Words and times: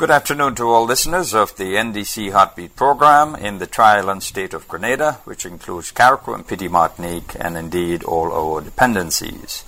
Good 0.00 0.10
afternoon 0.10 0.54
to 0.54 0.64
all 0.64 0.86
listeners 0.86 1.34
of 1.34 1.54
the 1.56 1.74
NDC 1.74 2.32
Heartbeat 2.32 2.74
program 2.74 3.34
in 3.34 3.58
the 3.58 3.66
tri-island 3.66 4.22
state 4.22 4.54
of 4.54 4.66
Grenada, 4.66 5.18
which 5.24 5.44
includes 5.44 5.92
Carriacou 5.92 6.34
and 6.34 6.48
Petite 6.48 6.70
Martinique, 6.70 7.36
and 7.38 7.54
indeed 7.54 8.02
all 8.04 8.32
our 8.32 8.62
dependencies. 8.62 9.62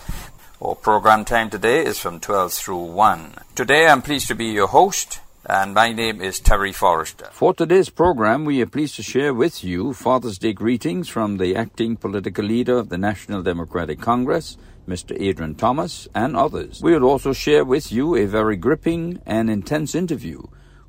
Our 0.58 0.74
program 0.74 1.26
time 1.26 1.50
today 1.50 1.84
is 1.84 1.98
from 1.98 2.18
12 2.18 2.50
through 2.54 2.82
1. 2.82 3.34
Today 3.54 3.86
I'm 3.86 4.00
pleased 4.00 4.28
to 4.28 4.34
be 4.34 4.46
your 4.46 4.68
host, 4.68 5.20
and 5.44 5.74
my 5.74 5.92
name 5.92 6.22
is 6.22 6.40
Terry 6.40 6.72
Forrester. 6.72 7.28
For 7.32 7.52
today's 7.52 7.90
program, 7.90 8.46
we 8.46 8.62
are 8.62 8.66
pleased 8.66 8.96
to 8.96 9.02
share 9.02 9.34
with 9.34 9.62
you 9.62 9.92
Father's 9.92 10.38
Day 10.38 10.54
greetings 10.54 11.10
from 11.10 11.36
the 11.36 11.54
acting 11.54 11.94
political 11.94 12.46
leader 12.46 12.78
of 12.78 12.88
the 12.88 12.96
National 12.96 13.42
Democratic 13.42 14.00
Congress, 14.00 14.56
Mr. 14.88 15.16
Adrian 15.20 15.54
Thomas, 15.54 16.08
and 16.14 16.36
others. 16.36 16.80
We 16.82 16.92
will 16.92 17.04
also 17.04 17.32
share 17.32 17.64
with 17.64 17.92
you 17.92 18.16
a 18.16 18.26
very 18.26 18.56
gripping 18.56 19.20
and 19.26 19.48
intense 19.48 19.94
interview 19.94 20.42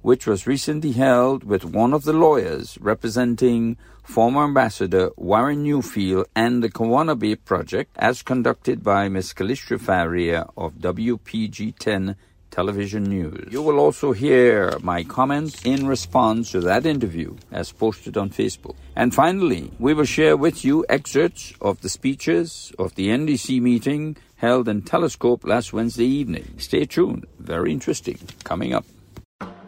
which 0.03 0.27
was 0.27 0.45
recently 0.45 0.91
held 0.91 1.45
with 1.45 1.63
one 1.63 1.93
of 1.93 2.03
the 2.03 2.11
lawyers 2.11 2.77
representing 2.81 3.77
former 4.03 4.43
Ambassador 4.43 5.09
Warren 5.15 5.63
Newfield 5.63 6.25
and 6.35 6.61
the 6.61 6.69
Kawana 6.69 7.17
Bay 7.17 7.35
Project, 7.35 7.95
as 7.97 8.21
conducted 8.21 8.83
by 8.83 9.07
Ms. 9.07 9.33
Calistria 9.33 9.79
Faria 9.79 10.45
of 10.57 10.73
WPG 10.73 11.77
10 11.79 12.17
Television 12.53 13.05
News. 13.05 13.51
You 13.51 13.63
will 13.63 13.79
also 13.79 14.11
hear 14.11 14.77
my 14.83 15.03
comments 15.03 15.65
in 15.65 15.87
response 15.87 16.51
to 16.51 16.61
that 16.61 16.85
interview 16.85 17.35
as 17.51 17.71
posted 17.71 18.15
on 18.15 18.29
Facebook. 18.29 18.75
And 18.95 19.11
finally, 19.11 19.71
we 19.79 19.95
will 19.95 20.05
share 20.05 20.37
with 20.37 20.63
you 20.63 20.85
excerpts 20.87 21.53
of 21.59 21.81
the 21.81 21.89
speeches 21.89 22.71
of 22.77 22.93
the 22.93 23.07
NDC 23.07 23.59
meeting 23.59 24.17
held 24.35 24.67
in 24.67 24.83
Telescope 24.83 25.43
last 25.43 25.73
Wednesday 25.73 26.05
evening. 26.05 26.53
Stay 26.59 26.85
tuned. 26.85 27.25
Very 27.39 27.71
interesting. 27.71 28.19
Coming 28.43 28.73
up. 28.73 28.85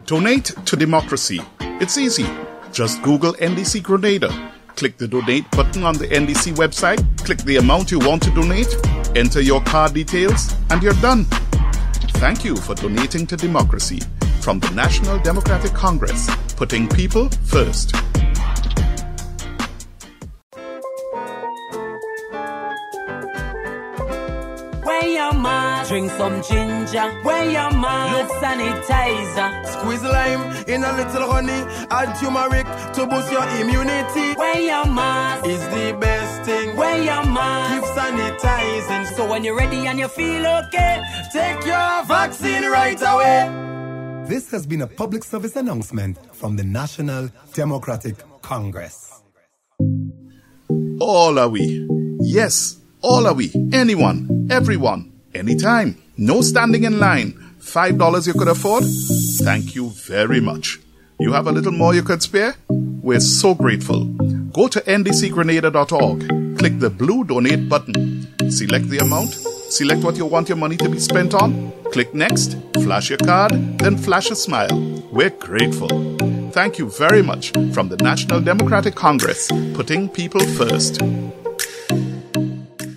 Donate 0.04 0.54
to 0.66 0.76
democracy. 0.76 1.40
It's 1.82 1.98
easy. 1.98 2.28
Just 2.72 3.02
Google 3.02 3.32
NDC 3.32 3.82
Grenada. 3.82 4.30
Click 4.76 4.96
the 4.96 5.08
donate 5.08 5.50
button 5.50 5.82
on 5.82 5.96
the 5.98 6.06
NDC 6.06 6.54
website, 6.54 7.00
click 7.24 7.38
the 7.38 7.56
amount 7.56 7.90
you 7.90 7.98
want 7.98 8.22
to 8.22 8.30
donate, 8.30 8.68
enter 9.16 9.40
your 9.40 9.62
card 9.62 9.94
details, 9.94 10.54
and 10.70 10.82
you're 10.82 11.00
done. 11.00 11.26
Thank 12.14 12.44
you 12.44 12.56
for 12.56 12.74
donating 12.74 13.26
to 13.28 13.36
democracy 13.36 14.00
from 14.40 14.60
the 14.60 14.70
National 14.70 15.18
Democratic 15.18 15.72
Congress, 15.72 16.28
putting 16.56 16.88
people 16.88 17.28
first. 17.44 17.94
Where 24.84 25.06
your 25.06 25.32
man? 25.34 25.55
Drink 25.88 26.10
some 26.12 26.42
ginger. 26.42 27.08
Where 27.22 27.48
your 27.48 27.70
man? 27.70 28.12
Look 28.12 28.30
sanitizer. 28.42 29.66
Squeeze 29.66 30.02
lime 30.02 30.64
in 30.66 30.82
a 30.82 30.92
little 30.96 31.30
honey. 31.30 31.62
Add 31.90 32.18
turmeric 32.18 32.66
to 32.94 33.06
boost 33.06 33.30
your 33.30 33.46
immunity. 33.60 34.34
Where 34.34 34.60
your 34.60 34.84
man? 34.86 35.44
Is 35.48 35.60
the 35.68 35.96
best 36.00 36.42
thing. 36.44 36.76
Where 36.76 37.00
your 37.00 37.24
man? 37.24 37.80
Keep 37.80 37.90
sanitizing. 37.90 39.14
So 39.14 39.30
when 39.30 39.44
you're 39.44 39.56
ready 39.56 39.86
and 39.86 39.98
you 39.98 40.08
feel 40.08 40.44
okay, 40.44 41.02
take 41.32 41.64
your 41.64 42.04
vaccine 42.06 42.64
right 42.68 43.00
away. 43.00 44.24
This 44.26 44.50
has 44.50 44.66
been 44.66 44.82
a 44.82 44.88
public 44.88 45.22
service 45.22 45.54
announcement 45.54 46.18
from 46.34 46.56
the 46.56 46.64
National 46.64 47.30
Democratic 47.54 48.16
Congress. 48.42 49.22
All 50.98 51.38
are 51.38 51.48
we? 51.48 51.86
Yes, 52.22 52.76
all 53.02 53.26
are 53.28 53.34
we? 53.34 53.52
Anyone, 53.72 54.48
everyone, 54.50 55.12
anytime. 55.36 55.96
No 56.16 56.40
standing 56.40 56.84
in 56.84 56.98
line. 56.98 57.32
Five 57.58 57.98
dollars 57.98 58.26
you 58.26 58.32
could 58.32 58.48
afford? 58.48 58.84
Thank 59.44 59.74
you 59.74 59.90
very 59.90 60.40
much. 60.40 60.78
You 61.18 61.32
have 61.32 61.46
a 61.46 61.52
little 61.52 61.72
more 61.72 61.94
you 61.94 62.02
could 62.02 62.22
spare? 62.22 62.54
We're 62.68 63.20
so 63.20 63.54
grateful. 63.54 64.04
Go 64.52 64.68
to 64.68 64.80
ndcgrenada.org. 64.80 66.58
Click 66.58 66.78
the 66.78 66.90
blue 66.90 67.24
donate 67.24 67.68
button. 67.68 68.26
Select 68.50 68.88
the 68.88 68.98
amount. 68.98 69.34
Select 69.70 70.02
what 70.04 70.16
you 70.16 70.26
want 70.26 70.48
your 70.48 70.56
money 70.58 70.76
to 70.76 70.88
be 70.88 70.98
spent 70.98 71.34
on. 71.34 71.72
Click 71.92 72.14
next. 72.14 72.56
Flash 72.82 73.10
your 73.10 73.18
card. 73.18 73.52
Then 73.78 73.96
flash 73.96 74.30
a 74.30 74.36
smile. 74.36 74.68
We're 75.10 75.30
grateful. 75.30 75.88
Thank 76.52 76.78
you 76.78 76.88
very 76.90 77.22
much 77.22 77.50
from 77.72 77.88
the 77.88 77.96
National 77.96 78.40
Democratic 78.40 78.94
Congress, 78.94 79.48
putting 79.74 80.08
people 80.08 80.40
first. 80.40 81.00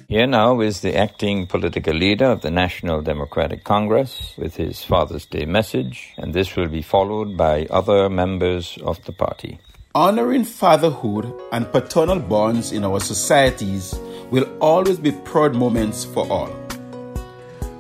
Here 0.09 0.25
now 0.25 0.59
is 0.62 0.81
the 0.81 0.97
acting 0.97 1.46
political 1.46 1.94
leader 1.94 2.25
of 2.25 2.42
the 2.42 2.50
National 2.50 3.03
Democratic 3.03 3.64
Congress 3.64 4.34
with 4.40 4.56
his 4.56 4.84
Father's 4.84 5.28
Day 5.28 5.46
message, 5.46 6.16
and 6.18 6.34
this 6.34 6.56
will 6.56 6.68
be 6.68 6.81
followed 6.81 7.38
by 7.38 7.68
other 7.70 8.09
members 8.09 8.80
of 8.81 9.06
the 9.06 9.12
party. 9.12 9.59
Honoring 9.94 10.46
fatherhood 10.46 11.31
and 11.52 11.72
paternal 11.72 12.20
bonds 12.20 12.72
in 12.72 12.86
our 12.86 13.00
societies 13.00 14.00
will 14.31 14.50
always 14.59 14.97
be 14.97 15.12
proud 15.12 15.53
moments 15.53 16.06
for 16.06 16.26
all. 16.31 16.50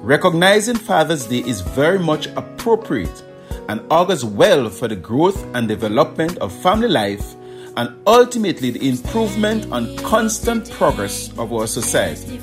Recognizing 0.03 0.75
Father's 0.75 1.25
Day 1.25 1.39
is 1.39 1.61
very 1.61 1.97
much 1.97 2.27
appropriate 2.35 3.23
and 3.69 3.81
augurs 3.89 4.23
well 4.23 4.69
for 4.69 4.87
the 4.87 4.95
growth 4.95 5.43
and 5.55 5.67
development 5.67 6.37
of 6.37 6.53
family 6.53 6.89
life 6.89 7.33
and 7.79 7.95
ultimately 8.05 8.71
the 8.71 8.89
improvement 8.89 9.65
and 9.71 9.97
constant 9.99 10.69
progress 10.71 11.31
of 11.37 11.53
our 11.53 11.65
society. 11.65 12.41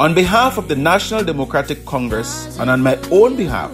On 0.00 0.14
behalf 0.14 0.58
of 0.58 0.66
the 0.66 0.74
National 0.74 1.22
Democratic 1.22 1.86
Congress 1.86 2.58
and 2.58 2.68
on 2.68 2.80
my 2.80 2.98
own 3.12 3.36
behalf, 3.36 3.70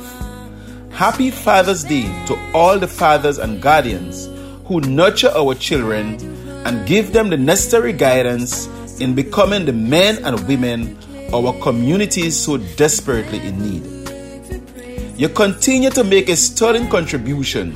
happy 0.91 1.31
Father's 1.31 1.85
Day 1.85 2.03
to 2.27 2.37
all 2.55 2.79
the 2.79 2.87
fathers 2.87 3.39
and 3.39 3.63
guardians 3.63 4.29
who 4.67 4.83
nurture 4.83 5.33
our 5.35 5.55
children 5.55 6.21
and 6.67 6.87
give 6.87 7.15
them 7.15 7.31
the 7.31 7.39
necessary 7.39 7.95
guidance 7.95 8.67
in 9.01 9.15
becoming 9.15 9.65
the 9.65 9.73
men 9.73 10.23
and 10.23 10.39
women 10.47 10.99
our 11.33 11.59
communities 11.63 12.39
so 12.39 12.59
desperately 12.77 13.39
in 13.39 13.59
need. 13.59 15.19
You 15.19 15.31
continue 15.31 15.89
to 15.91 16.05
make 16.05 16.29
a 16.29 16.37
sterling 16.37 16.91
contribution 16.91 17.75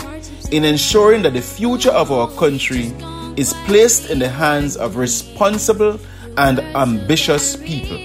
in 0.51 0.65
ensuring 0.65 1.23
that 1.23 1.33
the 1.33 1.43
future 1.43 1.91
of 1.91 2.12
our 2.12 2.31
country 2.33 2.93
is 3.37 3.53
placed 3.67 4.11
in 4.11 4.19
the 4.19 4.29
hands 4.29 4.77
of 4.77 4.97
responsible 4.97 5.99
and 6.37 6.61
ambitious 6.77 7.57
people. 7.57 7.99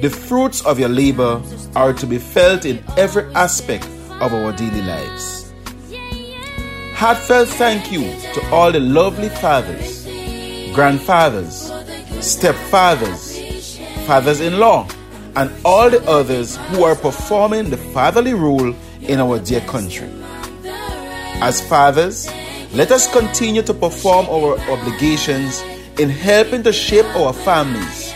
The 0.00 0.10
fruits 0.10 0.64
of 0.64 0.78
your 0.78 0.88
labor 0.88 1.42
are 1.74 1.92
to 1.92 2.06
be 2.06 2.18
felt 2.18 2.64
in 2.64 2.82
every 2.96 3.24
aspect 3.34 3.84
of 4.20 4.32
our 4.32 4.52
daily 4.52 4.82
lives. 4.82 5.52
Heartfelt 6.94 7.48
thank 7.48 7.92
you 7.92 8.00
to 8.34 8.50
all 8.50 8.72
the 8.72 8.80
lovely 8.80 9.28
fathers, 9.28 10.04
grandfathers, 10.74 11.70
stepfathers, 12.20 13.36
fathers 14.06 14.40
in 14.40 14.58
law, 14.58 14.88
and 15.36 15.50
all 15.64 15.90
the 15.90 16.02
others 16.08 16.56
who 16.56 16.84
are 16.84 16.96
performing 16.96 17.68
the 17.68 17.76
fatherly 17.76 18.32
role 18.32 18.74
in 19.02 19.20
our 19.20 19.38
dear 19.38 19.60
country. 19.62 20.08
As 21.46 21.60
fathers, 21.60 22.26
let 22.72 22.90
us 22.90 23.08
continue 23.12 23.62
to 23.62 23.72
perform 23.72 24.26
our 24.26 24.58
obligations 24.68 25.62
in 25.96 26.10
helping 26.10 26.64
to 26.64 26.72
shape 26.72 27.06
our 27.14 27.32
families, 27.32 28.12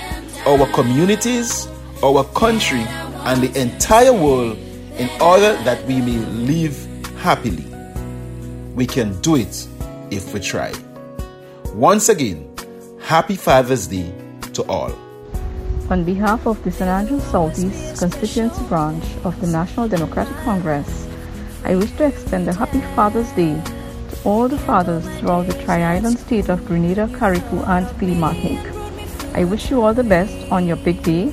our 0.49 0.67
communities, 0.73 1.69
our 2.03 2.25
country, 2.35 2.81
and 3.23 3.41
the 3.41 3.57
entire 3.57 4.13
world 4.13 4.59
in 4.99 5.09
order 5.23 5.55
that 5.63 5.87
we 5.87 6.01
may 6.01 6.19
live 6.43 6.75
happily. 7.19 7.65
We 8.75 8.85
can 8.85 9.21
do 9.21 9.37
it 9.37 9.69
if 10.11 10.35
we 10.35 10.41
try. 10.41 10.73
Once 11.73 12.09
again, 12.09 12.53
happy 13.01 13.37
Father's 13.37 13.87
Day 13.87 14.13
to 14.55 14.65
all. 14.65 14.91
On 15.89 16.03
behalf 16.03 16.49
of 16.49 16.61
the 16.65 16.73
San 16.73 16.89
Andrews 16.89 17.23
Southeast 17.31 17.97
Constituency 18.01 18.65
Branch 18.65 19.05
of 19.23 19.41
the 19.41 19.47
National 19.47 19.87
Democratic 19.87 20.35
Congress, 20.39 21.07
I 21.63 21.77
wish 21.77 21.93
to 21.93 22.07
extend 22.07 22.49
a 22.49 22.55
happy 22.55 22.81
Father's 22.97 23.31
Day 23.33 23.55
to 24.11 24.17
all 24.25 24.49
the 24.49 24.59
fathers 24.59 25.05
throughout 25.19 25.47
the 25.47 25.63
Tri-Island 25.65 26.19
state 26.19 26.49
of 26.49 26.65
Grenada, 26.67 27.07
Carriacou, 27.09 27.67
and 27.69 27.87
Petite 27.99 28.17
Martinique. 28.17 28.67
I 29.35 29.45
wish 29.45 29.71
you 29.71 29.83
all 29.83 29.95
the 29.95 30.03
best 30.03 30.51
on 30.51 30.67
your 30.67 30.77
big 30.79 31.03
day. 31.03 31.33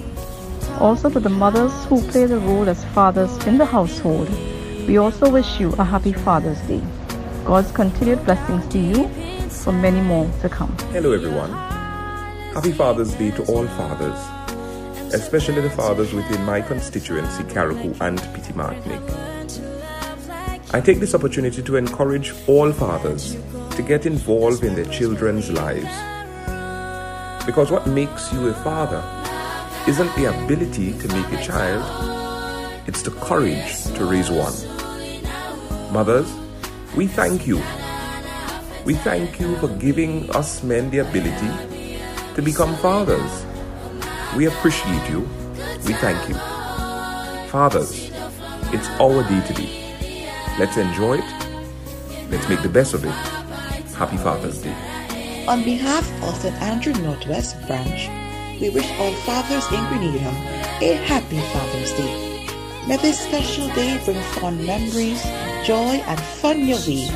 Also 0.79 1.09
to 1.09 1.19
the 1.19 1.29
mothers 1.29 1.74
who 1.85 2.01
play 2.12 2.25
the 2.25 2.39
role 2.39 2.68
as 2.69 2.83
fathers 2.94 3.35
in 3.47 3.57
the 3.57 3.65
household, 3.65 4.29
we 4.88 4.97
also 4.97 5.29
wish 5.29 5.59
you 5.59 5.74
a 5.79 5.83
happy 5.83 6.13
Father's 6.13 6.59
Day. 6.62 6.81
God's 7.45 7.71
continued 7.71 8.24
blessings 8.25 8.68
to 8.68 8.79
you 8.79 9.07
for 9.50 9.71
many 9.71 10.01
more 10.01 10.29
to 10.41 10.50
come. 10.50 10.75
Hello 10.91 11.13
everyone. 11.13 11.51
Happy 12.53 12.74
Father's 12.74 13.13
Day 13.15 13.31
to 13.31 13.44
all 13.45 13.65
fathers, 13.68 14.19
especially 15.13 15.62
the 15.62 15.69
fathers 15.69 16.13
within 16.13 16.44
my 16.44 16.62
constituency, 16.62 17.44
Carriacou 17.44 18.00
and 18.01 18.19
Petite 18.33 18.56
Martinique. 18.56 19.37
I 20.74 20.81
take 20.81 21.00
this 21.00 21.16
opportunity 21.16 21.62
to 21.62 21.78
encourage 21.78 22.34
all 22.46 22.74
fathers 22.74 23.38
to 23.78 23.81
get 23.81 24.06
involved 24.06 24.66
in 24.66 24.75
their 24.75 24.86
children's 24.86 25.50
lives. 25.50 25.88
Because 27.46 27.72
what 27.72 27.88
makes 27.88 28.34
you 28.34 28.50
a 28.50 28.54
father 28.54 29.02
isn't 29.88 30.14
the 30.16 30.25
ability 30.25 30.92
to 31.00 31.08
make 31.08 31.31
a 31.31 31.42
child, 31.42 31.86
it's 32.86 33.02
the 33.02 33.12
courage 33.12 33.81
to 33.96 34.04
raise 34.04 34.30
one. 34.30 34.54
Mothers, 35.94 36.30
we 36.98 37.08
thank 37.08 37.48
you. 37.48 37.63
We 38.84 38.96
thank 38.96 39.40
you 39.40 39.56
for 39.60 39.70
giving 39.70 40.30
us 40.36 40.63
men 40.63 40.90
the 40.90 40.98
ability 40.98 41.98
to 42.36 42.42
become 42.42 42.75
fathers. 42.78 43.46
We 44.36 44.48
appreciate 44.48 45.10
you. 45.10 45.22
We 45.86 45.94
thank 45.94 46.28
you. 46.28 46.36
Fathers, 47.50 48.12
it's 48.74 48.90
our 49.00 49.24
day 49.24 49.48
today. 49.48 49.76
Let's 50.57 50.75
enjoy 50.75 51.19
it. 51.19 52.30
Let's 52.31 52.50
make 52.50 52.63
the 52.63 52.69
best 52.69 52.95
of 52.95 53.06
it. 53.06 53.12
Happy 53.94 54.18
Father's 54.18 54.57
Day. 54.57 54.74
On 55.48 55.63
behalf 55.63 56.04
of 56.24 56.36
St. 56.36 56.56
Andrew 56.56 56.94
Northwest 56.94 57.56
Branch, 57.68 58.09
we 58.59 58.71
wish 58.71 58.89
all 58.98 59.13
fathers 59.21 59.71
in 59.71 59.86
Grenada 59.86 60.30
a 60.81 60.95
happy 61.06 61.39
Father's 61.54 61.94
Day. 61.94 62.48
May 62.88 62.98
this 62.98 63.19
special 63.19 63.68
day 63.75 64.01
bring 64.04 64.19
fond 64.33 64.65
memories, 64.65 65.21
joy, 65.63 66.01
and 66.09 66.19
fun 66.42 66.65
your 66.65 66.80
way, 66.88 67.07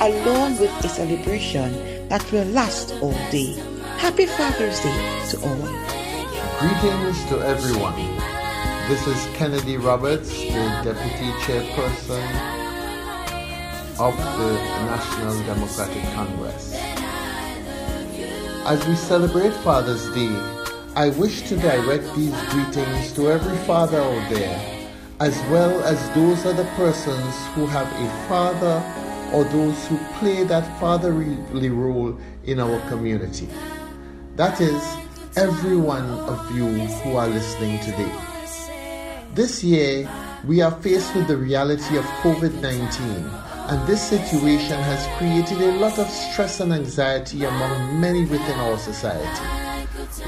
along 0.00 0.58
with 0.58 0.72
a 0.84 0.88
celebration 0.88 2.08
that 2.08 2.26
will 2.32 2.46
last 2.46 2.92
all 3.00 3.14
day. 3.30 3.54
Happy 3.98 4.26
Father's 4.26 4.80
Day 4.80 5.28
to 5.30 5.38
all. 5.46 5.68
Greetings 6.58 7.24
to 7.26 7.38
everyone. 7.38 7.94
This 8.88 9.06
is 9.06 9.36
Kennedy 9.36 9.76
Roberts, 9.76 10.28
the 10.28 10.82
Deputy 10.82 11.30
Chairperson 11.44 12.59
of 14.00 14.16
the 14.16 14.54
National 14.86 15.38
Democratic 15.42 16.02
Congress. 16.14 16.72
As 18.64 18.86
we 18.88 18.94
celebrate 18.94 19.52
Father's 19.62 20.10
Day, 20.14 20.34
I 20.96 21.10
wish 21.10 21.42
to 21.50 21.56
direct 21.56 22.04
these 22.14 22.34
greetings 22.48 23.12
to 23.12 23.30
every 23.30 23.58
father 23.66 24.00
out 24.00 24.30
there, 24.30 24.88
as 25.20 25.36
well 25.50 25.84
as 25.84 25.98
those 26.14 26.46
other 26.46 26.64
persons 26.76 27.34
who 27.54 27.66
have 27.66 27.88
a 27.88 28.26
father 28.26 28.82
or 29.34 29.44
those 29.44 29.86
who 29.88 29.98
play 30.18 30.44
that 30.44 30.64
fatherly 30.80 31.68
role 31.68 32.18
in 32.44 32.58
our 32.58 32.80
community. 32.88 33.50
That 34.36 34.62
is, 34.62 34.82
every 35.36 35.76
one 35.76 36.08
of 36.08 36.56
you 36.56 36.66
who 37.04 37.16
are 37.16 37.28
listening 37.28 37.78
today. 37.80 38.10
This 39.34 39.62
year, 39.62 40.10
we 40.46 40.62
are 40.62 40.72
faced 40.80 41.14
with 41.14 41.28
the 41.28 41.36
reality 41.36 41.98
of 41.98 42.04
COVID 42.24 42.62
19 42.62 43.49
and 43.70 43.86
this 43.86 44.02
situation 44.02 44.76
has 44.82 45.06
created 45.16 45.60
a 45.60 45.78
lot 45.78 45.96
of 46.00 46.10
stress 46.10 46.58
and 46.58 46.72
anxiety 46.72 47.44
among 47.44 48.00
many 48.00 48.22
within 48.22 48.58
our 48.58 48.76
society. 48.76 49.46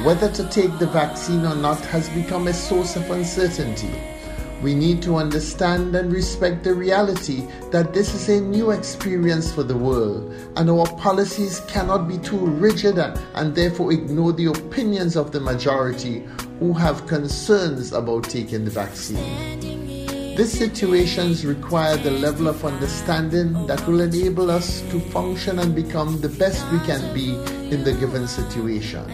Whether 0.05 0.31
to 0.31 0.49
take 0.49 0.79
the 0.79 0.87
vaccine 0.87 1.45
or 1.45 1.57
not 1.57 1.81
has 1.87 2.09
become 2.11 2.47
a 2.47 2.53
source 2.53 2.95
of 2.95 3.11
uncertainty. 3.11 3.93
We 4.63 4.77
need 4.77 5.03
to 5.03 5.17
understand 5.17 5.97
and 5.97 6.13
respect 6.13 6.63
the 6.63 6.73
reality 6.73 7.49
that 7.73 7.93
this 7.93 8.15
is 8.15 8.29
a 8.29 8.41
new 8.41 8.71
experience 8.71 9.53
for 9.53 9.65
the 9.65 9.77
world, 9.77 10.33
and 10.55 10.71
our 10.71 10.87
policies 10.99 11.59
cannot 11.67 12.07
be 12.07 12.19
too 12.19 12.39
rigid 12.39 12.97
and 12.97 13.57
therefore 13.57 13.93
ignore 13.93 14.33
the 14.33 14.47
opinions 14.47 15.17
of 15.17 15.33
the 15.33 15.41
majority 15.41 16.25
who 16.61 16.73
have 16.75 17.09
concerns 17.09 17.93
about 17.93 18.23
taking 18.23 18.65
the 18.65 18.71
vaccine. 18.71 19.82
These 20.35 20.59
situations 20.59 21.45
require 21.45 21.99
the 21.99 22.11
level 22.11 22.49
of 22.49 22.65
understanding 22.65 23.67
that 23.67 23.87
will 23.87 24.01
enable 24.01 24.51
us 24.51 24.81
to 24.91 24.99
function 25.11 25.59
and 25.59 25.75
become 25.75 26.23
the 26.23 26.31
best 26.31 26.65
we 26.73 26.79
can 26.81 27.13
be 27.13 27.35
in 27.71 27.85
the 27.85 27.93
given 27.93 28.27
situation. 28.27 29.05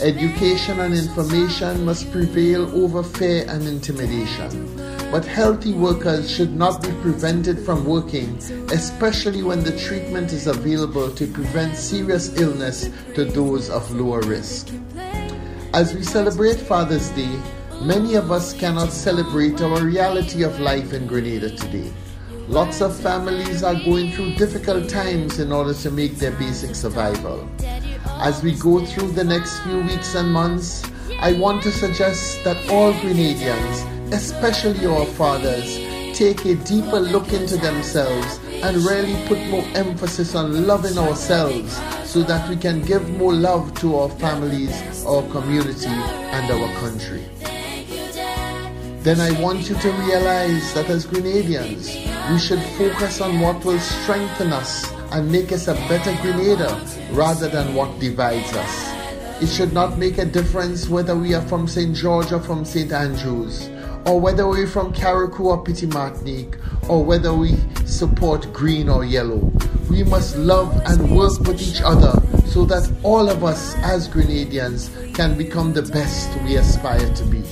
Education 0.00 0.78
and 0.78 0.94
information 0.94 1.84
must 1.84 2.12
prevail 2.12 2.64
over 2.80 3.02
fear 3.02 3.44
and 3.48 3.66
intimidation. 3.66 4.76
But 5.10 5.24
healthy 5.24 5.72
workers 5.72 6.30
should 6.30 6.54
not 6.54 6.80
be 6.80 6.92
prevented 7.02 7.58
from 7.58 7.84
working, 7.84 8.36
especially 8.70 9.42
when 9.42 9.64
the 9.64 9.76
treatment 9.76 10.32
is 10.32 10.46
available 10.46 11.10
to 11.10 11.26
prevent 11.26 11.76
serious 11.76 12.38
illness 12.38 12.88
to 13.14 13.24
those 13.24 13.68
of 13.68 13.90
lower 13.90 14.20
risk. 14.20 14.68
As 15.74 15.92
we 15.92 16.04
celebrate 16.04 16.60
Father's 16.60 17.10
Day, 17.10 17.40
Many 17.82 18.14
of 18.14 18.32
us 18.32 18.54
cannot 18.54 18.90
celebrate 18.90 19.60
our 19.60 19.84
reality 19.84 20.42
of 20.42 20.58
life 20.58 20.94
in 20.94 21.06
Grenada 21.06 21.50
today. 21.50 21.92
Lots 22.48 22.80
of 22.80 22.98
families 22.98 23.62
are 23.62 23.74
going 23.74 24.12
through 24.12 24.34
difficult 24.34 24.88
times 24.88 25.38
in 25.38 25.52
order 25.52 25.74
to 25.74 25.90
make 25.90 26.16
their 26.16 26.32
basic 26.32 26.74
survival. 26.74 27.48
As 28.18 28.42
we 28.42 28.52
go 28.52 28.84
through 28.84 29.12
the 29.12 29.22
next 29.22 29.60
few 29.60 29.82
weeks 29.82 30.14
and 30.14 30.32
months, 30.32 30.84
I 31.20 31.34
want 31.34 31.62
to 31.64 31.70
suggest 31.70 32.42
that 32.44 32.56
all 32.70 32.92
Grenadians, 32.94 34.12
especially 34.12 34.86
our 34.86 35.04
fathers, 35.04 35.76
take 36.16 36.44
a 36.46 36.54
deeper 36.54 36.98
look 36.98 37.32
into 37.32 37.58
themselves 37.58 38.40
and 38.62 38.78
really 38.78 39.14
put 39.28 39.38
more 39.48 39.64
emphasis 39.74 40.34
on 40.34 40.66
loving 40.66 40.96
ourselves 40.96 41.76
so 42.04 42.22
that 42.22 42.48
we 42.48 42.56
can 42.56 42.80
give 42.82 43.08
more 43.10 43.34
love 43.34 43.78
to 43.80 43.96
our 43.96 44.08
families, 44.08 45.04
our 45.04 45.22
community, 45.30 45.86
and 45.88 46.50
our 46.50 46.72
country 46.80 47.28
then 49.06 49.20
I 49.20 49.40
want 49.40 49.68
you 49.68 49.76
to 49.76 49.92
realize 49.92 50.74
that 50.74 50.90
as 50.90 51.06
Grenadians, 51.06 51.94
we 52.28 52.40
should 52.40 52.60
focus 52.76 53.20
on 53.20 53.38
what 53.38 53.64
will 53.64 53.78
strengthen 53.78 54.52
us 54.52 54.92
and 55.12 55.30
make 55.30 55.52
us 55.52 55.68
a 55.68 55.74
better 55.86 56.12
Grenada 56.22 56.84
rather 57.12 57.48
than 57.48 57.76
what 57.76 58.00
divides 58.00 58.52
us. 58.52 59.40
It 59.40 59.46
should 59.46 59.72
not 59.72 59.96
make 59.96 60.18
a 60.18 60.24
difference 60.24 60.88
whether 60.88 61.14
we 61.14 61.34
are 61.34 61.46
from 61.46 61.68
St. 61.68 61.94
George 61.94 62.32
or 62.32 62.40
from 62.40 62.64
St. 62.64 62.90
Andrews, 62.90 63.68
or 64.06 64.18
whether 64.18 64.48
we're 64.48 64.66
from 64.66 64.92
Carriacou 64.92 65.44
or 65.44 65.62
Petit 65.62 65.86
Martinique, 65.86 66.56
or 66.88 67.04
whether 67.04 67.32
we 67.32 67.54
support 67.84 68.52
green 68.52 68.88
or 68.88 69.04
yellow. 69.04 69.52
We 69.88 70.02
must 70.02 70.36
love 70.36 70.82
and 70.84 71.16
work 71.16 71.38
with 71.42 71.62
each 71.62 71.80
other 71.80 72.20
so 72.48 72.64
that 72.64 72.90
all 73.04 73.30
of 73.30 73.44
us 73.44 73.76
as 73.84 74.08
Grenadians 74.08 75.14
can 75.14 75.38
become 75.38 75.74
the 75.74 75.82
best 75.82 76.28
we 76.42 76.56
aspire 76.56 77.14
to 77.14 77.24
be. 77.26 77.44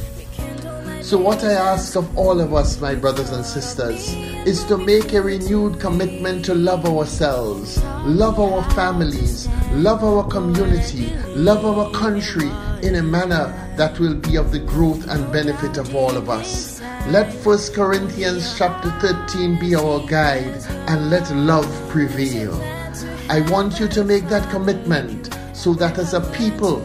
So, 1.05 1.19
what 1.19 1.45
I 1.45 1.53
ask 1.53 1.97
of 1.97 2.17
all 2.17 2.41
of 2.41 2.55
us, 2.55 2.81
my 2.81 2.95
brothers 2.95 3.29
and 3.29 3.45
sisters, 3.45 4.15
is 4.49 4.65
to 4.65 4.79
make 4.79 5.13
a 5.13 5.21
renewed 5.21 5.79
commitment 5.79 6.47
to 6.47 6.55
love 6.55 6.87
ourselves, 6.87 7.85
love 8.07 8.41
our 8.41 8.65
families, 8.71 9.47
love 9.73 10.03
our 10.03 10.27
community, 10.27 11.15
love 11.37 11.63
our 11.67 11.91
country 11.91 12.49
in 12.83 12.95
a 12.95 13.03
manner 13.03 13.53
that 13.77 14.01
will 14.01 14.15
be 14.15 14.37
of 14.37 14.51
the 14.51 14.59
growth 14.59 15.07
and 15.09 15.31
benefit 15.31 15.77
of 15.77 15.95
all 15.95 16.17
of 16.17 16.31
us. 16.31 16.81
Let 17.09 17.31
1 17.45 17.59
Corinthians 17.75 18.57
chapter 18.57 18.89
13 19.01 19.61
be 19.61 19.75
our 19.75 20.01
guide 20.07 20.57
and 20.89 21.11
let 21.11 21.31
love 21.37 21.69
prevail. 21.91 22.55
I 23.29 23.41
want 23.51 23.79
you 23.79 23.89
to 23.89 24.05
make 24.05 24.27
that 24.29 24.49
commitment 24.51 25.39
so 25.53 25.75
that 25.75 25.99
as 25.99 26.15
a 26.15 26.23
people 26.33 26.81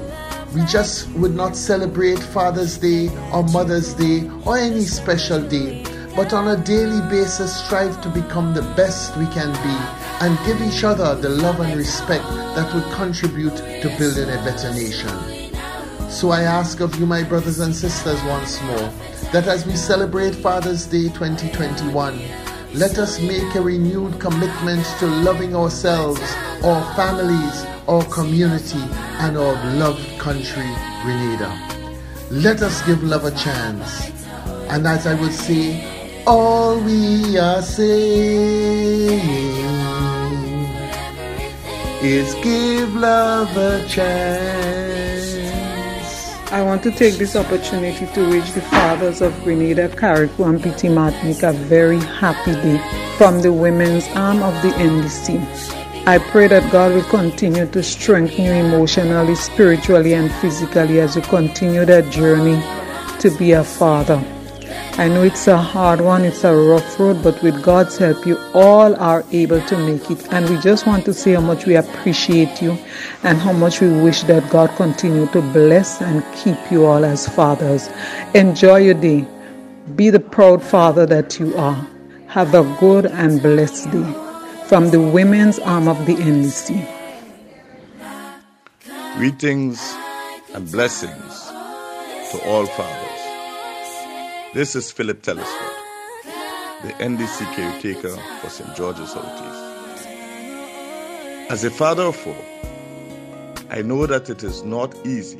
we 0.54 0.66
just 0.66 1.08
would 1.12 1.36
not 1.36 1.56
celebrate 1.56 2.18
Father's 2.20 2.78
Day 2.78 3.10
or 3.32 3.44
Mother's 3.44 3.94
Day 3.94 4.28
or 4.46 4.58
any 4.58 4.82
special 4.82 5.42
day, 5.42 5.84
but 6.16 6.34
on 6.34 6.48
a 6.48 6.64
daily 6.64 7.02
basis 7.10 7.64
strive 7.66 8.02
to 8.02 8.10
become 8.10 8.54
the 8.54 8.64
best 8.76 9.16
we 9.18 9.26
can 9.28 9.52
be 9.64 10.26
and 10.26 10.46
give 10.46 10.62
each 10.62 10.84
other 10.84 11.16
the 11.16 11.30
love 11.30 11.60
and 11.60 11.78
respect 11.78 12.24
that 12.56 12.74
would 12.74 12.92
contribute 12.94 13.56
to 13.58 13.96
building 13.98 14.30
a 14.30 14.44
better 14.44 14.74
nation. 14.74 15.50
So 16.10 16.32
I 16.32 16.42
ask 16.42 16.80
of 16.80 16.96
you, 16.96 17.06
my 17.06 17.24
brothers 17.24 17.60
and 17.60 17.74
sisters, 17.74 18.22
once 18.24 18.62
more, 18.64 18.92
that 19.32 19.48
as 19.48 19.68
we 19.68 19.76
celebrate 19.76 20.34
Father's 20.34 20.88
Day 20.88 21.10
2021, 21.10 22.20
let 22.74 22.98
us 22.98 23.22
make 23.22 23.56
a 23.56 23.62
renewed 23.62 24.20
commitment 24.20 24.86
to 24.98 25.06
loving 25.06 25.56
ourselves, 25.56 26.22
our 26.64 26.96
families, 26.96 27.66
our 27.90 28.06
community, 28.06 28.80
and 29.18 29.36
our 29.36 29.56
beloved 29.64 30.20
country, 30.20 30.70
Grenada. 31.02 31.52
Let 32.30 32.62
us 32.62 32.84
give 32.86 33.04
love 33.04 33.26
a 33.26 33.32
chance. 33.32 34.12
And 34.70 34.86
as 34.86 35.08
I 35.08 35.20
would 35.20 35.34
say, 35.34 36.24
all 36.28 36.80
we 36.80 37.40
are 37.40 37.64
saying 37.64 39.20
is 42.04 42.36
give 42.44 42.94
love 42.94 43.58
a 43.58 43.84
chance. 43.88 45.40
I 46.52 46.62
want 46.62 46.84
to 46.84 46.92
take 46.92 47.16
this 47.16 47.36
opportunity 47.36 48.06
to 48.06 48.30
wish 48.30 48.52
the 48.52 48.62
fathers 48.62 49.22
of 49.22 49.34
Grenada, 49.44 49.90
Carriacou, 49.90 50.48
and 50.48 50.62
Petite 50.62 50.92
Martinique 50.92 51.42
a 51.42 51.54
very 51.54 52.00
happy 52.00 52.54
day 52.54 52.80
from 53.18 53.42
the 53.42 53.52
women's 53.52 54.08
arm 54.10 54.44
of 54.44 54.54
the 54.62 54.70
NDC. 54.74 55.79
I 56.10 56.18
pray 56.18 56.48
that 56.48 56.72
God 56.72 56.96
will 56.96 57.04
continue 57.04 57.68
to 57.68 57.84
strengthen 57.84 58.46
you 58.46 58.52
emotionally, 58.52 59.36
spiritually, 59.36 60.16
and 60.16 60.32
physically 60.42 61.00
as 61.02 61.16
you 61.16 61.22
continue 61.22 61.86
that 61.86 62.12
journey 62.12 62.60
to 63.20 63.30
be 63.38 63.52
a 63.52 63.64
father. 63.64 64.18
I 64.98 65.08
know 65.08 65.22
it's 65.22 65.46
a 65.46 65.56
hard 65.56 66.02
one, 66.02 66.26
it's 66.26 66.44
a 66.44 66.56
rough 66.56 67.00
road, 67.00 67.22
but 67.22 67.40
with 67.44 67.62
God's 67.62 68.00
help, 68.00 68.26
you 68.26 68.40
all 68.56 68.96
are 68.96 69.24
able 69.32 69.62
to 69.68 69.78
make 69.78 70.10
it. 70.10 70.34
And 70.34 70.50
we 70.50 70.58
just 70.58 70.88
want 70.88 71.06
to 71.06 71.14
say 71.14 71.34
how 71.34 71.42
much 71.42 71.68
we 71.68 71.76
appreciate 71.76 72.60
you 72.60 72.72
and 73.22 73.38
how 73.38 73.54
much 73.54 73.80
we 73.80 73.90
wish 74.02 74.24
that 74.24 74.50
God 74.50 74.72
continue 74.78 75.28
to 75.28 75.44
bless 75.54 76.02
and 76.02 76.26
keep 76.34 76.72
you 76.72 76.88
all 76.88 77.06
as 77.06 77.28
fathers. 77.28 77.88
Enjoy 78.34 78.78
your 78.78 78.96
day. 78.96 79.28
Be 79.96 80.10
the 80.10 80.20
proud 80.20 80.64
father 80.64 81.06
that 81.06 81.40
you 81.40 81.56
are. 81.56 81.88
Have 82.26 82.56
a 82.56 82.64
good 82.80 83.06
and 83.06 83.40
blessed 83.44 83.92
day. 83.92 84.29
From 84.70 84.92
the 84.92 85.02
women's 85.02 85.58
arm 85.58 85.88
of 85.88 86.06
the 86.06 86.14
NDC. 86.14 86.86
Greetings 89.18 89.82
and 90.54 90.72
blessings 90.72 91.48
to 92.30 92.40
all 92.46 92.68
fathers. 92.68 94.54
This 94.54 94.76
is 94.76 94.92
Philip 94.92 95.24
Telesford, 95.24 95.74
the 96.84 96.94
NDC 97.00 97.52
caretaker 97.56 98.16
for 98.42 98.50
St. 98.52 98.76
George's 98.76 99.10
Southeast. 99.12 100.06
As 101.50 101.64
a 101.64 101.72
father 101.72 102.04
of 102.04 102.16
four, 102.16 102.38
I 103.72 103.82
know 103.82 104.06
that 104.06 104.30
it 104.30 104.44
is 104.44 104.64
not 104.64 104.96
easy, 105.04 105.40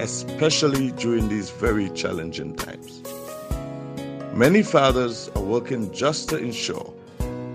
especially 0.00 0.90
during 0.90 1.28
these 1.28 1.50
very 1.50 1.88
challenging 1.90 2.56
times. 2.56 3.00
Many 4.34 4.64
fathers 4.64 5.30
are 5.36 5.42
working 5.42 5.92
just 5.92 6.28
to 6.30 6.36
ensure 6.36 6.97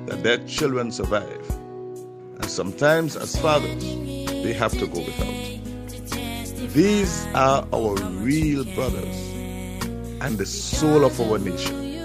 that 0.06 0.24
their 0.24 0.38
children 0.48 0.92
survive, 0.92 1.50
and 1.50 2.46
sometimes, 2.46 3.16
as 3.16 3.36
fathers, 3.40 3.84
they 3.84 4.54
have 4.54 4.72
to 4.74 4.88
go 4.88 5.00
without. 5.00 5.54
These 6.74 7.26
are 7.36 7.68
our 7.72 7.96
real 7.96 8.66
brothers 8.76 9.16
and 10.22 10.38
the 10.38 10.46
soul 10.46 11.06
of 11.06 11.20
our 11.22 11.38
nation. 11.38 12.00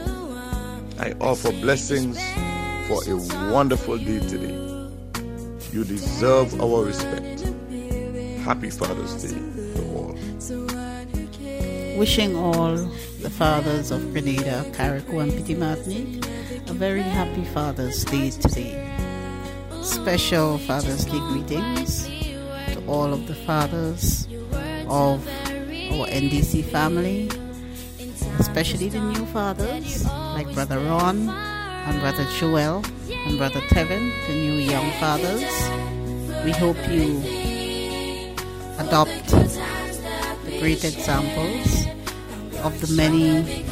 I 0.99 1.13
offer 1.21 1.53
blessings 1.53 2.19
for 2.89 3.03
a 3.09 3.17
wonderful 3.53 3.99
day 3.99 4.21
today. 4.21 4.53
You 5.73 5.85
deserve 5.85 6.61
our 6.61 6.85
respect. 6.85 7.41
Happy 8.45 8.71
Father's 8.71 9.23
Day 9.23 9.39
to 9.75 9.83
all. 9.95 10.17
Wishing 11.99 12.37
all 12.37 12.77
the 13.21 13.31
fathers 13.31 13.91
of 13.91 14.13
Grenada, 14.13 14.65
Carriacou, 14.73 15.23
and 15.23 15.33
Petit 15.33 15.55
Martinique 15.55 16.25
a 16.69 16.75
very 16.75 17.01
happy 17.01 17.45
Father's 17.45 18.05
Day 18.05 18.29
today. 18.29 18.77
Special 19.83 20.59
Father's 20.59 21.07
Day 21.07 21.19
greetings 21.31 22.07
to 22.73 22.85
all 22.87 23.15
of 23.15 23.27
the 23.27 23.35
fathers 23.35 24.29
of 24.87 25.27
our 25.27 26.07
NDC 26.09 26.65
family, 26.65 27.31
especially 28.39 28.91
the 28.91 29.01
new 29.01 29.25
fathers 29.27 30.05
like 30.05 30.53
Brother 30.53 30.79
Ron 30.79 31.31
and 31.31 32.01
Brother 32.01 32.27
Joel 32.37 32.85
and 33.11 33.39
Brother 33.39 33.61
Tevin, 33.73 34.13
the 34.27 34.35
new 34.35 34.61
young 34.61 34.91
fathers. 35.01 35.49
We 36.45 36.53
hope 36.53 36.77
you 36.91 37.23
adopt 38.79 39.29
the 39.29 40.59
great 40.61 40.85
examples 40.85 41.87
of 42.63 42.79
the 42.83 42.93
many 42.95 43.65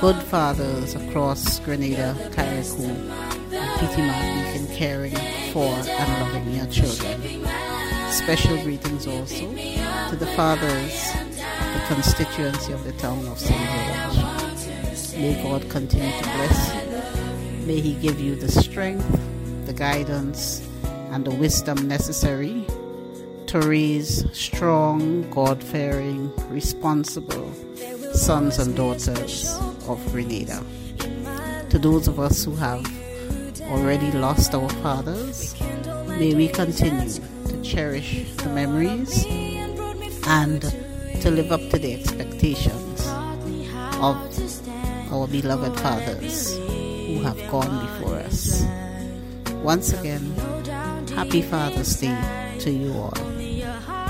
good 0.00 0.22
fathers 0.24 0.94
across 0.94 1.58
Grenada, 1.60 2.14
Carriacou, 2.30 2.88
and 2.88 3.08
Martinique 3.50 4.60
in 4.60 4.76
caring 4.76 5.16
for 5.52 5.74
and 5.74 6.22
loving 6.22 6.54
your 6.54 6.66
children. 6.66 7.44
Special 8.12 8.56
greetings 8.62 9.08
also 9.08 9.50
to 10.10 10.16
the 10.16 10.26
fathers 10.36 11.10
of 11.16 11.74
the 11.74 11.82
constituency 11.88 12.72
of 12.72 12.84
the 12.84 12.92
town 12.92 13.26
of 13.26 13.40
St. 13.40 13.58
George. 13.58 15.20
May 15.20 15.42
God 15.42 15.68
continue 15.68 16.12
to 16.12 16.22
bless 16.22 16.74
you. 16.74 17.66
May 17.66 17.80
He 17.80 17.94
give 17.94 18.20
you 18.20 18.36
the 18.36 18.52
strength, 18.52 19.20
the 19.66 19.72
guidance, 19.72 20.64
and 21.10 21.24
the 21.24 21.34
wisdom 21.34 21.88
necessary 21.88 22.64
to 23.48 23.60
raise 23.62 24.24
strong, 24.32 25.28
God 25.30 25.60
fearing, 25.60 26.32
responsible 26.50 27.52
sons 28.12 28.58
and 28.58 28.76
daughters 28.76 29.58
of 29.88 30.04
Grenada. 30.12 30.62
To 31.70 31.78
those 31.78 32.08
of 32.08 32.20
us 32.20 32.44
who 32.44 32.54
have 32.56 32.84
already 33.62 34.10
lost 34.12 34.54
our 34.54 34.68
fathers, 34.84 35.54
may 36.06 36.34
we 36.34 36.48
continue 36.48 37.08
to 37.48 37.62
cherish 37.62 38.24
the 38.36 38.48
memories 38.50 39.24
and 40.26 40.62
to 41.22 41.30
live 41.30 41.52
up 41.52 41.60
to 41.70 41.78
the 41.78 41.94
expectations 41.94 43.06
of 44.00 44.16
our 45.12 45.26
beloved 45.26 45.78
fathers 45.80 46.56
who 46.56 47.22
have 47.22 47.38
gone 47.50 47.86
before 47.86 48.16
us. 48.20 48.62
Once 49.62 49.92
again, 49.92 50.34
happy 51.14 51.42
Father's 51.42 51.96
Day 51.96 52.16
to 52.60 52.70
you 52.70 52.92
all. 52.92 53.18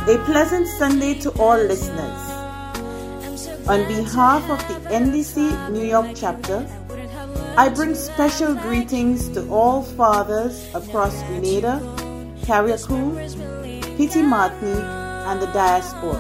A 0.09 0.19
pleasant 0.25 0.67
Sunday 0.67 1.15
to 1.21 1.31
all 1.41 1.57
listeners. 1.57 2.38
On 3.69 3.87
behalf 3.87 4.49
of 4.49 4.59
the 4.67 4.89
NDC 4.89 5.71
New 5.73 5.85
York 5.85 6.13
chapter, 6.15 6.67
I 7.55 7.69
bring 7.69 7.95
special 7.95 8.55
greetings 8.55 9.29
to 9.35 9.47
all 9.51 9.83
fathers 9.83 10.67
across 10.75 11.23
Grenada, 11.25 11.79
Carriacou, 12.47 13.13
Petit 13.99 14.23
Martinique, 14.23 14.89
and 15.29 15.43
the 15.43 15.49
diaspora. 15.49 16.17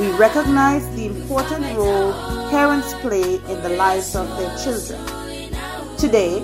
We 0.00 0.10
recognize 0.18 0.84
the 0.96 1.06
important 1.06 1.64
role 1.76 2.14
parents 2.50 2.92
play 2.94 3.34
in 3.34 3.62
the 3.62 3.68
lives 3.68 4.16
of 4.16 4.26
their 4.38 4.50
children. 4.58 4.98
Today, 5.98 6.42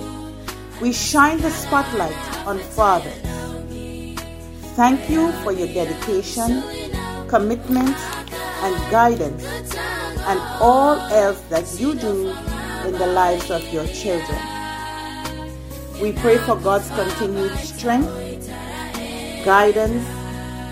we 0.80 0.92
shine 0.92 1.38
the 1.40 1.50
spotlight 1.50 2.46
on 2.46 2.60
fathers. 2.60 3.18
Thank 4.76 5.10
you 5.10 5.32
for 5.42 5.50
your 5.50 5.66
dedication, 5.66 6.62
commitment, 7.26 7.96
and 8.62 8.90
guidance, 8.90 9.44
and 9.44 10.40
all 10.60 10.96
else 11.12 11.40
that 11.50 11.80
you 11.80 11.94
do 11.94 12.30
in 12.86 12.92
the 12.92 13.06
lives 13.06 13.50
of 13.50 13.62
your 13.72 13.86
children. 13.86 14.38
We 16.00 16.12
pray 16.12 16.38
for 16.38 16.56
God's 16.56 16.88
continued 16.90 17.56
strength, 17.58 18.48
guidance, 19.44 20.04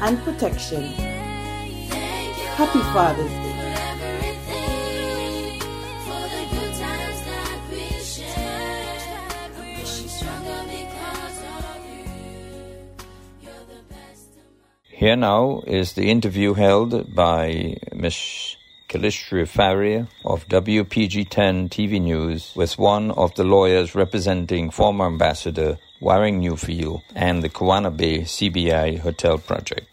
and 0.03 0.19
protection. 0.25 0.83
Happy 2.57 2.81
Father's 2.93 3.31
Day. 3.31 3.44
Here 15.05 15.17
now 15.17 15.63
is 15.67 15.93
the 15.93 16.09
interview 16.11 16.55
held 16.55 17.15
by 17.15 17.77
Ms. 17.95 18.57
Calistria 18.89 19.47
Faria 19.47 20.09
of 20.25 20.49
WPG10 20.49 21.69
TV 21.69 22.01
News 22.01 22.55
with 22.57 22.79
one 22.79 23.11
of 23.11 23.35
the 23.35 23.45
lawyers 23.45 23.95
representing 23.95 24.71
former 24.71 25.05
Ambassador 25.05 25.77
Warren 26.01 26.41
Newfield 26.41 27.03
and 27.15 27.43
the 27.43 27.51
Kawana 27.51 27.95
Bay 27.95 28.21
CBI 28.21 29.01
Hotel 29.01 29.37
project. 29.37 29.87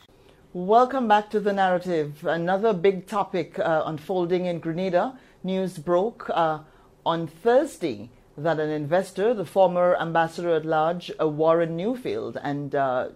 Welcome 0.54 1.10
back 1.10 1.30
to 1.32 1.42
the 1.42 1.52
narrative. 1.52 2.26
Another 2.26 2.72
big 2.72 3.06
topic 3.06 3.60
uh, 3.60 3.84
unfolding 3.86 4.46
in 4.46 4.60
Grenada. 4.60 5.20
News 5.44 5.78
broke 5.78 6.30
uh, 6.30 6.60
on 7.06 7.28
Thursday 7.28 8.10
that 8.38 8.62
an 8.62 8.70
investor, 8.70 9.34
the 9.34 9.44
former 9.44 9.98
ambassador 10.00 10.56
at 10.56 10.66
large, 10.66 11.12
uh, 11.20 11.28
Warren 11.28 11.78
Newfield, 11.78 12.40
and 12.42 12.74
uh, 12.74 13.10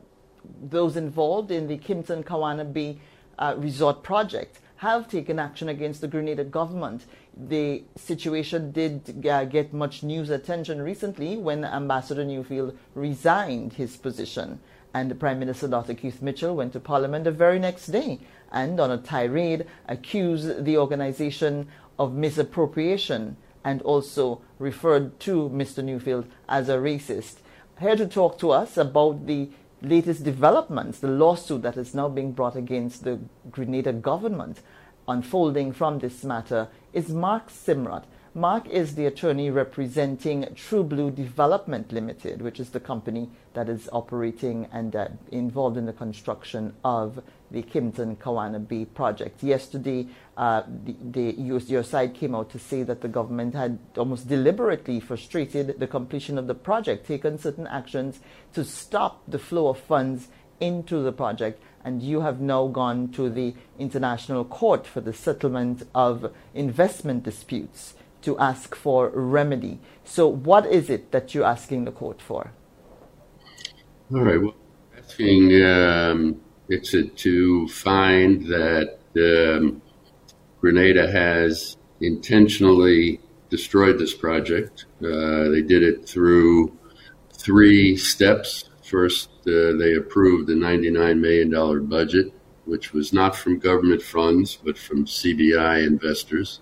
those 0.61 0.95
involved 0.95 1.51
in 1.51 1.67
the 1.67 1.77
Kimpton 1.77 2.23
Kawana 2.23 2.71
Bay 2.71 2.99
uh, 3.37 3.55
resort 3.57 4.03
project 4.03 4.59
have 4.77 5.07
taken 5.07 5.39
action 5.39 5.69
against 5.69 6.01
the 6.01 6.07
Grenada 6.07 6.43
government. 6.43 7.05
The 7.35 7.83
situation 7.95 8.71
did 8.71 9.25
uh, 9.25 9.45
get 9.45 9.73
much 9.73 10.03
news 10.03 10.29
attention 10.29 10.81
recently 10.81 11.37
when 11.37 11.63
Ambassador 11.63 12.25
Newfield 12.25 12.75
resigned 12.93 13.73
his 13.73 13.97
position. 13.97 14.59
And 14.93 15.19
Prime 15.19 15.39
Minister 15.39 15.67
Dr. 15.67 15.93
Keith 15.93 16.21
Mitchell 16.21 16.55
went 16.55 16.73
to 16.73 16.79
Parliament 16.79 17.25
the 17.25 17.31
very 17.31 17.59
next 17.59 17.87
day 17.87 18.19
and, 18.51 18.79
on 18.79 18.91
a 18.91 18.97
tirade, 18.97 19.65
accused 19.87 20.63
the 20.63 20.77
organization 20.77 21.67
of 21.99 22.13
misappropriation 22.13 23.37
and 23.63 23.81
also 23.81 24.41
referred 24.59 25.19
to 25.21 25.49
Mr. 25.49 25.83
Newfield 25.83 26.25
as 26.47 26.69
a 26.69 26.77
racist. 26.77 27.37
Here 27.79 27.95
to 27.95 28.07
talk 28.07 28.37
to 28.39 28.51
us 28.51 28.77
about 28.77 29.25
the 29.25 29.49
latest 29.85 30.23
developments, 30.23 30.99
the 30.99 31.07
lawsuit 31.07 31.61
that 31.61 31.77
is 31.77 31.93
now 31.93 32.09
being 32.09 32.31
brought 32.31 32.55
against 32.55 33.03
the 33.03 33.19
Grenada 33.51 33.93
government 33.93 34.61
unfolding 35.07 35.71
from 35.71 35.99
this 35.99 36.23
matter, 36.23 36.67
is 36.93 37.09
Mark 37.09 37.49
Simrat. 37.49 38.03
Mark 38.33 38.67
is 38.67 38.95
the 38.95 39.05
attorney 39.05 39.49
representing 39.49 40.45
True 40.55 40.83
Blue 40.83 41.09
Development 41.09 41.89
Limited, 41.91 42.41
which 42.41 42.59
is 42.59 42.71
the 42.71 42.79
company 42.81 43.29
that 43.53 43.69
is 43.69 43.87
operating 43.93 44.67
and 44.73 44.93
uh, 44.95 45.07
involved 45.31 45.77
in 45.77 45.85
the 45.85 45.93
construction 45.93 46.73
of 46.83 47.23
the 47.51 47.63
Kimpton 47.63 48.17
Kawana 48.17 48.65
Bay 48.65 48.85
project. 48.85 49.43
Yesterday, 49.43 50.07
uh, 50.37 50.63
the, 50.83 50.95
the, 51.11 51.41
your, 51.41 51.59
your 51.59 51.83
side 51.83 52.13
came 52.13 52.35
out 52.35 52.49
to 52.51 52.59
say 52.59 52.83
that 52.83 53.01
the 53.01 53.07
government 53.07 53.55
had 53.55 53.79
almost 53.97 54.27
deliberately 54.27 54.99
frustrated 54.99 55.79
the 55.79 55.87
completion 55.87 56.37
of 56.37 56.47
the 56.47 56.55
project, 56.55 57.07
taken 57.07 57.37
certain 57.37 57.67
actions 57.67 58.19
to 58.53 58.63
stop 58.63 59.21
the 59.27 59.39
flow 59.39 59.69
of 59.69 59.79
funds 59.79 60.27
into 60.59 61.01
the 61.01 61.11
project, 61.11 61.61
and 61.83 62.01
you 62.01 62.21
have 62.21 62.39
now 62.39 62.67
gone 62.67 63.09
to 63.09 63.29
the 63.29 63.53
International 63.77 64.43
Court 64.43 64.87
for 64.87 65.01
the 65.01 65.13
Settlement 65.13 65.83
of 65.93 66.33
Investment 66.53 67.23
Disputes 67.23 67.93
to 68.21 68.37
ask 68.39 68.73
for 68.73 69.09
remedy. 69.09 69.79
So, 70.03 70.27
what 70.27 70.65
is 70.65 70.89
it 70.89 71.11
that 71.11 71.35
you're 71.35 71.45
asking 71.45 71.85
the 71.85 71.91
court 71.91 72.21
for? 72.21 72.51
All 74.11 74.21
right. 74.21 74.41
Well, 74.41 74.55
asking 74.97 75.63
um, 75.63 76.41
it's 76.69 76.95
to 77.15 77.67
find 77.67 78.45
that 78.47 78.97
um, 79.17 79.81
Grenada 80.59 81.11
has 81.11 81.77
intentionally 82.01 83.19
destroyed 83.49 83.99
this 83.99 84.13
project. 84.13 84.85
Uh, 85.01 85.49
they 85.49 85.61
did 85.61 85.83
it 85.83 86.07
through 86.07 86.75
three 87.33 87.95
steps. 87.95 88.69
First, 88.83 89.29
uh, 89.47 89.77
they 89.77 89.95
approved 89.95 90.47
the 90.47 90.53
$99 90.53 91.19
million 91.19 91.85
budget, 91.85 92.33
which 92.65 92.93
was 92.93 93.13
not 93.13 93.35
from 93.35 93.59
government 93.59 94.01
funds, 94.01 94.57
but 94.63 94.77
from 94.77 95.05
CBI 95.05 95.85
investors. 95.85 96.61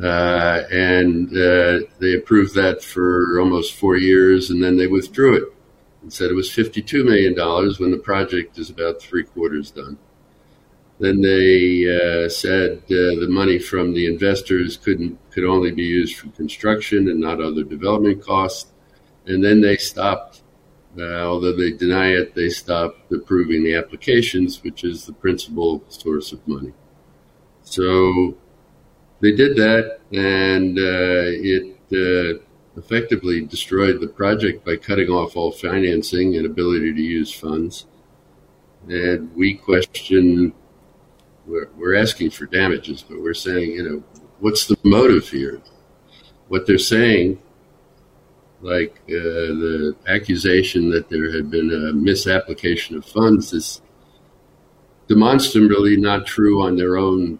Uh, 0.00 0.62
and 0.70 1.28
uh, 1.30 1.80
they 1.98 2.14
approved 2.14 2.54
that 2.54 2.82
for 2.82 3.40
almost 3.40 3.74
four 3.74 3.96
years, 3.96 4.50
and 4.50 4.62
then 4.62 4.76
they 4.76 4.86
withdrew 4.86 5.36
it 5.36 5.55
and 6.06 6.12
said 6.12 6.30
it 6.30 6.34
was 6.34 6.48
$52 6.48 7.04
million 7.04 7.34
when 7.80 7.90
the 7.90 7.98
project 7.98 8.60
is 8.60 8.70
about 8.70 9.02
three 9.02 9.24
quarters 9.24 9.72
done. 9.72 9.98
Then 11.00 11.20
they 11.20 11.82
uh, 11.84 12.28
said 12.28 12.78
uh, 12.84 13.18
the 13.18 13.26
money 13.28 13.58
from 13.58 13.92
the 13.92 14.06
investors 14.06 14.76
couldn't 14.76 15.18
could 15.32 15.42
only 15.42 15.72
be 15.72 15.82
used 15.82 16.16
for 16.16 16.28
construction 16.28 17.08
and 17.08 17.18
not 17.18 17.40
other 17.40 17.64
development 17.64 18.22
costs. 18.22 18.70
And 19.26 19.42
then 19.42 19.60
they 19.60 19.78
stopped, 19.78 20.42
uh, 20.96 21.24
although 21.24 21.56
they 21.56 21.72
deny 21.72 22.10
it, 22.10 22.36
they 22.36 22.50
stopped 22.50 23.10
approving 23.10 23.64
the 23.64 23.74
applications, 23.74 24.62
which 24.62 24.84
is 24.84 25.06
the 25.06 25.12
principal 25.12 25.82
source 25.88 26.30
of 26.30 26.46
money. 26.46 26.72
So 27.62 28.36
they 29.18 29.32
did 29.32 29.56
that, 29.56 29.98
and 30.12 30.78
uh, 30.78 31.34
it 31.52 31.72
uh, 31.90 32.45
effectively 32.76 33.40
destroyed 33.40 34.00
the 34.00 34.08
project 34.08 34.64
by 34.64 34.76
cutting 34.76 35.08
off 35.08 35.36
all 35.36 35.52
financing 35.52 36.36
and 36.36 36.46
ability 36.46 36.92
to 36.92 37.02
use 37.02 37.32
funds. 37.32 37.86
And 38.88 39.34
we 39.34 39.54
question 39.54 40.52
we're, 41.46 41.68
we're 41.76 41.96
asking 41.96 42.30
for 42.30 42.46
damages, 42.46 43.02
but 43.02 43.20
we're 43.20 43.34
saying, 43.34 43.70
you 43.70 43.88
know, 43.88 44.04
what's 44.40 44.66
the 44.66 44.76
motive 44.82 45.28
here? 45.28 45.60
What 46.48 46.66
they're 46.66 46.78
saying, 46.78 47.40
like 48.60 48.96
uh, 49.08 49.52
the 49.54 49.96
accusation 50.06 50.90
that 50.90 51.08
there 51.08 51.32
had 51.32 51.50
been 51.50 51.70
a 51.70 51.92
misapplication 51.92 52.96
of 52.96 53.04
funds, 53.04 53.52
is 53.52 53.80
demonstrably 55.08 55.96
not 55.96 56.26
true 56.26 56.62
on 56.62 56.76
their 56.76 56.96
own 56.96 57.38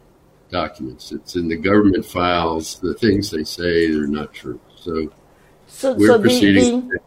documents. 0.50 1.12
It's 1.12 1.35
in 1.37 1.49
the 1.49 1.57
government 1.57 2.05
files. 2.05 2.78
The 2.78 2.95
things 2.95 3.31
they 3.31 3.45
say 3.45 3.87
are 3.90 4.07
not 4.07 4.33
true. 4.33 4.61
So, 4.76 5.11
so, 5.66 5.99
so. 5.99 6.18
The, 6.18 6.28
the, 6.28 7.00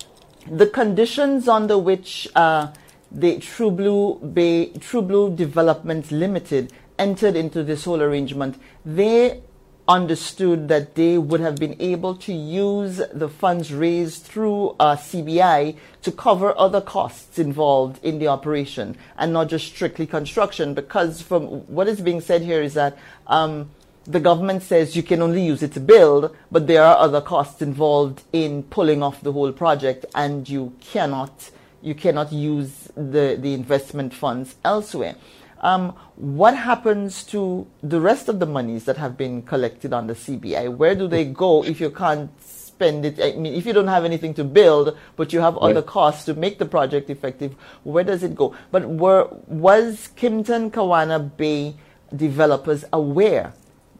the, 0.51 0.67
conditions 0.67 1.47
under 1.47 1.77
which 1.77 2.27
uh, 2.35 2.71
the 3.11 3.39
True 3.39 3.71
Blue 3.71 4.19
Bay 4.19 4.71
True 4.79 5.01
Blue 5.01 5.35
Development 5.35 6.11
Limited 6.11 6.73
entered 6.97 7.35
into 7.35 7.63
this 7.63 7.85
whole 7.85 8.01
arrangement, 8.01 8.59
they 8.85 9.41
understood 9.89 10.67
that 10.67 10.93
they 10.93 11.17
would 11.17 11.39
have 11.39 11.55
been 11.55 11.75
able 11.79 12.13
to 12.13 12.31
use 12.31 13.01
the 13.11 13.27
funds 13.27 13.73
raised 13.73 14.21
through 14.21 14.75
uh, 14.79 14.95
CBI 14.95 15.75
to 16.03 16.11
cover 16.11 16.53
other 16.57 16.79
costs 16.79 17.39
involved 17.39 18.03
in 18.05 18.19
the 18.19 18.27
operation 18.27 18.95
and 19.17 19.33
not 19.33 19.49
just 19.49 19.65
strictly 19.65 20.05
construction. 20.05 20.75
Because 20.75 21.23
from 21.23 21.45
what 21.65 21.87
is 21.87 22.01
being 22.01 22.21
said 22.21 22.43
here 22.43 22.61
is 22.61 22.75
that 22.75 22.99
um, 23.25 23.71
the 24.09 24.19
government 24.19 24.63
says 24.63 24.95
you 24.95 25.03
can 25.03 25.21
only 25.21 25.45
use 25.45 25.61
it 25.61 25.71
to 25.73 25.79
build, 25.79 26.35
but 26.51 26.65
there 26.65 26.83
are 26.83 26.97
other 26.97 27.21
costs 27.21 27.61
involved 27.61 28.23
in 28.33 28.63
pulling 28.63 29.03
off 29.03 29.21
the 29.21 29.31
whole 29.31 29.51
project, 29.51 30.03
and 30.15 30.49
you 30.49 30.73
cannot 30.81 31.51
you 31.81 31.95
cannot 31.95 32.33
use 32.33 32.89
the, 32.95 33.37
the 33.39 33.53
investment 33.53 34.13
funds 34.13 34.55
elsewhere. 34.65 35.15
Um, 35.61 35.91
what 36.15 36.57
happens 36.57 37.23
to 37.25 37.67
the 37.81 38.01
rest 38.01 38.27
of 38.27 38.39
the 38.39 38.45
monies 38.45 38.83
that 38.85 38.97
have 38.97 39.15
been 39.15 39.43
collected 39.43 39.93
on 39.93 40.07
the 40.07 40.13
CBI? 40.13 40.75
Where 40.75 40.95
do 40.95 41.07
they 41.07 41.23
go 41.23 41.63
if 41.63 41.79
you 41.79 41.89
can't 41.89 42.31
spend 42.41 43.05
it? 43.05 43.21
I 43.21 43.37
mean, 43.37 43.53
if 43.53 43.65
you 43.65 43.71
don't 43.71 43.87
have 43.87 44.03
anything 44.03 44.33
to 44.35 44.43
build, 44.43 44.97
but 45.15 45.31
you 45.31 45.39
have 45.39 45.57
other 45.57 45.81
costs 45.81 46.25
to 46.25 46.33
make 46.33 46.59
the 46.59 46.65
project 46.65 47.09
effective, 47.09 47.55
where 47.83 48.03
does 48.03 48.23
it 48.23 48.35
go? 48.35 48.55
But 48.71 48.89
were, 48.89 49.29
was 49.47 50.09
Kimpton 50.17 50.71
Kawana 50.71 51.35
Bay 51.37 51.75
developers 52.13 52.83
aware 52.91 53.53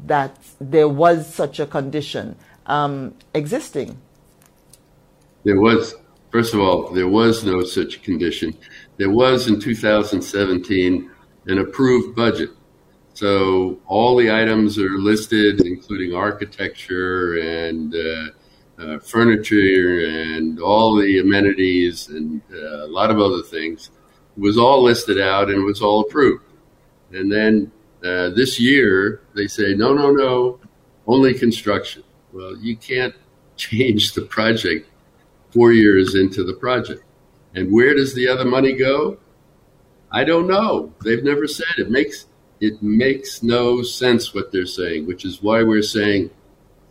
that 0.06 0.38
there 0.60 0.88
was 0.88 1.34
such 1.34 1.60
a 1.60 1.66
condition 1.66 2.36
um, 2.66 3.14
existing? 3.34 3.98
There 5.44 5.60
was, 5.60 5.96
first 6.32 6.54
of 6.54 6.60
all, 6.60 6.90
there 6.90 7.08
was 7.08 7.44
no 7.44 7.64
such 7.64 8.02
condition. 8.04 8.56
There 8.98 9.10
was 9.10 9.48
in 9.48 9.60
2017 9.60 11.10
an 11.48 11.58
approved 11.60 12.16
budget. 12.16 12.50
So 13.14 13.80
all 13.88 14.16
the 14.16 14.32
items 14.32 14.78
are 14.78 14.98
listed, 14.98 15.62
including 15.66 16.14
architecture 16.14 17.40
and 17.40 17.94
uh, 17.94 18.28
uh, 18.82 19.00
furniture 19.00 20.06
and 20.06 20.60
all 20.60 20.96
the 20.96 21.20
amenities 21.20 22.08
and 22.08 22.42
uh, 22.54 22.86
a 22.86 22.88
lot 22.88 23.12
of 23.12 23.20
other 23.20 23.42
things. 23.44 23.90
It 24.38 24.42
was 24.42 24.58
all 24.58 24.84
listed 24.84 25.20
out 25.20 25.50
and 25.50 25.66
was 25.66 25.82
all 25.82 26.02
approved. 26.02 26.46
And 27.12 27.32
then 27.32 27.72
uh, 28.04 28.30
this 28.30 28.60
year 28.60 29.22
they 29.36 29.48
say, 29.48 29.74
no, 29.74 29.94
no, 29.94 30.12
no, 30.12 30.60
only 31.08 31.34
construction. 31.34 32.04
Well, 32.32 32.56
you 32.58 32.76
can't 32.78 33.16
change 33.58 34.14
the 34.14 34.22
project 34.22 34.88
four 35.52 35.74
years 35.74 36.16
into 36.16 36.44
the 36.44 36.54
project. 36.54 37.04
And 37.56 37.72
where 37.72 37.94
does 37.94 38.14
the 38.14 38.28
other 38.28 38.46
money 38.46 38.74
go? 38.74 39.18
I 40.12 40.24
don't 40.24 40.48
know. 40.48 40.94
They've 41.04 41.24
never 41.24 41.48
said 41.48 41.68
it 41.78 41.90
makes 41.90 42.28
it 42.60 42.82
makes 42.84 43.42
no 43.42 43.82
sense 43.84 44.34
what 44.34 44.52
they're 44.52 44.66
saying, 44.66 45.08
which 45.08 45.24
is 45.24 45.42
why 45.42 45.64
we're 45.64 45.82
saying 45.82 46.30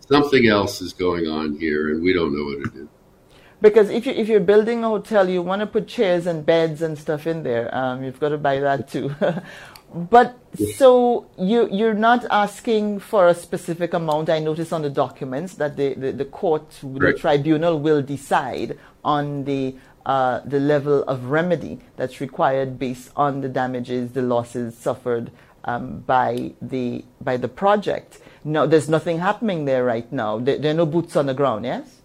something 0.08 0.46
else 0.48 0.80
is 0.80 0.92
going 0.92 1.26
on 1.26 1.58
here 1.58 1.90
and 1.90 2.02
we 2.02 2.12
don't 2.12 2.34
know 2.34 2.44
what 2.44 2.66
it 2.66 2.82
is. 2.82 2.88
Because 3.60 3.90
if 3.90 4.06
you 4.06 4.12
if 4.12 4.28
you're 4.28 4.40
building 4.40 4.84
a 4.84 4.88
hotel, 4.88 5.28
you 5.28 5.42
want 5.42 5.60
to 5.60 5.66
put 5.66 5.88
chairs 5.88 6.26
and 6.26 6.46
beds 6.46 6.80
and 6.80 6.96
stuff 6.96 7.26
in 7.26 7.42
there. 7.42 7.74
Um, 7.74 8.04
you've 8.04 8.20
got 8.20 8.30
to 8.30 8.38
buy 8.38 8.60
that 8.60 8.88
too. 8.88 9.14
but 9.94 10.38
so 10.74 11.26
you 11.38 11.68
you're 11.70 11.94
not 11.94 12.24
asking 12.30 13.00
for 13.00 13.28
a 13.28 13.34
specific 13.34 13.94
amount. 13.94 14.28
I 14.28 14.38
notice 14.38 14.72
on 14.72 14.82
the 14.82 14.90
documents 14.90 15.54
that 15.54 15.76
the 15.76 15.94
the, 15.94 16.12
the 16.12 16.24
court, 16.24 16.70
the 16.82 17.14
tribunal, 17.14 17.78
will 17.80 18.02
decide 18.02 18.78
on 19.04 19.44
the 19.44 19.76
uh, 20.04 20.40
the 20.44 20.58
level 20.58 21.02
of 21.04 21.26
remedy 21.26 21.78
that's 21.96 22.20
required 22.20 22.78
based 22.78 23.10
on 23.14 23.40
the 23.42 23.48
damages, 23.48 24.12
the 24.12 24.22
losses 24.22 24.76
suffered 24.76 25.30
um, 25.64 26.00
by 26.00 26.52
the 26.62 27.04
by 27.20 27.36
the 27.36 27.48
project. 27.48 28.18
No, 28.44 28.66
there's 28.66 28.88
nothing 28.88 29.18
happening 29.18 29.64
there 29.66 29.84
right 29.84 30.10
now. 30.10 30.38
There, 30.38 30.58
there, 30.58 30.70
are 30.70 30.76
no 30.76 30.86
boots 30.86 31.16
on 31.16 31.26
the 31.26 31.34
ground. 31.34 31.64
Yes. 31.66 32.00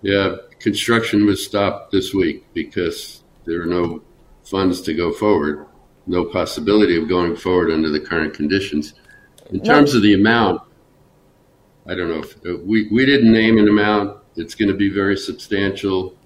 Yeah, 0.00 0.36
construction 0.58 1.26
was 1.26 1.44
stopped 1.44 1.92
this 1.92 2.14
week 2.14 2.46
because 2.54 3.22
there 3.44 3.60
are 3.62 3.66
no 3.66 4.02
funds 4.44 4.80
to 4.82 4.94
go 4.94 5.12
forward. 5.12 5.66
No 6.06 6.24
possibility 6.24 6.96
of 7.00 7.08
going 7.08 7.36
forward 7.36 7.70
under 7.70 7.90
the 7.90 8.00
current 8.00 8.34
conditions. 8.34 8.94
In 9.50 9.62
terms 9.62 9.92
no. 9.92 9.98
of 9.98 10.02
the 10.02 10.14
amount, 10.14 10.62
I 11.86 11.94
don't 11.94 12.08
know 12.08 12.20
if 12.20 12.36
uh, 12.46 12.58
we 12.62 12.88
we 12.88 13.06
didn't 13.06 13.32
name 13.32 13.58
an 13.58 13.68
amount. 13.68 14.18
It's 14.36 14.54
going 14.54 14.70
to 14.70 14.76
be 14.76 14.88
very 14.88 15.16
substantial 15.16 16.16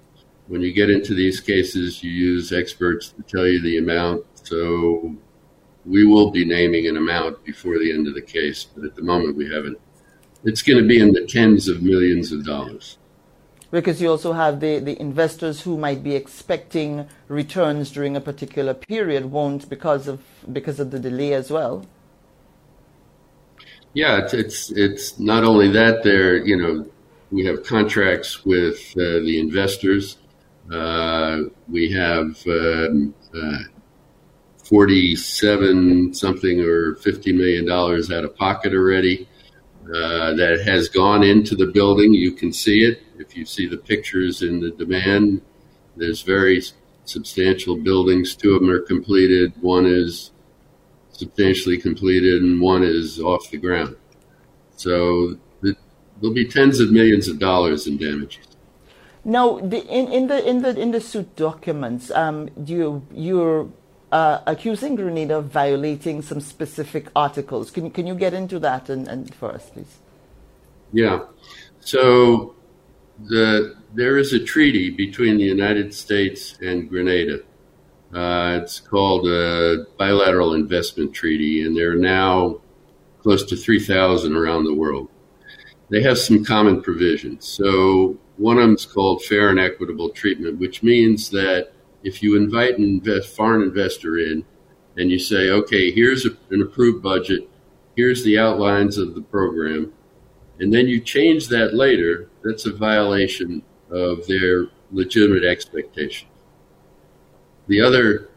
when 0.48 0.62
you 0.62 0.72
get 0.72 0.90
into 0.90 1.14
these 1.14 1.40
cases, 1.40 2.02
you 2.02 2.10
use 2.10 2.52
experts 2.52 3.10
to 3.10 3.22
tell 3.22 3.46
you 3.46 3.60
the 3.60 3.78
amount. 3.78 4.24
So 4.42 5.14
we 5.84 6.06
will 6.06 6.30
be 6.30 6.44
naming 6.44 6.86
an 6.86 6.96
amount 6.96 7.44
before 7.44 7.78
the 7.78 7.92
end 7.92 8.08
of 8.08 8.14
the 8.14 8.22
case, 8.22 8.64
but 8.64 8.84
at 8.84 8.96
the 8.96 9.02
moment 9.02 9.36
we 9.36 9.52
haven't. 9.52 9.78
It's 10.44 10.62
going 10.62 10.82
to 10.82 10.88
be 10.88 11.00
in 11.00 11.12
the 11.12 11.26
tens 11.26 11.68
of 11.68 11.82
millions 11.82 12.32
of 12.32 12.46
dollars. 12.46 12.96
Because 13.70 14.00
you 14.00 14.10
also 14.10 14.32
have 14.32 14.60
the, 14.60 14.78
the 14.78 14.98
investors 14.98 15.60
who 15.60 15.76
might 15.76 16.02
be 16.02 16.14
expecting 16.14 17.06
returns 17.28 17.90
during 17.90 18.16
a 18.16 18.20
particular 18.20 18.72
period 18.72 19.26
won't 19.26 19.68
because 19.68 20.08
of 20.08 20.22
because 20.50 20.80
of 20.80 20.90
the 20.90 20.98
delay 20.98 21.34
as 21.34 21.50
well. 21.50 21.84
Yeah, 23.92 24.18
it's 24.22 24.32
it's, 24.32 24.70
it's 24.70 25.18
not 25.18 25.44
only 25.44 25.68
that. 25.72 26.02
There, 26.02 26.36
you 26.36 26.56
know, 26.56 26.86
we 27.30 27.44
have 27.44 27.62
contracts 27.64 28.44
with 28.46 28.78
uh, 28.96 29.20
the 29.26 29.38
investors 29.38 30.16
uh, 30.72 31.44
we 31.68 31.90
have 31.92 32.36
um, 32.46 33.14
uh, 33.34 33.58
47 34.64 36.12
something 36.12 36.60
or 36.60 36.96
50 36.96 37.32
million 37.32 37.64
dollars 37.64 38.10
out 38.10 38.24
of 38.24 38.36
pocket 38.36 38.74
already 38.74 39.26
uh, 39.86 40.34
that 40.34 40.62
has 40.66 40.88
gone 40.88 41.22
into 41.22 41.56
the 41.56 41.66
building. 41.66 42.12
You 42.12 42.32
can 42.32 42.52
see 42.52 42.80
it 42.80 43.02
if 43.18 43.36
you 43.36 43.44
see 43.44 43.66
the 43.66 43.76
pictures 43.76 44.42
in 44.42 44.60
the 44.60 44.70
demand. 44.70 45.42
There's 45.96 46.22
very 46.22 46.62
substantial 47.04 47.76
buildings. 47.76 48.36
Two 48.36 48.54
of 48.54 48.60
them 48.60 48.70
are 48.70 48.80
completed. 48.80 49.52
One 49.60 49.86
is 49.86 50.32
substantially 51.10 51.78
completed, 51.78 52.42
and 52.42 52.60
one 52.60 52.82
is 52.82 53.20
off 53.20 53.50
the 53.50 53.58
ground. 53.58 53.96
So 54.76 55.36
there'll 55.60 56.34
be 56.34 56.46
tens 56.46 56.80
of 56.80 56.90
millions 56.90 57.28
of 57.28 57.38
dollars 57.38 57.86
in 57.86 57.96
damages. 57.96 58.46
Now, 59.24 59.58
the, 59.58 59.84
in, 59.86 60.10
in 60.12 60.26
the 60.28 60.48
in 60.48 60.62
the 60.62 60.80
in 60.80 60.90
the 60.92 61.00
suit 61.00 61.34
documents, 61.36 62.10
um, 62.12 62.48
you 62.64 63.04
you're 63.12 63.68
uh, 64.12 64.40
accusing 64.46 64.94
Grenada 64.94 65.38
of 65.38 65.46
violating 65.46 66.22
some 66.22 66.40
specific 66.40 67.08
articles. 67.14 67.70
Can 67.70 67.86
you 67.86 67.90
can 67.90 68.06
you 68.06 68.14
get 68.14 68.32
into 68.32 68.58
that 68.60 68.88
and, 68.88 69.08
and 69.08 69.34
for 69.34 69.52
us, 69.52 69.68
please? 69.70 69.98
Yeah. 70.92 71.24
So 71.80 72.54
the 73.26 73.76
there 73.94 74.18
is 74.18 74.32
a 74.32 74.38
treaty 74.38 74.90
between 74.90 75.38
the 75.38 75.44
United 75.44 75.94
States 75.94 76.58
and 76.60 76.88
Grenada. 76.88 77.40
Uh, 78.12 78.60
it's 78.62 78.80
called 78.80 79.26
a 79.26 79.86
bilateral 79.98 80.54
investment 80.54 81.12
treaty, 81.14 81.62
and 81.62 81.76
there 81.76 81.92
are 81.92 81.96
now 81.96 82.60
close 83.20 83.44
to 83.44 83.56
3,000 83.56 84.34
around 84.34 84.64
the 84.64 84.74
world. 84.74 85.08
They 85.90 86.02
have 86.02 86.18
some 86.18 86.44
common 86.44 86.82
provisions. 86.82 87.46
So 87.46 88.18
one 88.36 88.58
of 88.58 88.62
them 88.62 88.74
is 88.74 88.86
called 88.86 89.24
fair 89.24 89.50
and 89.50 89.58
equitable 89.58 90.10
treatment, 90.10 90.58
which 90.58 90.82
means 90.82 91.30
that 91.30 91.72
if 92.02 92.22
you 92.22 92.36
invite 92.36 92.78
an 92.78 92.84
invest, 92.84 93.34
foreign 93.34 93.62
investor 93.62 94.18
in 94.18 94.44
and 94.96 95.10
you 95.10 95.18
say, 95.18 95.50
okay, 95.50 95.90
here's 95.90 96.26
a, 96.26 96.30
an 96.50 96.62
approved 96.62 97.02
budget, 97.02 97.48
here's 97.96 98.24
the 98.24 98.38
outlines 98.38 98.98
of 98.98 99.14
the 99.14 99.22
program, 99.22 99.92
and 100.60 100.72
then 100.72 100.88
you 100.88 101.00
change 101.00 101.48
that 101.48 101.74
later, 101.74 102.28
that's 102.42 102.66
a 102.66 102.72
violation 102.72 103.62
of 103.90 104.26
their 104.26 104.66
legitimate 104.90 105.44
expectations. 105.44 106.30
The 107.66 107.80
other, 107.80 108.30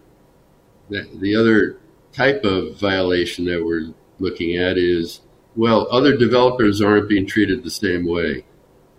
the, 0.89 1.09
the 1.15 1.35
other 1.35 1.77
type 2.13 2.43
of 2.43 2.77
violation 2.77 3.45
that 3.45 3.63
we're 3.63 3.93
looking 4.19 4.57
at 4.57 4.77
is, 4.77 5.21
well, 5.55 5.87
other 5.91 6.15
developers 6.17 6.81
aren't 6.81 7.09
being 7.09 7.25
treated 7.25 7.63
the 7.63 7.71
same 7.71 8.05
way 8.05 8.45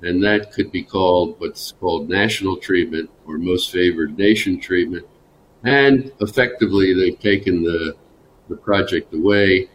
and 0.03 0.23
that 0.23 0.53
could 0.53 0.73
be 0.73 0.83
called 0.83 1.39
what's 1.39 1.73
called 1.73 2.09
national 2.09 2.57
treatment 2.57 3.09
or 3.27 3.39
most 3.39 3.71
favored 3.71 4.19
nation 4.19 4.61
treatment. 4.61 5.07
And 5.65 6.11
effectively, 6.21 6.93
they've 6.93 7.19
taken 7.19 7.63
the, 7.63 7.97
the 8.49 8.57
project 8.57 9.15
away. 9.15 9.69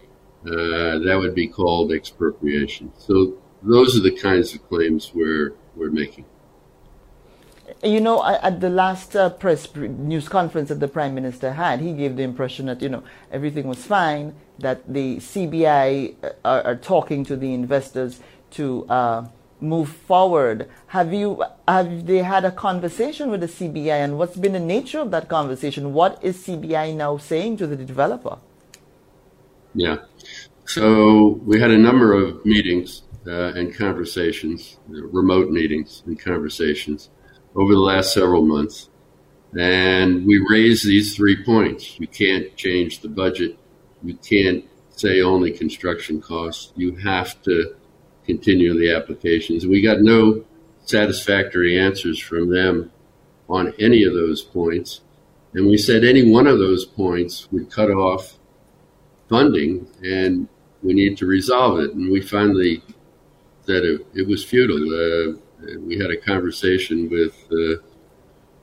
Uh, 0.47 0.99
that 0.99 1.17
would 1.19 1.35
be 1.35 1.47
called 1.47 1.91
expropriation. 1.91 2.93
So 2.97 3.37
those 3.61 3.97
are 3.97 4.01
the 4.01 4.15
kinds 4.15 4.53
of 4.53 4.65
claims 4.69 5.11
we're, 5.13 5.55
we're 5.75 5.91
making. 5.91 6.23
You 7.83 7.99
know, 7.99 8.25
at 8.25 8.61
the 8.61 8.69
last 8.69 9.13
uh, 9.15 9.29
press 9.29 9.75
news 9.75 10.29
conference 10.29 10.69
that 10.69 10.79
the 10.79 10.87
Prime 10.87 11.13
Minister 11.13 11.51
had, 11.51 11.81
he 11.81 11.91
gave 11.91 12.15
the 12.15 12.23
impression 12.23 12.67
that, 12.67 12.81
you 12.81 12.87
know, 12.87 13.03
everything 13.29 13.67
was 13.67 13.85
fine, 13.85 14.35
that 14.59 14.87
the 14.91 15.17
CBI 15.17 16.15
uh, 16.23 16.29
are, 16.45 16.61
are 16.63 16.75
talking 16.77 17.25
to 17.25 17.35
the 17.35 17.53
investors 17.53 18.21
to 18.51 18.87
uh, 18.87 19.27
move 19.59 19.89
forward. 19.89 20.69
Have 20.87 21.13
you 21.13 21.43
have 21.67 22.05
they 22.05 22.19
had 22.19 22.45
a 22.45 22.51
conversation 22.51 23.29
with 23.29 23.41
the 23.41 23.47
CBI 23.47 23.89
and 23.89 24.17
what's 24.17 24.37
been 24.37 24.53
the 24.53 24.59
nature 24.59 24.99
of 24.99 25.11
that 25.11 25.27
conversation? 25.27 25.93
What 25.93 26.23
is 26.23 26.37
CBI 26.37 26.95
now 26.95 27.17
saying 27.17 27.57
to 27.57 27.67
the 27.67 27.75
developer? 27.75 28.37
Yeah. 29.73 29.97
So 30.67 31.39
we 31.45 31.61
had 31.61 31.71
a 31.71 31.77
number 31.77 32.11
of 32.11 32.45
meetings 32.45 33.03
uh, 33.25 33.53
and 33.53 33.73
conversations, 33.73 34.77
remote 34.89 35.49
meetings 35.49 36.03
and 36.05 36.19
conversations 36.19 37.09
over 37.55 37.73
the 37.73 37.79
last 37.79 38.13
several 38.13 38.45
months. 38.45 38.89
And 39.57 40.25
we 40.25 40.45
raised 40.49 40.85
these 40.85 41.15
three 41.15 41.41
points. 41.41 41.97
You 42.01 42.07
can't 42.07 42.53
change 42.57 42.99
the 42.99 43.07
budget. 43.07 43.57
You 44.03 44.15
can't 44.15 44.65
say 44.89 45.21
only 45.21 45.51
construction 45.51 46.19
costs. 46.19 46.73
You 46.75 46.97
have 46.97 47.41
to 47.43 47.73
continue 48.25 48.77
the 48.77 48.93
applications. 48.93 49.65
We 49.65 49.81
got 49.81 50.01
no 50.01 50.43
satisfactory 50.83 51.79
answers 51.79 52.19
from 52.19 52.49
them 52.49 52.91
on 53.47 53.73
any 53.79 54.03
of 54.03 54.13
those 54.13 54.41
points. 54.41 54.99
And 55.53 55.65
we 55.65 55.77
said 55.77 56.03
any 56.03 56.29
one 56.29 56.45
of 56.45 56.59
those 56.59 56.83
points 56.83 57.49
would 57.53 57.71
cut 57.71 57.89
off 57.89 58.37
funding 59.29 59.87
and 60.03 60.49
we 60.83 60.93
need 60.93 61.17
to 61.17 61.25
resolve 61.25 61.79
it. 61.79 61.93
And 61.93 62.11
we 62.11 62.21
finally 62.21 62.83
said 63.65 63.83
it, 63.83 64.05
it 64.13 64.27
was 64.27 64.43
futile. 64.45 64.75
Uh, 64.77 65.37
we 65.79 65.97
had 65.97 66.11
a 66.11 66.17
conversation 66.17 67.09
with 67.09 67.33
the 67.49 67.81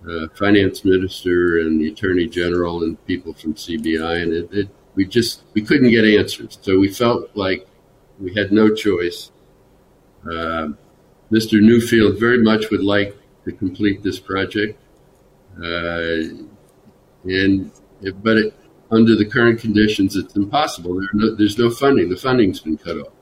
uh, 0.09 0.29
finance 0.37 0.85
minister 0.85 1.61
and 1.61 1.81
the 1.81 1.89
attorney 1.89 2.27
general 2.27 2.85
and 2.85 3.05
people 3.07 3.33
from 3.33 3.55
CBI, 3.55 4.23
and 4.23 4.33
it, 4.33 4.49
it, 4.53 4.69
we 4.95 5.07
just 5.07 5.43
we 5.55 5.63
couldn't 5.63 5.91
get 5.91 6.05
answers. 6.05 6.59
So 6.61 6.79
we 6.79 6.89
felt 6.89 7.31
like 7.35 7.67
we 8.21 8.35
had 8.35 8.53
no 8.53 8.73
choice 8.75 9.33
uh, 10.27 10.69
Mr. 11.31 11.61
Newfield 11.61 12.19
very 12.19 12.43
much 12.43 12.71
would 12.71 12.83
like 12.83 13.17
to 13.45 13.53
complete 13.53 14.03
this 14.03 14.19
project, 14.19 14.79
uh, 15.59 16.33
and 17.25 17.71
but 18.23 18.37
it, 18.39 18.55
under 18.95 19.17
the 19.17 19.25
current 19.25 19.61
conditions, 19.61 20.17
it's 20.17 20.37
impossible. 20.37 20.95
There 20.95 21.09
no, 21.15 21.35
there's 21.35 21.59
no 21.59 21.71
funding. 21.71 22.09
The 22.09 22.17
funding's 22.17 22.61
been 22.61 22.79
cut 22.79 22.99
off. 22.99 23.13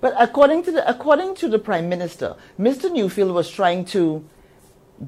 But 0.00 0.14
according 0.18 0.64
to 0.64 0.72
the 0.72 0.88
according 0.88 1.34
to 1.36 1.48
the 1.48 1.58
prime 1.58 1.88
minister, 1.88 2.36
Mr. 2.58 2.90
Newfield 2.90 3.32
was 3.32 3.50
trying 3.50 3.86
to 3.86 4.24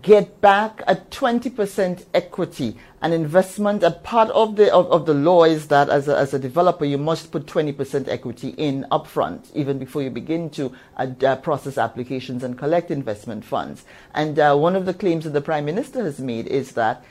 get 0.03 0.41
back 0.41 0.83
a 0.89 0.97
20% 0.97 2.07
equity 2.13 2.77
an 3.03 3.13
investment 3.13 3.85
a 3.85 3.91
part 3.93 4.29
of 4.31 4.57
the 4.57 4.73
of, 4.73 4.91
of 4.91 5.07
the 5.07 5.15
law 5.15 5.45
is 5.45 5.69
that 5.69 5.89
as 5.89 6.09
a, 6.09 6.17
as 6.17 6.35
a 6.35 6.41
developer 6.41 6.85
you 6.85 6.99
must 6.99 7.31
put 7.31 7.47
20% 7.47 8.09
equity 8.09 8.49
in 8.59 8.85
upfront 8.91 9.55
even 9.55 9.79
before 9.79 10.03
you 10.03 10.11
begin 10.11 10.51
to 10.51 10.73
uh, 10.97 11.37
process 11.37 11.79
applications 11.79 12.43
and 12.43 12.59
collect 12.59 12.91
investment 12.91 13.45
funds 13.45 13.85
and 14.13 14.41
uh, 14.41 14.57
one 14.57 14.75
of 14.75 14.87
the 14.87 14.95
claims 14.95 15.23
that 15.23 15.31
the 15.31 15.41
prime 15.41 15.65
minister 15.65 16.03
has 16.03 16.19
made 16.19 16.49
is 16.49 16.73
that 16.73 17.05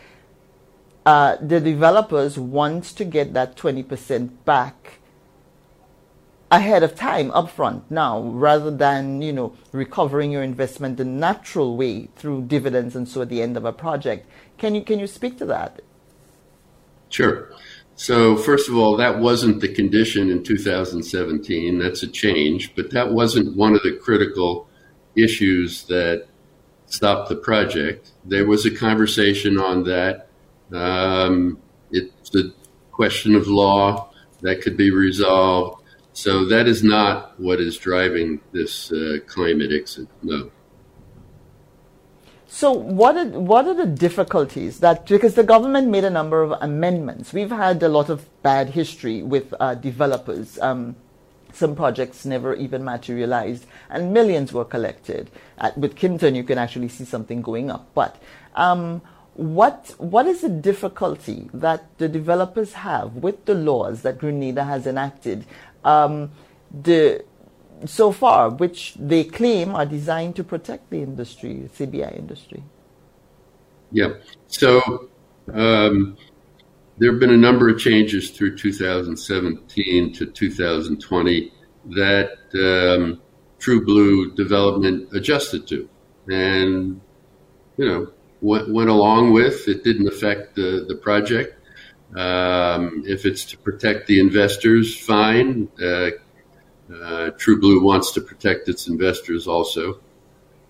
uh, 1.06 1.38
the 1.40 1.60
developers 1.60 2.38
want 2.40 2.84
to 2.84 3.06
get 3.06 3.34
that 3.34 3.56
20% 3.56 4.30
back 4.44 5.00
ahead 6.52 6.84
of 6.84 6.96
time 6.96 7.32
upfront 7.32 7.82
now 7.90 8.22
rather 8.22 8.72
than 8.72 9.22
you 9.22 9.34
know 9.34 9.54
recovering 9.72 10.32
your 10.32 10.44
investment 10.44 10.96
the 10.98 11.04
natural 11.06 11.76
way 11.76 12.08
through 12.16 12.42
dividends 12.44 12.96
and 12.96 13.08
so 13.10 13.22
at 13.22 13.30
the 13.30 13.42
end 13.42 13.58
of 13.58 13.66
a 13.66 13.74
project. 13.74 14.28
Can 14.58 14.76
you 14.76 14.84
can 14.84 15.00
you 15.00 15.08
speak 15.08 15.38
to 15.40 15.46
that? 15.46 15.82
Sure. 17.10 17.52
So 17.96 18.36
first 18.38 18.70
of 18.70 18.76
all 18.76 18.96
that 18.98 19.20
wasn't 19.20 19.62
the 19.62 19.74
condition 19.74 20.30
in 20.30 20.44
2017 20.44 21.80
that's 21.80 22.04
a 22.04 22.08
change 22.08 22.76
but 22.76 22.92
that 22.92 23.12
wasn't 23.12 23.56
one 23.56 23.74
of 23.74 23.82
the 23.84 23.98
critical 23.98 24.68
issues 25.16 25.84
that 25.86 26.28
stopped 26.88 27.30
the 27.30 27.36
project. 27.36 28.12
There 28.24 28.46
was 28.46 28.66
a 28.66 28.72
conversation 28.72 29.58
on 29.58 29.84
that 29.84 30.25
um, 30.74 31.60
it's 31.92 32.36
a 32.36 32.52
question 32.92 33.36
of 33.36 33.48
law 33.48 34.10
that 34.42 34.62
could 34.62 34.78
be 34.78 34.92
resolved 34.92 35.86
so 36.16 36.46
that 36.46 36.66
is 36.66 36.82
not 36.82 37.38
what 37.38 37.60
is 37.60 37.78
driving 37.78 38.40
this 38.54 38.90
uh, 38.90 39.18
climate 39.28 39.74
exit. 39.74 40.08
No. 40.24 40.50
So 42.48 42.72
what 42.72 43.18
are, 43.18 43.26
what 43.26 43.68
are 43.68 43.74
the 43.74 43.86
difficulties 43.86 44.80
that 44.80 45.08
because 45.08 45.36
the 45.36 45.44
government 45.44 45.90
made 45.90 46.06
a 46.06 46.10
number 46.10 46.42
of 46.42 46.52
amendments. 46.62 47.34
We've 47.34 47.52
had 47.52 47.84
a 47.84 47.90
lot 47.90 48.10
of 48.10 48.30
bad 48.44 48.70
history 48.70 49.24
with 49.24 49.54
uh, 49.60 49.76
developers. 49.76 50.58
Um, 50.60 50.96
some 51.52 51.76
projects 51.76 52.26
never 52.26 52.54
even 52.56 52.86
materialized, 52.86 53.66
and 53.90 54.14
millions 54.14 54.54
were 54.54 54.66
collected. 54.66 55.30
At, 55.58 55.78
with 55.78 55.96
Kimpton, 55.96 56.34
you 56.34 56.46
can 56.46 56.58
actually 56.58 56.88
see 56.88 57.04
something 57.04 57.42
going 57.42 57.70
up. 57.70 57.94
But 57.94 58.16
um, 58.56 59.02
what 59.36 59.94
what 59.98 60.26
is 60.26 60.42
the 60.42 60.50
difficulty 60.50 61.50
that 61.54 61.98
the 61.98 62.08
developers 62.08 62.74
have 62.74 63.16
with 63.16 63.46
the 63.46 63.54
laws 63.54 64.02
that 64.02 64.18
Grenada 64.18 64.64
has 64.64 64.88
enacted 64.88 65.46
um, 65.84 66.32
the 66.72 67.24
so 67.86 68.12
far, 68.12 68.50
which 68.50 68.96
they 68.98 69.24
claim 69.24 69.76
are 69.76 69.86
designed 69.86 70.36
to 70.38 70.44
protect 70.44 70.90
the 70.90 71.02
industry, 71.02 71.70
CBI 71.78 72.18
industry. 72.18 72.64
Yeah. 73.92 74.14
So 74.48 75.10
um, 75.54 76.18
there 76.98 77.12
have 77.12 77.20
been 77.20 77.32
a 77.32 77.38
number 77.38 77.70
of 77.70 77.78
changes 77.78 78.32
through 78.32 78.58
2017 78.58 80.14
to 80.14 80.26
2020 80.26 81.52
that 81.88 82.38
um, 82.56 83.22
True 83.60 83.86
Blue 83.86 84.32
development 84.32 85.10
adjusted 85.14 85.68
to, 85.68 85.90
and 86.28 87.02
you 87.78 87.86
know 87.86 88.12
went, 88.46 88.72
went 88.72 88.90
along 88.90 89.34
with. 89.34 89.68
It 89.68 89.84
didn't 89.84 90.08
affect 90.08 90.56
the 90.56 90.86
the 90.88 90.96
project. 90.96 91.60
Um, 92.16 93.04
if 93.06 93.26
it's 93.26 93.44
to 93.46 93.58
protect 93.58 94.08
the 94.08 94.20
investors, 94.20 94.98
fine. 94.98 95.68
Uh, 95.82 96.12
uh, 96.94 97.32
True 97.32 97.60
Blue 97.60 97.84
wants 97.84 98.12
to 98.12 98.22
protect 98.22 98.70
its 98.70 98.88
investors 98.88 99.48
also. 99.48 100.00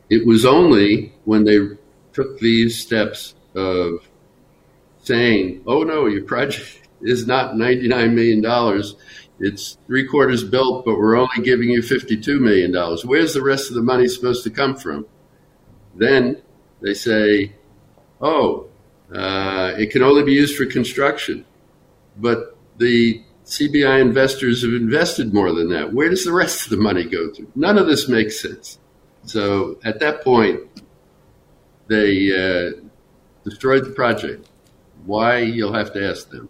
It 0.09 0.25
was 0.25 0.45
only 0.45 1.13
when 1.25 1.43
they 1.43 1.59
took 2.13 2.39
these 2.39 2.79
steps 2.79 3.35
of 3.53 4.07
saying, 5.03 5.63
"Oh 5.67 5.83
no, 5.83 6.07
your 6.07 6.23
project 6.23 6.87
is 7.01 7.27
not 7.27 7.57
ninety 7.57 7.87
nine 7.87 8.15
million 8.15 8.41
dollars. 8.41 8.95
It's 9.37 9.77
three 9.85 10.07
quarters 10.07 10.45
built, 10.45 10.85
but 10.85 10.97
we're 10.97 11.17
only 11.17 11.43
giving 11.43 11.69
you 11.69 11.81
fifty 11.81 12.15
two 12.15 12.39
million 12.39 12.71
dollars. 12.71 13.03
Where's 13.05 13.33
the 13.33 13.43
rest 13.43 13.69
of 13.69 13.75
the 13.75 13.83
money 13.83 14.07
supposed 14.07 14.45
to 14.45 14.49
come 14.49 14.77
from?" 14.77 15.05
Then 15.97 16.41
they 16.81 16.93
say, 16.93 17.53
"Oh, 18.21 18.67
uh, 19.13 19.73
it 19.77 19.91
can 19.91 20.03
only 20.03 20.23
be 20.23 20.33
used 20.33 20.55
for 20.55 20.65
construction," 20.65 21.45
but 22.17 22.57
the 22.77 23.21
CBI 23.45 24.01
investors 24.01 24.63
have 24.63 24.73
invested 24.73 25.33
more 25.33 25.51
than 25.53 25.69
that. 25.69 25.93
Where 25.93 26.09
does 26.09 26.25
the 26.25 26.33
rest 26.33 26.63
of 26.63 26.71
the 26.71 26.77
money 26.77 27.03
go 27.03 27.29
to? 27.29 27.47
None 27.55 27.77
of 27.77 27.85
this 27.87 28.09
makes 28.09 28.41
sense. 28.41 28.79
So 29.25 29.77
at 29.83 29.99
that 29.99 30.23
point, 30.23 30.61
they 31.87 32.31
uh, 32.31 32.71
destroyed 33.43 33.85
the 33.85 33.91
project. 33.91 34.47
Why? 35.05 35.39
You'll 35.39 35.73
have 35.73 35.93
to 35.93 36.09
ask 36.09 36.29
them. 36.31 36.49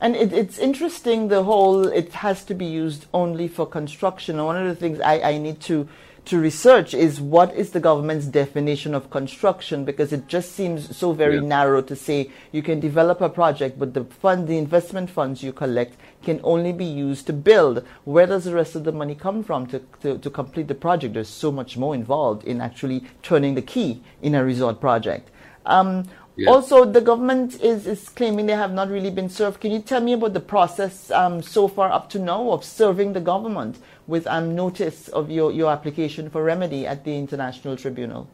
And 0.00 0.16
it, 0.16 0.32
it's 0.32 0.58
interesting 0.58 1.28
the 1.28 1.44
whole 1.44 1.86
it 1.86 2.12
has 2.12 2.44
to 2.46 2.54
be 2.54 2.66
used 2.66 3.06
only 3.14 3.48
for 3.48 3.64
construction. 3.66 4.42
One 4.44 4.56
of 4.56 4.66
the 4.66 4.74
things 4.74 5.00
I, 5.00 5.20
I 5.20 5.38
need 5.38 5.60
to 5.62 5.88
to 6.24 6.38
research 6.38 6.94
is 6.94 7.20
what 7.20 7.52
is 7.54 7.70
the 7.70 7.80
government's 7.80 8.26
definition 8.26 8.94
of 8.94 9.10
construction 9.10 9.84
because 9.84 10.12
it 10.12 10.28
just 10.28 10.52
seems 10.52 10.96
so 10.96 11.12
very 11.12 11.36
yeah. 11.36 11.40
narrow 11.40 11.82
to 11.82 11.96
say 11.96 12.30
you 12.52 12.62
can 12.62 12.78
develop 12.78 13.20
a 13.20 13.28
project 13.28 13.78
but 13.78 13.92
the 13.92 14.04
fund 14.04 14.46
the 14.46 14.56
investment 14.56 15.10
funds 15.10 15.42
you 15.42 15.52
collect 15.52 15.96
can 16.22 16.40
only 16.44 16.72
be 16.72 16.84
used 16.84 17.26
to 17.26 17.32
build. 17.32 17.84
Where 18.04 18.26
does 18.26 18.44
the 18.44 18.54
rest 18.54 18.74
of 18.74 18.84
the 18.84 18.92
money 18.92 19.14
come 19.14 19.42
from 19.42 19.66
to, 19.68 19.80
to, 20.02 20.18
to 20.18 20.30
complete 20.30 20.68
the 20.68 20.74
project? 20.74 21.14
There's 21.14 21.28
so 21.28 21.50
much 21.50 21.76
more 21.76 21.94
involved 21.94 22.44
in 22.44 22.60
actually 22.60 23.04
turning 23.22 23.54
the 23.54 23.62
key 23.62 24.02
in 24.22 24.34
a 24.34 24.44
resort 24.44 24.80
project. 24.80 25.30
Um, 25.66 26.08
yeah. 26.36 26.50
Also, 26.50 26.84
the 26.84 27.00
government 27.00 27.60
is, 27.60 27.86
is 27.86 28.08
claiming 28.08 28.46
they 28.46 28.54
have 28.54 28.72
not 28.72 28.88
really 28.88 29.10
been 29.10 29.28
served. 29.28 29.60
Can 29.60 29.70
you 29.70 29.80
tell 29.80 30.00
me 30.00 30.14
about 30.14 30.32
the 30.32 30.40
process 30.40 31.10
um, 31.10 31.42
so 31.42 31.68
far 31.68 31.92
up 31.92 32.08
to 32.10 32.18
now 32.18 32.50
of 32.50 32.64
serving 32.64 33.12
the 33.12 33.20
government 33.20 33.78
with 34.06 34.26
um, 34.26 34.54
notice 34.54 35.08
of 35.08 35.30
your, 35.30 35.52
your 35.52 35.70
application 35.70 36.30
for 36.30 36.42
remedy 36.42 36.86
at 36.86 37.04
the 37.04 37.16
International 37.16 37.76
Tribunal? 37.76 38.28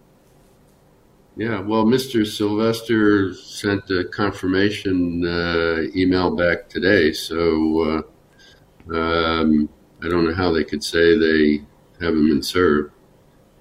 Yeah, 1.37 1.61
well, 1.61 1.85
Mr. 1.85 2.27
Sylvester 2.27 3.33
sent 3.33 3.89
a 3.91 4.05
confirmation 4.05 5.25
uh, 5.25 5.83
email 5.95 6.35
back 6.35 6.69
today, 6.69 7.13
so 7.13 8.03
uh, 8.91 8.97
um, 8.97 9.69
I 10.03 10.09
don't 10.09 10.25
know 10.25 10.35
how 10.35 10.53
they 10.53 10.65
could 10.65 10.83
say 10.83 11.17
they 11.17 11.63
haven't 12.01 12.29
been 12.29 12.43
served. 12.43 12.93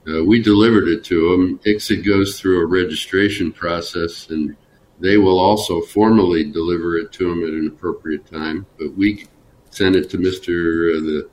Uh, 0.08 0.24
we 0.24 0.42
delivered 0.42 0.88
it 0.88 1.04
to 1.04 1.32
them. 1.32 1.60
ICSID 1.66 2.06
goes 2.06 2.40
through 2.40 2.62
a 2.62 2.66
registration 2.66 3.52
process, 3.52 4.30
and 4.30 4.56
they 5.00 5.18
will 5.18 5.40
also 5.40 5.82
formally 5.82 6.50
deliver 6.50 6.98
it 6.98 7.12
to 7.14 7.30
them 7.30 7.44
at 7.44 7.50
an 7.50 7.68
appropriate 7.68 8.26
time. 8.26 8.66
But 8.80 8.96
we 8.96 9.26
sent 9.70 9.96
it 9.96 10.10
to 10.12 10.18
Mr. 10.18 10.98
Uh, 10.98 11.02
the 11.02 11.30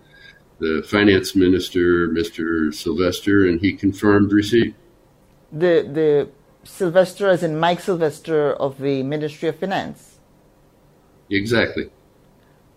the 0.61 0.83
finance 0.87 1.35
minister, 1.35 2.09
Mr. 2.09 2.73
Sylvester, 2.73 3.47
and 3.47 3.61
he 3.61 3.73
confirmed 3.73 4.33
receipt. 4.33 4.75
The 5.53 5.89
the 5.91 6.29
Sylvester, 6.65 7.29
as 7.29 7.43
in 7.43 7.59
Mike 7.59 7.81
Sylvester 7.81 8.53
of 8.55 8.79
the 8.79 9.03
Ministry 9.03 9.49
of 9.49 9.59
Finance. 9.59 10.19
Exactly. 11.31 11.91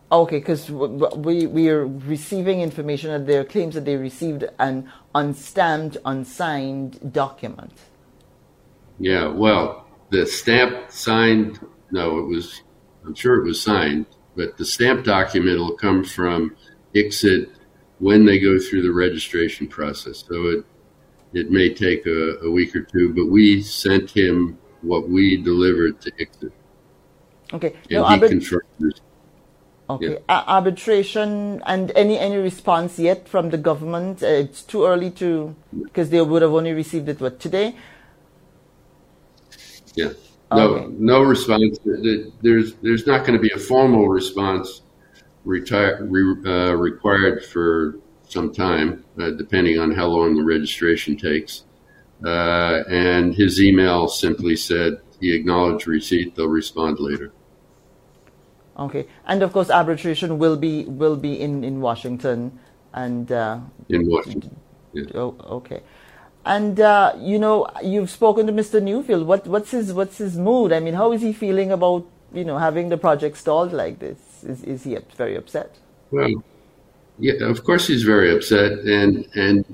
Okay, 0.09 0.39
because 0.39 0.71
we 0.71 1.47
we 1.47 1.69
are 1.69 1.85
receiving 1.85 2.61
information 2.61 3.11
that 3.11 3.27
there 3.27 3.41
are 3.41 3.43
claims 3.43 3.75
that 3.75 3.83
they 3.83 3.97
received 3.97 4.45
an 4.57 4.89
unstamped, 5.13 5.97
unsigned 6.05 7.11
document. 7.11 7.73
Yeah, 8.99 9.27
well, 9.27 9.85
the 10.09 10.25
stamp 10.25 10.91
signed. 10.91 11.59
No, 11.91 12.19
it 12.19 12.23
was. 12.23 12.61
I'm 13.05 13.15
sure 13.15 13.41
it 13.41 13.45
was 13.45 13.61
signed, 13.61 14.05
but 14.35 14.57
the 14.57 14.65
stamp 14.65 15.03
document 15.03 15.59
will 15.59 15.75
come 15.75 16.05
from 16.05 16.55
ICSID 16.95 17.49
when 17.99 18.25
they 18.25 18.39
go 18.39 18.57
through 18.59 18.83
the 18.83 18.91
registration 18.91 19.67
process. 19.67 20.23
So 20.25 20.35
it 20.47 20.65
it 21.33 21.51
may 21.51 21.73
take 21.73 22.05
a, 22.05 22.37
a 22.43 22.49
week 22.49 22.73
or 22.77 22.81
two, 22.81 23.13
but 23.13 23.25
we 23.25 23.61
sent 23.61 24.09
him 24.09 24.57
what 24.83 25.09
we 25.09 25.35
delivered 25.35 25.99
to 25.99 26.11
ICSID. 26.11 26.51
Okay. 27.53 27.73
And 27.89 27.91
no, 27.91 28.05
he 28.05 28.19
confirmed 28.19 29.01
Okay. 29.89 30.19
Yeah. 30.29 30.43
arbitration 30.47 31.61
and 31.65 31.91
any 31.95 32.19
any 32.19 32.37
response 32.37 32.99
yet 32.99 33.27
from 33.27 33.51
the 33.51 33.57
government? 33.57 34.21
Uh, 34.21 34.27
it's 34.27 34.61
too 34.61 34.85
early 34.85 35.11
to 35.11 35.55
because 35.83 36.09
they 36.09 36.21
would 36.21 36.41
have 36.41 36.53
only 36.53 36.73
received 36.73 37.07
it 37.07 37.21
what 37.21 37.39
today. 37.39 37.75
Yeah. 39.95 40.11
No, 40.51 40.69
okay. 40.69 40.95
no 40.97 41.21
response. 41.21 41.77
There's 42.41 42.73
there's 42.75 43.07
not 43.07 43.25
going 43.25 43.33
to 43.33 43.39
be 43.39 43.51
a 43.51 43.59
formal 43.59 44.09
response 44.09 44.81
retire, 45.45 46.03
re, 46.03 46.35
uh, 46.45 46.73
required 46.73 47.43
for 47.45 47.99
some 48.27 48.53
time, 48.53 49.05
uh, 49.19 49.31
depending 49.31 49.79
on 49.79 49.91
how 49.91 50.07
long 50.07 50.35
the 50.35 50.43
registration 50.43 51.17
takes. 51.17 51.63
Uh, 52.25 52.83
and 52.89 53.33
his 53.35 53.61
email 53.61 54.07
simply 54.07 54.55
said 54.55 54.97
he 55.19 55.33
acknowledged 55.33 55.87
receipt. 55.87 56.35
They'll 56.35 56.47
respond 56.47 56.99
later. 56.99 57.31
Okay, 58.77 59.07
and 59.25 59.41
of 59.41 59.53
course, 59.53 59.71
arbitration 59.71 60.37
will 60.37 60.55
be 60.55 60.85
will 60.85 61.15
be 61.15 61.39
in 61.39 61.63
in 61.63 61.81
Washington, 61.81 62.59
and 62.93 63.31
uh, 63.31 63.59
in 63.89 64.07
Washington. 64.07 64.55
Yeah. 64.93 65.05
Oh, 65.15 65.35
okay. 65.61 65.81
And 66.45 66.79
uh, 66.79 67.13
you 67.19 67.39
know, 67.39 67.67
you've 67.83 68.09
spoken 68.09 68.47
to 68.47 68.53
Mr. 68.53 68.81
Newfield. 68.81 69.25
What 69.25 69.47
what's 69.47 69.71
his 69.71 69.93
what's 69.93 70.17
his 70.17 70.37
mood? 70.37 70.71
I 70.71 70.79
mean, 70.79 70.93
how 70.93 71.11
is 71.11 71.21
he 71.21 71.33
feeling 71.33 71.71
about 71.71 72.05
you 72.31 72.45
know 72.45 72.57
having 72.57 72.89
the 72.89 72.97
project 72.97 73.37
stalled 73.37 73.73
like 73.73 73.99
this? 73.99 74.19
Is 74.43 74.63
is 74.63 74.83
he 74.83 74.97
very 75.15 75.35
upset? 75.35 75.75
Well, 76.11 76.29
yeah, 77.17 77.43
of 77.43 77.63
course 77.63 77.87
he's 77.87 78.03
very 78.03 78.31
upset, 78.31 78.73
and 78.79 79.27
and 79.35 79.65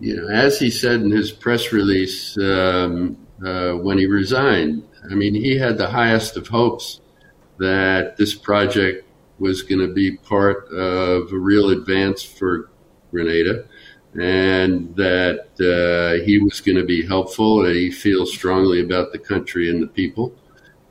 you 0.00 0.16
know, 0.16 0.28
as 0.28 0.58
he 0.58 0.70
said 0.70 1.00
in 1.02 1.10
his 1.10 1.30
press 1.30 1.72
release 1.72 2.36
um, 2.38 3.16
uh, 3.44 3.72
when 3.72 3.98
he 3.98 4.06
resigned, 4.06 4.82
I 5.10 5.14
mean, 5.14 5.34
he 5.34 5.58
had 5.58 5.78
the 5.78 5.88
highest 5.88 6.36
of 6.36 6.48
hopes 6.48 7.00
that 7.62 8.16
this 8.16 8.34
project 8.34 9.06
was 9.38 9.62
going 9.62 9.80
to 9.80 9.92
be 9.92 10.16
part 10.16 10.68
of 10.72 11.32
a 11.32 11.38
real 11.38 11.70
advance 11.70 12.22
for 12.22 12.70
Grenada 13.10 13.64
and 14.14 14.94
that 14.96 15.46
uh, 15.60 16.24
he 16.24 16.38
was 16.38 16.60
going 16.60 16.76
to 16.76 16.84
be 16.84 17.06
helpful 17.06 17.64
and 17.64 17.74
he 17.74 17.90
feels 17.90 18.32
strongly 18.32 18.80
about 18.80 19.12
the 19.12 19.18
country 19.18 19.70
and 19.70 19.82
the 19.82 19.86
people. 19.86 20.34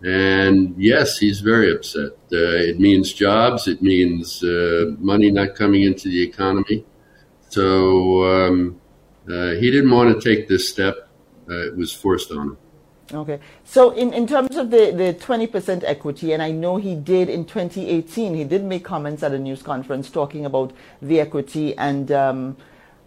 And 0.02 0.74
yes, 0.78 1.18
he's 1.20 1.42
very 1.42 1.72
upset. 1.72 2.14
Uh, 2.32 2.72
it 2.72 2.80
means 2.80 3.14
jobs, 3.14 3.68
it 3.68 3.82
means 3.82 4.44
uh, 4.44 4.96
money 4.98 5.30
not 5.30 5.56
coming 5.56 5.84
into 5.84 6.10
the 6.10 6.24
economy. 6.24 6.84
So 7.50 8.24
um, 8.24 8.82
uh, 9.30 9.52
he 9.52 9.70
didn't 9.70 9.92
want 9.92 10.20
to 10.20 10.30
take 10.30 10.48
this 10.48 10.70
step, 10.70 11.10
uh, 11.50 11.68
it 11.68 11.76
was 11.76 11.94
forced 11.94 12.32
on 12.32 12.48
him. 12.48 12.58
Okay. 13.14 13.40
So 13.64 13.92
in, 13.92 14.14
in 14.14 14.28
terms 14.28 14.56
of 14.58 14.72
the, 14.72 14.92
the 14.92 15.14
20% 15.14 15.84
equity, 15.86 16.34
and 16.34 16.42
I 16.42 16.52
know 16.52 16.78
he 16.78 16.96
did 16.96 17.30
in 17.30 17.46
2018, 17.46 18.36
he 18.36 18.44
did 18.44 18.64
make 18.64 18.84
comments 18.84 19.24
at 19.24 19.34
a 19.34 19.40
news 19.40 19.62
conference 19.62 20.10
talking 20.10 20.46
about 20.46 20.74
the 21.02 21.20
equity 21.20 21.78
and 21.78 22.12
um, 22.12 22.58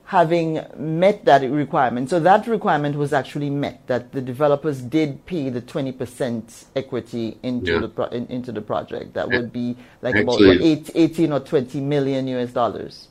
having 0.05 0.61
met 0.77 1.25
that 1.25 1.43
requirement. 1.51 2.11
So 2.11 2.21
that 2.21 2.47
requirement 2.47 2.97
was 2.97 3.13
actually 3.13 3.51
met, 3.51 3.87
that 3.87 4.13
the 4.13 4.21
developers 4.21 4.81
did 4.83 5.25
pay 5.27 5.49
the 5.49 5.63
20% 5.63 6.65
equity 6.77 7.39
into, 7.43 7.73
yeah. 7.73 7.79
the, 7.81 7.89
pro- 7.89 8.07
in, 8.07 8.27
into 8.27 8.53
the 8.53 8.61
project. 8.61 9.15
That 9.15 9.29
would 9.29 9.53
be 9.53 9.77
like 10.03 10.17
actually, 10.17 10.57
about 10.57 10.65
eight, 10.65 10.91
18 10.95 11.33
or 11.33 11.41
20 11.41 11.81
million 11.81 12.29
US 12.29 12.51
dollars. 12.53 13.09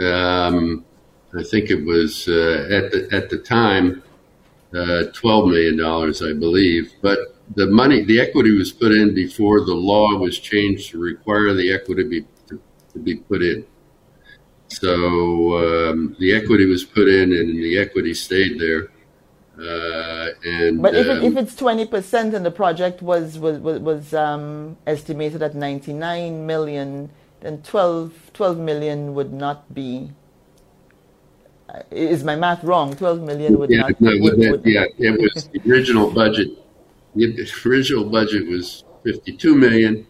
Um, 0.00 0.84
I 1.32 1.42
think 1.44 1.70
it 1.70 1.84
was 1.84 2.26
uh, 2.26 2.68
at, 2.70 2.90
the, 2.90 3.08
at 3.12 3.30
the 3.30 3.38
time 3.38 4.02
uh, 4.72 5.10
$12 5.12 5.50
million, 5.50 5.80
I 5.80 6.38
believe. 6.38 6.92
But 7.02 7.18
the 7.56 7.66
money, 7.66 8.04
the 8.04 8.20
equity 8.20 8.56
was 8.56 8.72
put 8.72 8.92
in 8.92 9.14
before 9.14 9.64
the 9.64 9.74
law 9.74 10.16
was 10.16 10.38
changed 10.38 10.90
to 10.90 10.98
require 10.98 11.54
the 11.54 11.72
equity 11.72 12.04
be, 12.04 12.20
to, 12.48 12.60
to 12.92 12.98
be 12.98 13.16
put 13.16 13.42
in. 13.42 13.66
So 14.68 14.94
um, 15.58 16.16
the 16.20 16.32
equity 16.32 16.66
was 16.66 16.84
put 16.84 17.08
in, 17.08 17.32
and 17.32 17.62
the 17.62 17.78
equity 17.78 18.14
stayed 18.14 18.60
there. 18.60 18.90
Uh, 19.58 20.28
and 20.44 20.80
but 20.80 20.94
if, 20.94 21.08
um, 21.08 21.18
it, 21.18 21.24
if 21.24 21.36
it's 21.36 21.56
twenty 21.56 21.84
percent, 21.84 22.34
and 22.34 22.46
the 22.46 22.50
project 22.52 23.02
was 23.02 23.38
was 23.38 23.58
was, 23.58 23.80
was 23.80 24.14
um, 24.14 24.76
estimated 24.86 25.42
at 25.42 25.56
ninety 25.56 25.92
nine 25.92 26.46
million, 26.46 27.10
then 27.40 27.62
12, 27.62 28.30
12 28.32 28.58
million 28.58 29.14
would 29.14 29.32
not 29.32 29.74
be 29.74 30.12
is 31.90 32.24
my 32.24 32.36
math 32.36 32.64
wrong? 32.64 32.94
Twelve 32.94 33.20
million 33.20 33.58
would 33.58 33.70
yeah, 33.70 33.80
not. 33.80 34.00
No, 34.00 34.12
would, 34.20 34.38
would, 34.38 34.64
yeah, 34.64 34.84
it 34.98 35.20
was 35.20 35.48
the 35.48 35.60
original 35.70 36.10
budget. 36.10 36.48
The 37.14 37.50
original 37.66 38.04
budget 38.04 38.46
was 38.46 38.84
fifty-two 39.04 39.54
million, 39.54 40.06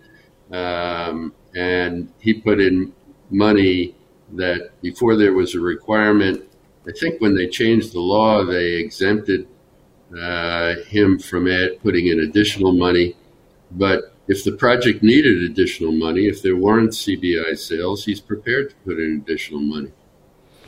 um, 0.52 1.34
and 1.54 2.12
he 2.20 2.34
put 2.34 2.60
in 2.60 2.92
money 3.30 3.94
that 4.32 4.70
before 4.82 5.16
there 5.16 5.32
was 5.32 5.54
a 5.54 5.60
requirement. 5.60 6.42
I 6.88 6.92
think 6.92 7.20
when 7.20 7.34
they 7.34 7.46
changed 7.46 7.92
the 7.92 8.00
law, 8.00 8.44
they 8.44 8.72
exempted 8.74 9.46
uh, 10.18 10.76
him 10.86 11.18
from 11.18 11.46
Ed 11.46 11.80
putting 11.82 12.06
in 12.06 12.20
additional 12.20 12.72
money. 12.72 13.16
But 13.70 14.14
if 14.28 14.44
the 14.44 14.52
project 14.52 15.02
needed 15.02 15.42
additional 15.42 15.92
money, 15.92 16.26
if 16.26 16.42
there 16.42 16.56
weren't 16.56 16.90
CBI 16.90 17.58
sales, 17.58 18.04
he's 18.04 18.20
prepared 18.20 18.70
to 18.70 18.76
put 18.76 18.98
in 18.98 19.22
additional 19.22 19.60
money. 19.60 19.92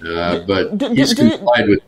Uh, 0.04 0.40
but 0.40 0.78
do, 0.78 0.92
he's 0.92 1.14
do, 1.14 1.30
complied 1.30 1.68
with. 1.68 1.80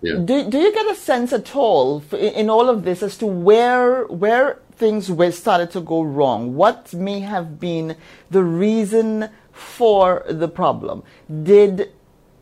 Yeah. 0.00 0.16
Do, 0.16 0.48
do 0.48 0.58
you 0.58 0.72
get 0.72 0.90
a 0.90 0.94
sense 0.94 1.32
at 1.32 1.56
all 1.56 2.02
in 2.12 2.48
all 2.48 2.68
of 2.68 2.84
this 2.84 3.02
as 3.02 3.16
to 3.18 3.26
where 3.26 4.04
where 4.06 4.60
things 4.76 5.10
were 5.10 5.32
started 5.32 5.70
to 5.72 5.80
go 5.80 6.02
wrong? 6.02 6.54
What 6.54 6.94
may 6.94 7.20
have 7.20 7.58
been 7.58 7.96
the 8.30 8.44
reason 8.44 9.28
for 9.52 10.24
the 10.28 10.48
problem? 10.48 11.02
Did 11.42 11.90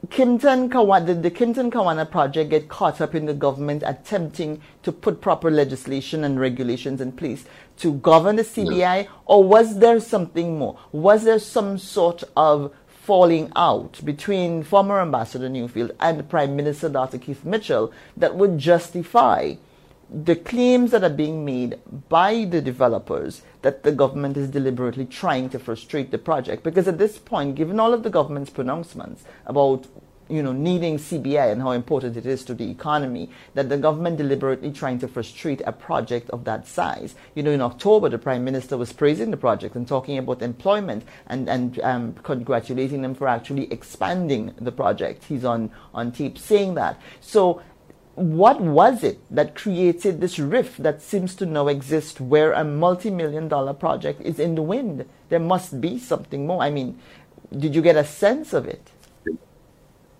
Kawana, 0.09 1.07
did 1.07 1.23
the 1.23 1.31
Kimpton 1.31 1.71
Kawana 1.71 2.09
project 2.09 2.51
get 2.51 2.69
caught 2.69 3.01
up 3.01 3.15
in 3.15 3.27
the 3.27 3.35
government 3.35 3.83
attempting 3.87 4.61
to 4.83 4.93
put 4.93 5.21
proper 5.21 5.51
legislation 5.51 6.25
and 6.25 6.39
regulations 6.39 7.01
in 7.01 7.13
place 7.13 7.45
to 7.79 7.95
govern 7.95 8.37
the 8.37 8.43
CBI, 8.43 9.09
or 9.25 9.43
was 9.43 9.79
there 9.79 10.01
something 10.01 10.59
more? 10.59 10.79
Was 10.93 11.25
there 11.25 11.39
some 11.39 11.79
sort 11.79 12.23
of 12.37 12.73
falling 13.07 13.53
out 13.55 14.05
between 14.05 14.65
former 14.65 15.01
Ambassador 15.01 15.49
Newfield 15.49 15.93
and 16.01 16.29
Prime 16.29 16.57
Minister 16.57 16.89
Dr. 16.89 17.19
Keith 17.19 17.45
Mitchell 17.45 17.93
that 18.17 18.35
would 18.35 18.59
justify 18.59 19.55
the 20.11 20.35
claims 20.35 20.91
that 20.91 21.05
are 21.05 21.09
being 21.25 21.45
made 21.45 21.79
by 22.09 22.45
the 22.45 22.61
developers 22.61 23.43
that 23.63 23.85
the 23.85 23.93
government 23.93 24.37
is 24.37 24.49
deliberately 24.49 25.05
trying 25.05 25.49
to 25.51 25.59
frustrate 25.61 26.11
the 26.11 26.19
project. 26.19 26.65
Because 26.65 26.89
at 26.89 26.99
this 26.99 27.17
point, 27.17 27.55
given 27.55 27.79
all 27.79 27.95
of 27.95 28.03
the 28.03 28.11
government's 28.11 28.51
pronouncements 28.51 29.23
about 29.47 29.87
you 30.29 30.43
know, 30.43 30.53
needing 30.53 30.99
CBI 30.99 31.53
and 31.53 31.63
how 31.63 31.71
important 31.71 32.17
it 32.17 32.27
is 32.27 32.45
to 32.45 32.55
the 32.55 32.71
economy, 32.71 33.31
that 33.55 33.69
the 33.69 33.77
government 33.77 34.17
deliberately 34.17 34.73
trying 34.73 34.99
to 34.99 35.09
frustrate 35.09 35.63
a 35.67 35.73
project 35.73 36.31
of 36.31 36.45
that 36.45 36.67
size. 36.67 37.15
You 37.35 37.43
know, 37.43 37.53
in 37.53 37.61
October, 37.61 38.09
the 38.09 38.19
Prime 38.19 38.45
Minister 38.45 38.77
was 38.77 38.93
praising 38.93 39.31
the 39.31 39.37
project 39.37 39.77
and 39.77 39.87
talking 39.87 40.19
about 40.19 40.43
employment 40.43 41.05
and, 41.27 41.49
and 41.49 41.79
um, 41.81 42.15
congratulating 42.23 43.03
them 43.03 43.15
for 43.15 43.29
actually 43.29 43.73
expanding 43.73 44.55
the 44.61 44.73
project. 44.73 45.25
He's 45.25 45.45
on, 45.45 45.71
on 45.95 46.13
tape 46.13 46.39
saying 46.39 46.75
that. 46.75 47.01
So, 47.21 47.63
what 48.17 48.63
was 48.63 49.05
it 49.05 49.21
that 49.31 49.55
created 49.55 50.23
this 50.23 50.39
rift 50.39 50.83
that 50.83 51.03
seems 51.03 51.35
to 51.35 51.45
now 51.45 51.69
exist 51.69 52.19
where 52.19 52.53
a 52.53 52.65
multi 52.65 53.11
million 53.11 53.47
dollar 53.47 53.75
project 53.75 54.23
is 54.23 54.39
in 54.39 54.55
the 54.55 54.63
wind? 54.63 55.05
There 55.29 55.39
must 55.39 55.83
be 55.83 55.99
something 55.99 56.47
more. 56.47 56.63
I 56.63 56.71
mean, 56.71 56.99
did 57.57 57.75
you 57.75 57.83
get 57.83 57.97
a 57.97 58.05
sense 58.05 58.55
of 58.55 58.67
it? 58.67 58.91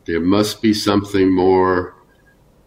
There 0.07 0.21
must 0.21 0.63
be 0.63 0.73
something 0.73 1.35
more. 1.35 1.95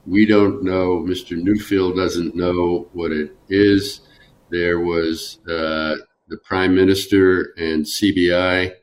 We 0.06 0.26
don't 0.26 0.64
know. 0.64 1.04
Mr. 1.08 1.42
Newfield 1.42 1.96
doesn't 1.96 2.36
know 2.36 2.90
what 2.94 3.12
it 3.12 3.36
is. 3.48 4.02
There 4.50 4.80
was 4.80 5.40
uh, 5.48 5.96
the 6.28 6.38
Prime 6.44 6.76
Minister 6.76 7.54
and 7.58 7.86
CBI. 7.86 8.74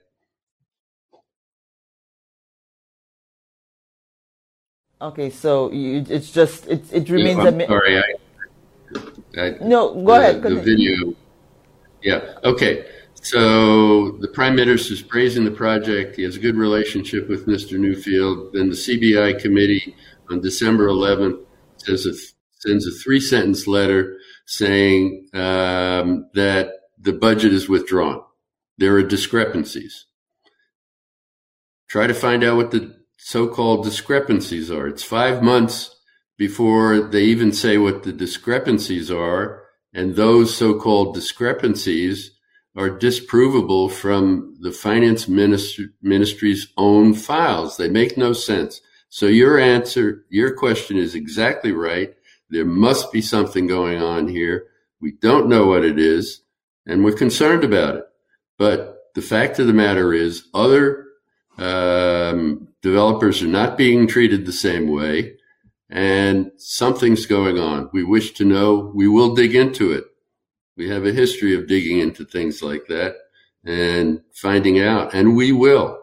Okay, 5.03 5.29
so 5.29 5.71
you, 5.73 6.05
it's 6.09 6.31
just 6.33 6.67
it, 6.69 6.91
it 6.91 7.11
remains. 7.11 7.39
I'm 7.41 7.61
a, 7.61 7.67
sorry, 7.67 7.99
I, 7.99 8.03
I, 9.37 9.51
no, 9.61 9.93
go 9.93 10.01
the, 10.01 10.13
ahead. 10.13 10.43
The 10.43 10.55
video. 10.55 11.15
Yeah. 12.03 12.39
Okay. 12.45 12.87
So 13.27 14.13
the 14.21 14.29
prime 14.29 14.55
minister 14.55 14.95
is 14.95 15.03
praising 15.03 15.45
the 15.45 15.51
project. 15.51 16.15
He 16.15 16.23
has 16.23 16.37
a 16.37 16.41
good 16.41 16.55
relationship 16.55 17.29
with 17.29 17.49
Mr. 17.49 17.77
Newfield. 17.77 18.53
Then 18.53 18.69
the 18.69 18.77
CBI 18.77 19.43
committee 19.43 19.97
on 20.31 20.41
December 20.41 20.87
11th 20.87 21.45
says 21.79 22.07
a, 22.07 22.13
sends 22.61 22.87
a 22.87 22.93
three 22.93 23.19
sentence 23.19 23.67
letter 23.67 24.17
saying 24.47 25.27
um, 25.35 26.31
that 26.35 26.71
the 27.01 27.13
budget 27.13 27.53
is 27.53 27.69
withdrawn. 27.69 28.23
There 28.79 28.95
are 28.95 29.03
discrepancies. 29.03 30.07
Try 31.89 32.07
to 32.07 32.15
find 32.15 32.45
out 32.45 32.59
what 32.59 32.71
the 32.71 32.95
so 33.19 33.49
called 33.49 33.83
discrepancies 33.83 34.71
are. 34.71 34.87
It's 34.87 35.03
five 35.03 35.43
months 35.43 35.97
before 36.39 37.01
they 37.01 37.25
even 37.25 37.51
say 37.51 37.77
what 37.77 38.05
the 38.05 38.13
discrepancies 38.13 39.11
are. 39.11 39.65
And 39.93 40.15
those 40.15 40.57
so 40.57 40.79
called 40.79 41.17
discrepancies 41.17 42.36
are 42.77 42.91
disprovable 42.91 43.91
from 43.91 44.55
the 44.61 44.71
finance 44.71 45.29
ministry, 45.29 45.89
ministry's 46.03 46.69
own 46.77 47.15
files. 47.15 47.77
They 47.77 47.89
make 47.89 48.17
no 48.19 48.33
sense. 48.33 48.81
So 49.09 49.27
your 49.27 49.59
answer, 49.59 50.25
your 50.29 50.55
question 50.55 50.99
is 50.99 51.15
exactly 51.15 51.73
right. 51.73 52.15
There 52.51 52.67
must 52.67 53.13
be 53.13 53.23
something 53.23 53.67
going 53.67 54.03
on 54.03 54.29
here. 54.29 54.67
We 55.01 55.13
don't 55.13 55.49
know 55.49 55.67
what 55.67 55.85
it 55.85 55.99
is, 55.99 56.43
and 56.87 57.03
we're 57.05 57.13
concerned 57.13 57.65
about 57.65 57.97
it. 57.97 58.05
But 58.59 58.99
the 59.15 59.23
fact 59.23 59.59
of 59.59 59.67
the 59.67 59.73
matter 59.73 60.13
is, 60.13 60.47
other 60.53 61.07
um, 61.59 62.69
developers 62.83 63.43
are 63.43 63.49
not 63.49 63.79
being 63.79 64.07
treated 64.07 64.45
the 64.45 64.53
same 64.53 64.89
way, 64.89 65.37
and 65.89 66.51
something's 66.59 67.27
going 67.27 67.59
on. 67.59 67.89
We 67.93 68.05
wish 68.05 68.33
to 68.35 68.45
know. 68.45 68.93
We 68.95 69.09
will 69.09 69.35
dig 69.35 69.55
into 69.55 69.93
it. 69.93 70.05
We 70.77 70.89
have 70.91 71.07
a 71.07 71.13
history 71.13 71.55
of 71.55 71.67
digging 71.67 72.01
into 72.01 72.25
things 72.25 72.63
like 72.63 72.87
that 72.89 73.17
and 73.65 74.23
finding 74.35 74.79
out, 74.81 75.15
and 75.15 75.35
we 75.35 75.53
will. 75.53 75.99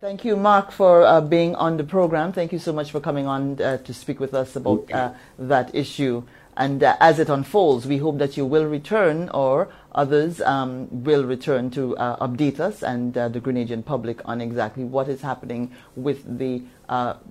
Thank 0.00 0.24
you, 0.24 0.36
Mark, 0.36 0.72
for 0.72 1.04
uh, 1.04 1.20
being 1.20 1.54
on 1.54 1.76
the 1.78 1.84
program. 1.84 2.32
Thank 2.32 2.52
you 2.52 2.58
so 2.58 2.72
much 2.72 2.90
for 2.90 3.00
coming 3.00 3.26
on 3.26 3.60
uh, 3.60 3.78
to 3.78 3.94
speak 3.94 4.20
with 4.20 4.34
us 4.34 4.54
about 4.54 4.90
uh, 4.92 5.12
that 5.38 5.74
issue. 5.74 6.22
And 6.56 6.82
uh, 6.82 6.96
as 7.00 7.18
it 7.18 7.28
unfolds, 7.28 7.86
we 7.86 7.98
hope 7.98 8.18
that 8.18 8.36
you 8.36 8.46
will 8.46 8.66
return 8.66 9.28
or 9.30 9.68
others 9.92 10.40
um, 10.42 10.88
will 11.04 11.24
return 11.24 11.70
to 11.70 11.96
uh, 11.96 12.26
update 12.26 12.60
us 12.60 12.82
and 12.82 13.16
uh, 13.16 13.28
the 13.28 13.40
Grenadian 13.40 13.84
public 13.84 14.20
on 14.24 14.40
exactly 14.40 14.84
what 14.84 15.08
is 15.08 15.22
happening 15.22 15.72
with 15.94 16.38
the 16.38 16.62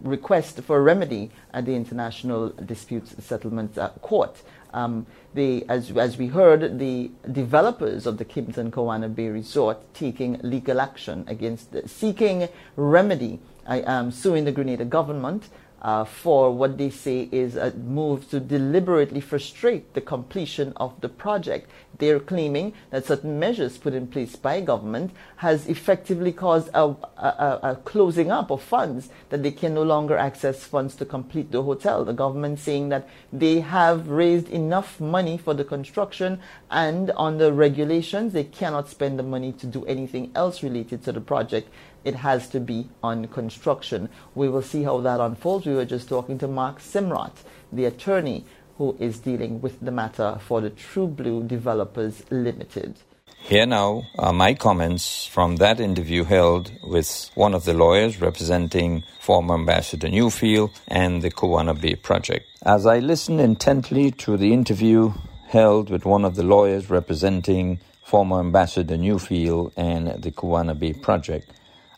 request 0.02 0.62
for 0.62 0.84
remedy 0.84 1.32
at 1.54 1.66
the 1.66 1.76
International 1.76 2.50
Disputes 2.50 3.16
Settlement 3.24 3.78
Court. 4.02 4.42
Um, 4.76 5.06
the, 5.34 5.66
as, 5.70 5.90
as 5.96 6.18
we 6.18 6.28
heard, 6.28 6.80
the 6.80 7.10
developers 7.32 8.06
of 8.06 8.18
the 8.18 8.26
Kimpton 8.26 8.72
Kawana 8.72 9.14
Bay 9.14 9.30
Resort 9.30 9.78
taking 9.94 10.38
legal 10.44 10.82
action 10.82 11.24
against, 11.28 11.76
seeking 11.88 12.50
remedy, 12.76 13.40
I, 13.66 13.82
um, 13.84 14.12
suing 14.12 14.44
the 14.44 14.52
Grenada 14.52 14.84
government 14.84 15.48
uh, 15.86 16.04
for 16.04 16.52
what 16.52 16.80
they 16.80 16.90
say 16.90 17.30
is 17.32 17.56
a 17.56 17.72
move 17.74 18.28
to 18.28 18.40
deliberately 18.40 19.22
frustrate 19.22 19.94
the 19.94 20.02
completion 20.02 20.74
of 20.78 21.00
the 21.02 21.08
project. 21.08 21.70
They're 22.00 22.20
claiming 22.20 22.74
that 22.90 23.06
certain 23.06 23.38
measures 23.38 23.78
put 23.78 23.94
in 23.94 24.08
place 24.08 24.36
by 24.36 24.62
government 24.62 25.12
has 25.38 25.68
effectively 25.68 26.32
caused 26.32 26.70
a, 26.74 26.86
a, 27.18 27.60
a, 27.62 27.80
closing 27.86 28.32
up 28.32 28.50
of 28.50 28.64
funds 28.64 29.10
that 29.30 29.44
they 29.44 29.52
can 29.52 29.76
no 29.76 29.84
longer 29.84 30.18
access 30.18 30.64
funds 30.64 30.96
to 30.96 31.06
complete 31.06 31.52
the 31.52 31.62
hotel. 31.62 32.04
The 32.04 32.14
government 32.14 32.58
saying 32.58 32.90
that 32.90 33.08
they 33.32 33.60
have 33.60 34.08
raised 34.08 34.50
enough 34.50 35.00
money 35.00 35.38
for 35.38 35.54
the 35.54 35.64
construction 35.64 36.40
and 36.72 37.12
on 37.12 37.38
the 37.38 37.54
regulations 37.54 38.34
they 38.34 38.44
cannot 38.44 38.90
spend 38.90 39.20
the 39.20 39.24
money 39.24 39.52
to 39.52 39.68
do 39.68 39.86
anything 39.86 40.32
else 40.34 40.64
related 40.64 41.04
to 41.04 41.12
the 41.12 41.22
project 41.22 41.70
it 42.06 42.16
has 42.16 42.48
to 42.50 42.60
be 42.60 42.88
on 43.04 43.28
construction. 43.28 44.08
We 44.36 44.48
will 44.48 44.62
see 44.62 44.84
how 44.84 45.02
that 45.02 45.20
unfolds. 45.20 45.66
We 45.66 45.74
were 45.74 45.86
just 45.86 46.08
talking 46.08 46.38
to 46.38 46.48
Mark 46.48 46.80
Simrot, 46.80 47.34
the 47.74 47.86
attorney 47.86 48.46
who 48.78 48.96
is 49.00 49.20
dealing 49.20 49.60
with 49.62 49.80
the 49.82 49.92
matter 49.92 50.38
for 50.42 50.62
the 50.62 50.70
True 50.70 51.08
Blue 51.08 51.44
Developers 51.44 52.24
Limited. 52.30 52.96
Here 53.40 53.66
now 53.66 54.04
are 54.18 54.34
my 54.34 54.54
comments 54.54 55.26
from 55.26 55.58
that 55.58 55.80
interview 55.80 56.24
held 56.24 56.72
with 56.84 57.30
one 57.36 57.54
of 57.54 57.64
the 57.66 57.74
lawyers 57.74 58.20
representing 58.20 59.04
former 59.22 59.54
Ambassador 59.54 60.08
Newfield 60.08 60.72
and 60.88 61.22
the 61.22 61.30
Kawana 61.30 61.80
Bay 61.80 61.96
project. 61.96 62.46
As 62.66 62.86
I 62.86 63.00
listened 63.00 63.40
intently 63.40 64.12
to 64.12 64.36
the 64.38 64.52
interview 64.52 65.14
held 65.48 65.90
with 65.90 66.06
one 66.06 66.26
of 66.26 66.36
the 66.36 66.44
lawyers 66.44 66.90
representing 66.90 67.80
former 68.04 68.40
Ambassador 68.40 68.98
Newfield 68.98 69.72
and 69.78 70.22
the 70.24 70.32
Kawana 70.32 70.78
Bay 70.78 70.94
project, 70.94 71.52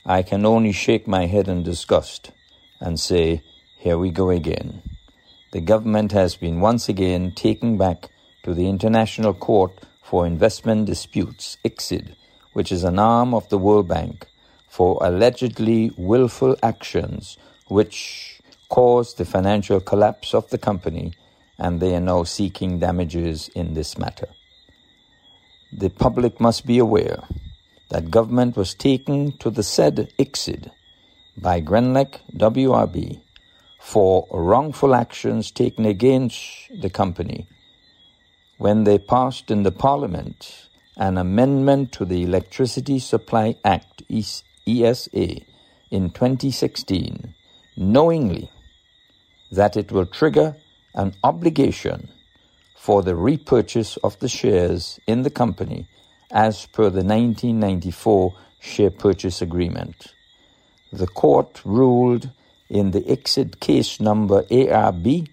I 0.10 0.24
can 0.24 0.46
only 0.46 0.72
shake 0.72 1.06
my 1.06 1.26
head 1.26 1.50
in 1.50 1.64
disgust 1.64 2.32
and 2.80 2.98
say, 2.98 3.44
here 3.78 3.98
we 3.98 4.10
go 4.10 4.30
again. 4.30 4.82
The 5.52 5.60
government 5.60 6.14
has 6.14 6.38
been 6.38 6.62
once 6.62 6.88
again 6.88 7.34
taken 7.34 7.78
back 7.78 8.10
to 8.44 8.54
the 8.54 8.70
International 8.70 9.34
Court 9.34 9.74
for 10.02 10.26
Investment 10.26 10.86
Disputes, 10.86 11.58
ICSID, 11.66 12.16
which 12.54 12.72
is 12.72 12.86
an 12.86 13.00
arm 13.00 13.34
of 13.34 13.50
the 13.50 13.58
World 13.58 13.90
Bank, 13.90 14.28
for 14.70 14.98
allegedly 15.02 15.92
willful 15.98 16.56
actions 16.64 17.38
which 17.68 18.40
caused 18.70 19.18
the 19.18 19.26
financial 19.26 19.82
collapse 19.82 20.34
of 20.34 20.50
the 20.52 20.58
company, 20.58 21.12
and 21.58 21.82
they 21.82 21.94
are 21.94 22.00
now 22.00 22.24
seeking 22.24 22.80
damages 22.80 23.50
in 23.56 23.74
this 23.74 23.98
matter. 23.98 24.30
The 25.74 25.90
public 25.90 26.40
must 26.40 26.66
be 26.66 26.78
aware 26.78 27.24
that 27.90 28.12
government 28.12 28.56
was 28.58 28.74
taken 28.74 29.38
to 29.38 29.50
the 29.50 29.64
said 29.64 30.12
ICSID 30.20 30.72
by 31.38 31.62
Grenlec 31.62 32.20
WRB 32.36 33.22
for 33.80 34.28
wrongful 34.32 34.94
actions 34.96 35.52
taken 35.52 35.86
against 35.86 36.44
the 36.82 36.90
company 36.90 37.48
when 38.58 38.84
they 38.84 38.98
passed 38.98 39.52
in 39.52 39.64
the 39.64 39.72
Parliament 39.72 40.68
an 40.98 41.18
amendment 41.18 41.92
to 41.92 42.06
the 42.06 42.24
Electricity 42.24 42.98
Supply 42.98 43.56
Act 43.64 44.02
ESA 44.10 45.42
in 45.92 46.10
2016, 46.10 47.36
knowingly 47.78 48.50
that 49.52 49.78
it 49.78 49.92
will 49.92 50.08
trigger 50.08 50.56
an 50.96 51.14
obligation 51.24 52.10
for 52.76 53.04
the 53.04 53.16
repurchase 53.16 53.98
of 53.98 54.18
the 54.20 54.28
shares 54.28 55.00
in 55.06 55.22
the 55.22 55.30
company 55.30 55.88
as 56.32 56.66
per 56.68 56.90
the 56.90 57.04
1994 57.04 58.34
share 58.60 58.92
purchase 58.92 59.42
agreement. 59.42 60.14
The 60.92 61.08
court 61.08 61.62
ruled 61.66 62.30
in 62.70 62.92
the 62.92 63.02
ICSID 63.02 63.60
case 63.60 64.00
number 64.00 64.44
ARB 64.44 65.30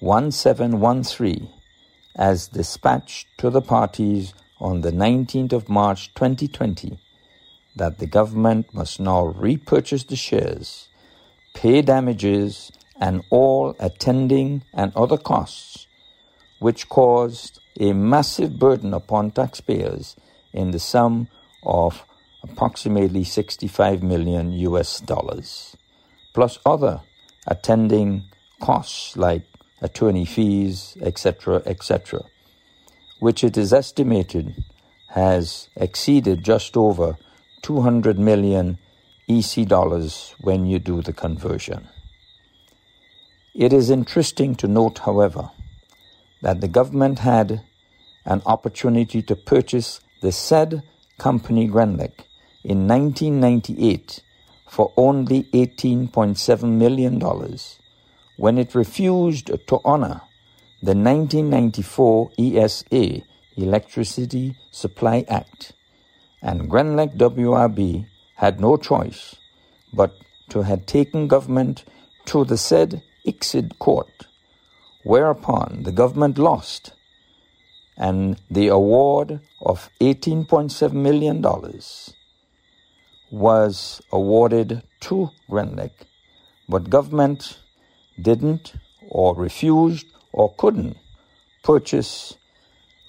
1713 0.00 1.48
as 2.16 2.48
dispatched 2.48 3.26
to 3.38 3.50
the 3.50 3.62
parties 3.62 4.34
on 4.60 4.82
the 4.82 4.92
19th 4.92 5.52
of 5.52 5.68
March 5.68 6.12
2020 6.14 6.98
that 7.76 7.98
the 7.98 8.06
government 8.06 8.72
must 8.72 9.00
now 9.00 9.24
repurchase 9.24 10.04
the 10.04 10.16
shares, 10.16 10.88
pay 11.54 11.82
damages, 11.82 12.70
and 13.00 13.22
all 13.30 13.74
attending 13.80 14.62
and 14.72 14.92
other 14.94 15.18
costs, 15.18 15.83
which 16.64 16.88
caused 16.88 17.60
a 17.78 17.92
massive 17.92 18.58
burden 18.58 18.94
upon 18.94 19.30
taxpayers 19.30 20.16
in 20.50 20.70
the 20.70 20.78
sum 20.78 21.28
of 21.62 22.06
approximately 22.42 23.22
65 23.22 24.02
million 24.02 24.50
US 24.50 24.98
dollars, 25.00 25.76
plus 26.32 26.58
other 26.64 27.02
attending 27.46 28.22
costs 28.62 29.14
like 29.14 29.44
attorney 29.82 30.24
fees, 30.24 30.96
etc., 31.02 31.60
etc., 31.66 32.22
which 33.20 33.44
it 33.44 33.58
is 33.58 33.70
estimated 33.74 34.64
has 35.08 35.68
exceeded 35.76 36.42
just 36.42 36.78
over 36.78 37.18
200 37.60 38.18
million 38.18 38.78
EC 39.28 39.68
dollars 39.68 40.34
when 40.40 40.64
you 40.64 40.78
do 40.78 41.02
the 41.02 41.12
conversion. 41.12 41.88
It 43.54 43.74
is 43.74 43.90
interesting 43.90 44.54
to 44.54 44.66
note, 44.66 45.00
however, 45.00 45.50
that 46.44 46.60
the 46.60 46.68
government 46.68 47.20
had 47.20 47.62
an 48.26 48.42
opportunity 48.44 49.22
to 49.22 49.34
purchase 49.34 50.00
the 50.20 50.30
said 50.30 50.82
company 51.18 51.66
Grenlec 51.66 52.12
in 52.62 52.86
1998 52.86 54.22
for 54.68 54.92
only 54.98 55.44
$18.7 55.54 56.70
million 56.70 57.18
when 58.36 58.58
it 58.58 58.74
refused 58.74 59.46
to 59.46 59.80
honor 59.86 60.20
the 60.82 60.94
1994 60.94 62.32
ESA 62.38 63.22
Electricity 63.56 64.54
Supply 64.70 65.24
Act 65.28 65.72
and 66.42 66.68
Grenlec 66.68 67.16
WRB 67.16 68.06
had 68.36 68.60
no 68.60 68.76
choice 68.76 69.34
but 69.94 70.12
to 70.50 70.60
have 70.60 70.84
taken 70.84 71.26
government 71.26 71.84
to 72.26 72.44
the 72.44 72.58
said 72.58 73.02
ICSID 73.26 73.78
court, 73.78 74.26
whereupon 75.04 75.82
the 75.84 75.92
government 75.92 76.38
lost, 76.38 76.92
and 77.96 78.40
the 78.50 78.68
award 78.68 79.40
of 79.60 79.90
$18.7 80.00 80.92
million 80.92 81.44
was 83.30 84.02
awarded 84.10 84.82
to 85.00 85.30
Grenlec, 85.48 85.92
but 86.68 86.90
government 86.90 87.58
didn't 88.20 88.74
or 89.08 89.34
refused 89.36 90.06
or 90.32 90.52
couldn't 90.54 90.96
purchase 91.62 92.36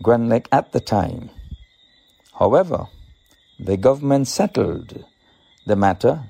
Grenlec 0.03 0.47
at 0.51 0.73
the 0.73 0.81
time. 0.81 1.29
However, 2.37 2.87
the 3.57 3.77
government 3.77 4.27
settled 4.27 5.05
the 5.65 5.75
matter 5.75 6.25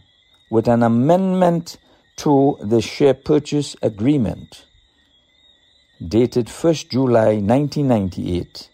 with 0.51 0.67
an 0.67 0.83
amendment 0.83 1.77
to 2.17 2.57
the 2.61 2.81
share 2.81 3.15
purchase 3.15 3.75
agreement 3.81 4.65
dated 6.05 6.47
1st 6.47 6.89
July 6.89 7.35
1998, 7.35 8.69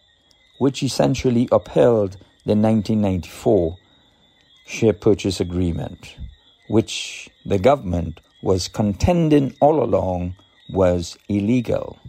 which 0.58 0.82
essentially 0.82 1.48
upheld 1.52 2.18
the 2.46 2.56
1994 2.56 3.78
share 4.66 4.94
purchase 4.94 5.40
agreement, 5.40 6.16
which 6.68 7.30
the 7.46 7.60
government 7.60 8.20
was 8.42 8.68
contending 8.68 9.56
all 9.60 9.84
along 9.84 10.36
was 10.70 11.18
illegal. 11.30 12.00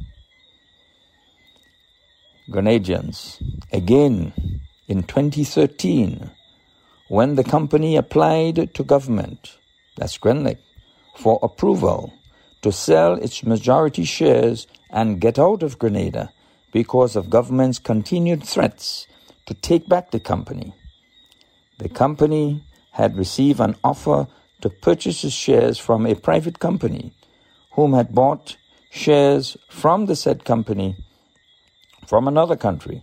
Grenadians, 2.48 3.42
again 3.72 4.32
in 4.88 5.02
2013, 5.02 6.30
when 7.08 7.34
the 7.34 7.44
company 7.44 7.96
applied 7.96 8.72
to 8.74 8.82
government, 8.82 9.58
that's 9.96 10.16
Grenlec, 10.16 10.58
for 11.16 11.38
approval 11.42 12.12
to 12.62 12.72
sell 12.72 13.14
its 13.14 13.44
majority 13.44 14.04
shares 14.04 14.66
and 14.92 15.20
get 15.20 15.38
out 15.38 15.62
of 15.62 15.78
Grenada 15.78 16.30
because 16.72 17.16
of 17.16 17.30
government's 17.30 17.78
continued 17.78 18.44
threats 18.44 19.06
to 19.46 19.54
take 19.54 19.88
back 19.88 20.10
the 20.10 20.20
company. 20.20 20.74
The 21.78 21.88
company 21.88 22.64
had 22.92 23.16
received 23.16 23.60
an 23.60 23.76
offer 23.82 24.28
to 24.60 24.70
purchase 24.70 25.24
its 25.24 25.34
shares 25.34 25.78
from 25.78 26.06
a 26.06 26.14
private 26.14 26.58
company 26.58 27.12
whom 27.72 27.94
had 27.94 28.14
bought 28.14 28.56
shares 28.90 29.56
from 29.68 30.06
the 30.06 30.14
said 30.14 30.44
company 30.44 30.96
from 32.06 32.28
another 32.28 32.56
country. 32.56 33.02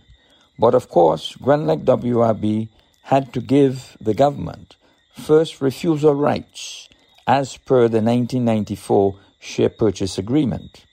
But 0.58 0.74
of 0.74 0.88
course, 0.88 1.34
Grenlec 1.36 1.84
WRB 1.84 2.68
had 3.02 3.32
to 3.32 3.40
give 3.40 3.96
the 4.00 4.14
government 4.14 4.76
first 5.12 5.60
refusal 5.60 6.14
rights 6.14 6.88
as 7.26 7.56
per 7.56 7.88
the 7.88 8.00
1994 8.00 9.16
share 9.40 9.68
purchase 9.68 10.18
agreement. 10.18 10.84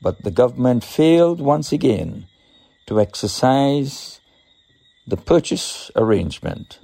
But 0.00 0.22
the 0.22 0.30
government 0.30 0.84
failed 0.84 1.40
once 1.40 1.72
again 1.72 2.26
to 2.86 3.00
exercise 3.00 4.20
the 5.06 5.16
purchase 5.16 5.90
arrangement. 5.96 6.78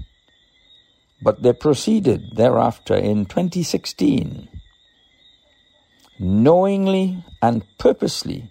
But 1.23 1.43
they 1.43 1.53
proceeded 1.53 2.37
thereafter 2.37 2.95
in 2.95 3.27
2016, 3.27 4.49
knowingly 6.19 7.25
and 7.41 7.65
purposely 7.79 8.51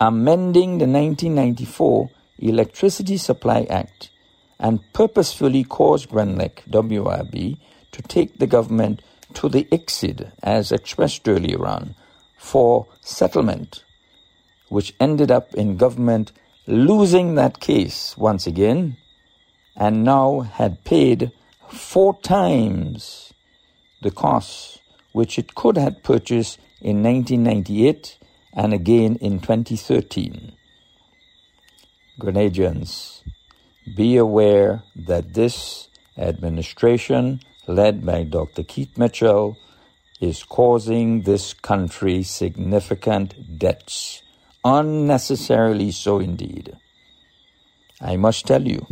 amending 0.00 0.78
the 0.78 0.86
1994 0.86 2.10
Electricity 2.38 3.16
Supply 3.16 3.66
Act 3.68 4.10
and 4.58 4.80
purposefully 4.92 5.64
caused 5.64 6.08
Grenlec 6.08 6.62
WRB 6.70 7.58
to 7.92 8.02
take 8.02 8.38
the 8.38 8.46
government 8.46 9.02
to 9.34 9.48
the 9.48 9.64
ICSID, 9.64 10.32
as 10.42 10.72
expressed 10.72 11.28
earlier 11.28 11.66
on, 11.66 11.94
for 12.36 12.86
settlement, 13.00 13.84
which 14.68 14.94
ended 15.00 15.30
up 15.30 15.54
in 15.54 15.76
government 15.76 16.32
losing 16.66 17.34
that 17.34 17.60
case 17.60 18.16
once 18.16 18.46
again 18.46 18.96
and 19.76 20.04
now 20.04 20.40
had 20.40 20.84
paid 20.84 21.30
four 21.68 22.18
times 22.20 23.32
the 24.02 24.10
cost 24.10 24.80
which 25.12 25.38
it 25.38 25.54
could 25.54 25.76
have 25.76 26.02
purchased 26.02 26.58
in 26.80 27.02
1998 27.02 28.18
and 28.52 28.74
again 28.74 29.16
in 29.16 29.40
2013. 29.40 30.52
Grenadians, 32.20 33.22
be 33.96 34.16
aware 34.16 34.82
that 34.94 35.34
this 35.34 35.88
administration, 36.16 37.40
led 37.66 38.04
by 38.04 38.24
Dr. 38.24 38.64
Keith 38.64 38.98
Mitchell, 38.98 39.56
is 40.20 40.42
causing 40.42 41.22
this 41.22 41.54
country 41.54 42.22
significant 42.24 43.58
debts, 43.58 44.22
unnecessarily 44.64 45.90
so 45.90 46.18
indeed. 46.18 46.76
I 48.00 48.16
must 48.16 48.46
tell 48.46 48.66
you, 48.66 48.86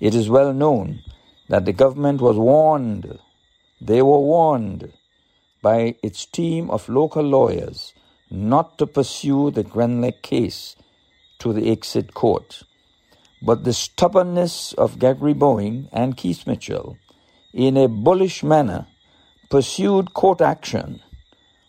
it 0.00 0.14
is 0.14 0.28
well 0.28 0.52
known 0.52 1.00
that 1.48 1.64
the 1.64 1.72
government 1.72 2.20
was 2.20 2.36
warned, 2.36 3.18
they 3.80 4.02
were 4.02 4.20
warned 4.20 4.92
by 5.62 5.96
its 6.02 6.26
team 6.26 6.70
of 6.70 6.88
local 6.88 7.22
lawyers 7.22 7.94
not 8.30 8.78
to 8.78 8.86
pursue 8.86 9.50
the 9.50 9.64
Grenlec 9.64 10.22
case 10.22 10.76
to 11.38 11.52
the 11.52 11.70
ICSID 11.74 12.14
court. 12.14 12.62
But 13.40 13.64
the 13.64 13.72
stubbornness 13.72 14.72
of 14.74 14.98
Gregory 14.98 15.32
Bowen 15.32 15.88
and 15.92 16.16
Keith 16.16 16.46
Mitchell, 16.46 16.98
in 17.54 17.76
a 17.76 17.88
bullish 17.88 18.42
manner, 18.42 18.86
pursued 19.48 20.12
court 20.12 20.40
action, 20.40 21.00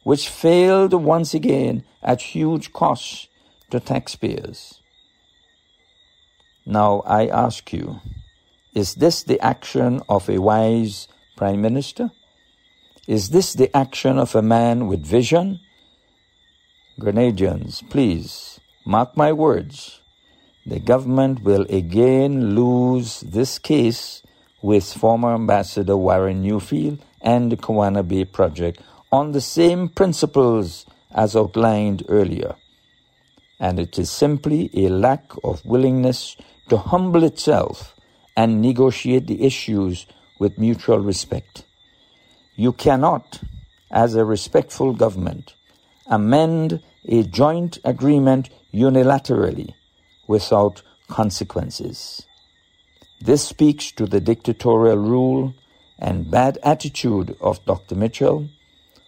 which 0.03 0.27
failed 0.27 0.93
once 0.93 1.33
again 1.33 1.83
at 2.03 2.21
huge 2.21 2.73
cost 2.73 3.28
to 3.72 3.80
taxpayers. 3.80 4.82
Now 6.65 7.01
I 7.05 7.28
ask 7.28 7.72
you, 7.74 8.01
is 8.74 8.95
this 8.95 9.24
the 9.24 9.39
action 9.41 10.01
of 10.07 10.30
a 10.30 10.39
wise 10.39 11.07
prime 11.36 11.61
minister? 11.61 12.11
Is 13.07 13.30
this 13.30 13.53
the 13.53 13.76
action 13.76 14.20
of 14.20 14.36
a 14.36 14.41
man 14.41 14.88
with 14.88 15.05
vision 15.05 15.59
Grenadians, 16.99 17.89
please 17.89 18.59
mark 18.86 19.15
my 19.15 19.32
words. 19.32 20.01
The 20.65 20.80
government 20.80 21.43
will 21.43 21.65
again 21.70 22.55
lose 22.55 23.22
this 23.22 23.57
case 23.57 24.22
with 24.61 24.93
former 24.93 25.34
Ambassador 25.34 25.95
Warren 25.95 26.43
Newfield 26.43 26.99
and 27.22 27.51
the 27.51 27.55
Kawana 27.57 28.05
Bay 28.05 28.26
project 28.26 28.82
on 29.13 29.32
the 29.32 29.39
same 29.39 29.88
principles 29.88 30.86
as 31.11 31.38
outlined 31.38 32.03
earlier. 32.09 32.55
And 33.60 33.80
it 33.80 33.99
is 33.99 34.10
simply 34.10 34.70
a 34.74 34.89
lack 34.89 35.32
of 35.43 35.66
willingness 35.66 36.38
to 36.70 36.78
humble 36.78 37.24
itself 37.24 37.95
and 38.38 38.62
negotiate 38.62 39.28
the 39.28 39.43
issues 39.43 40.05
with 40.39 40.57
mutual 40.57 40.99
respect. 40.99 41.66
You 42.55 42.72
cannot, 42.74 43.41
as 43.91 44.16
a 44.16 44.24
respectful 44.24 44.93
government, 44.93 45.55
amend 46.07 46.82
a 47.05 47.24
joint 47.24 47.80
agreement 47.84 48.49
unilaterally 48.74 49.74
without 50.28 50.82
consequences. 51.07 52.26
This 53.20 53.45
speaks 53.45 53.91
to 53.93 54.05
the 54.05 54.22
dictatorial 54.22 54.97
rule 54.97 55.53
and 55.97 56.32
bad 56.32 56.57
attitude 56.64 57.36
of 57.41 57.64
Dr. 57.66 57.95
Mitchell, 57.95 58.47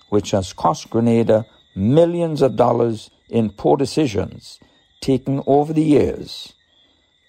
which 0.10 0.32
has 0.32 0.52
cost 0.52 0.90
Grenada 0.90 1.46
millions 1.76 2.42
of 2.42 2.58
dollars 2.58 3.10
in 3.32 3.50
poor 3.50 3.78
decisions 3.78 4.60
taken 5.00 5.42
over 5.48 5.74
the 5.74 5.84
years, 5.84 6.54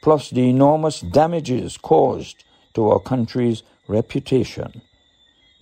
plus 0.02 0.28
the 0.28 0.50
enormous 0.50 1.00
damages 1.00 1.78
caused 1.78 2.44
to 2.74 2.90
our 2.90 3.00
country's 3.00 3.62
reputation, 3.88 4.82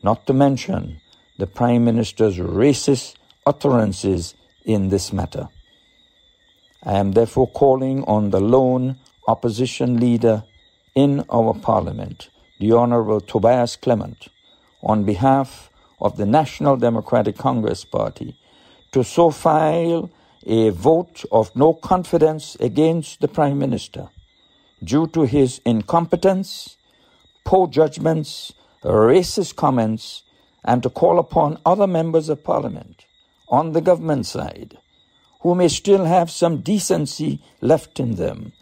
not 0.03 0.27
to 0.27 0.33
mention 0.33 1.01
the 1.39 1.47
Prime 1.47 1.85
Minister's 1.85 2.39
racist 2.39 3.15
utterances 3.47 4.35
in 4.65 4.89
this 4.89 5.13
matter. 5.13 5.49
I 6.83 6.95
am 6.95 7.13
therefore 7.13 7.49
calling 7.49 8.03
on 8.05 8.31
the 8.31 8.41
lone 8.41 8.97
opposition 9.29 10.01
leader 10.01 10.45
in 10.95 11.25
our 11.31 11.55
Parliament, 11.55 12.31
the 12.59 12.73
Honourable 12.73 13.21
Tobias 13.21 13.77
Clement, 13.77 14.29
on 14.83 15.05
behalf 15.05 15.71
of 16.01 16.17
the 16.17 16.27
National 16.27 16.77
Democratic 16.77 17.37
Congress 17.37 17.85
Party, 17.85 18.37
to 18.93 19.05
so 19.05 19.31
file 19.31 20.11
a 20.47 20.71
vote 20.71 21.25
of 21.31 21.55
no 21.55 21.75
confidence 21.75 22.57
against 22.61 23.21
the 23.21 23.29
Prime 23.29 23.59
Minister 23.59 24.09
due 24.83 25.07
to 25.09 25.23
his 25.23 25.61
incompetence, 25.67 26.77
poor 27.45 27.69
judgments, 27.69 28.53
racist 28.83 29.57
comments, 29.57 30.23
and 30.65 30.83
to 30.83 30.91
call 30.91 31.19
upon 31.19 31.59
other 31.67 31.87
members 31.87 32.29
of 32.29 32.43
Parliament 32.45 33.05
on 33.49 33.73
the 33.73 33.81
government 33.81 34.27
side 34.27 34.79
who 35.41 35.55
may 35.55 35.69
still 35.69 36.05
have 36.05 36.31
some 36.31 36.61
decency 36.61 37.43
left 37.61 37.99
in 37.99 38.17
them 38.17 38.53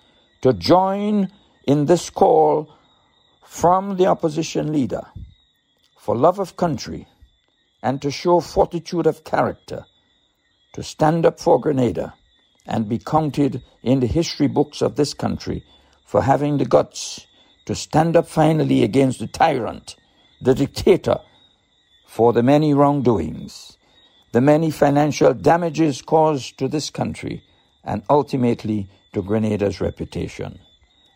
to 0.41 0.53
join 0.53 1.31
in 1.67 1.87
this 1.87 2.11
call 2.11 2.73
from 3.45 3.97
the 3.97 4.07
opposition 4.07 4.73
leader 4.73 5.07
for 5.99 6.17
love 6.17 6.39
of 6.39 6.57
country 6.57 7.07
and 7.83 8.01
to 8.01 8.11
show 8.11 8.41
fortitude 8.41 9.07
of 9.07 9.25
character 9.25 9.85
to 10.73 10.83
stand 10.83 11.27
up 11.27 11.41
for 11.41 11.61
Grenada 11.61 12.15
and 12.67 12.89
be 12.89 12.99
counted 12.99 13.63
in 13.83 14.01
the 14.01 14.07
history 14.07 14.47
books 14.47 14.83
of 14.83 14.97
this 14.97 15.15
country 15.15 15.65
for 16.05 16.23
having 16.23 16.59
the 16.59 16.65
guts 16.65 17.27
to 17.67 17.75
stand 17.75 18.17
up 18.17 18.27
finally 18.27 18.83
against 18.83 19.19
the 19.19 19.27
tyrant, 19.27 19.97
the 20.41 20.55
dictator, 20.55 21.19
for 22.07 22.33
the 22.33 22.43
many 22.43 22.73
wrongdoings, 22.73 23.77
the 24.33 24.41
many 24.41 24.71
financial 24.71 25.35
damages 25.35 26.03
caused 26.03 26.59
to 26.59 26.69
this 26.69 26.91
country, 26.91 27.43
and 27.85 28.03
ultimately 28.11 28.89
to 29.13 29.23
Grenada's 29.23 29.81
reputation. 29.81 30.59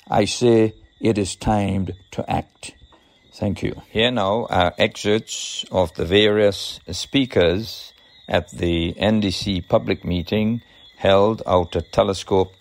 I 0.09 0.27
say 0.27 0.75
it 1.01 1.19
is 1.19 1.37
time 1.37 1.89
to 2.13 2.31
act. 2.31 2.75
Thank 3.35 3.63
you. 3.63 3.83
Here 3.91 4.11
now 4.11 4.47
are 4.51 4.75
excerpts 4.79 5.65
of 5.71 5.95
the 5.95 6.05
various 6.05 6.81
speakers 6.91 7.92
at 8.29 8.51
the 8.51 8.95
NDC 8.95 9.69
public 9.69 10.05
meeting 10.05 10.63
held 10.97 11.43
out 11.47 11.75
at 11.77 11.93
Telescope 11.93 12.53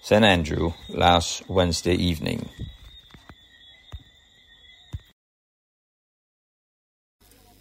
St. 0.00 0.24
Andrew 0.24 0.72
last 0.88 1.48
Wednesday 1.48 1.94
evening. 1.94 2.48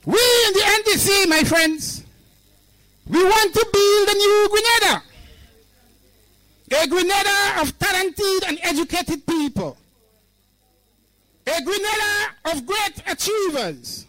We 0.06 0.18
in 0.48 0.54
the 0.54 0.66
NDC, 0.84 1.30
my 1.30 1.44
friends, 1.44 2.04
we 3.08 3.24
want 3.24 3.54
to 3.54 3.68
build 3.72 4.10
a 4.10 4.14
new 4.14 4.50
Grenada. 4.50 5.04
A 6.72 6.88
Grenada 6.88 7.62
of 7.62 7.78
talented 7.78 8.44
and 8.48 8.60
educated 8.64 9.26
people. 9.28 9.78
A 11.46 11.62
Grenada 11.64 12.36
of 12.46 12.66
great 12.66 13.04
achievers. 13.08 14.06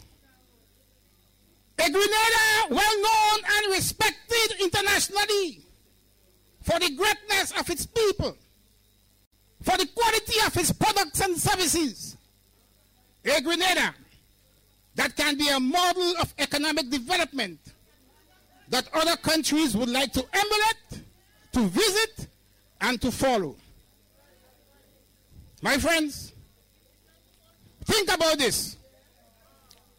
A 1.85 1.91
Grenada 1.91 2.69
well 2.71 3.01
known 3.01 3.41
and 3.57 3.73
respected 3.75 4.61
internationally 4.61 5.63
for 6.63 6.79
the 6.79 6.91
greatness 6.95 7.53
of 7.59 7.69
its 7.71 7.87
people, 7.87 8.37
for 9.63 9.77
the 9.77 9.87
quality 9.87 10.39
of 10.47 10.57
its 10.57 10.73
products 10.73 11.21
and 11.21 11.37
services. 11.37 12.17
A 13.25 13.41
Grenada 13.41 13.95
that 14.95 15.17
can 15.17 15.37
be 15.37 15.49
a 15.49 15.59
model 15.59 16.15
of 16.21 16.33
economic 16.39 16.89
development 16.91 17.59
that 18.69 18.89
other 18.95 19.17
countries 19.17 19.77
would 19.77 19.89
like 19.89 20.13
to 20.13 20.25
emulate, 20.33 21.05
to 21.53 21.61
visit, 21.67 22.29
and 22.81 23.01
to 23.01 23.11
follow. 23.11 23.57
My 25.63 25.79
friends, 25.79 26.33
think 27.85 28.13
about 28.13 28.39
this. 28.39 28.77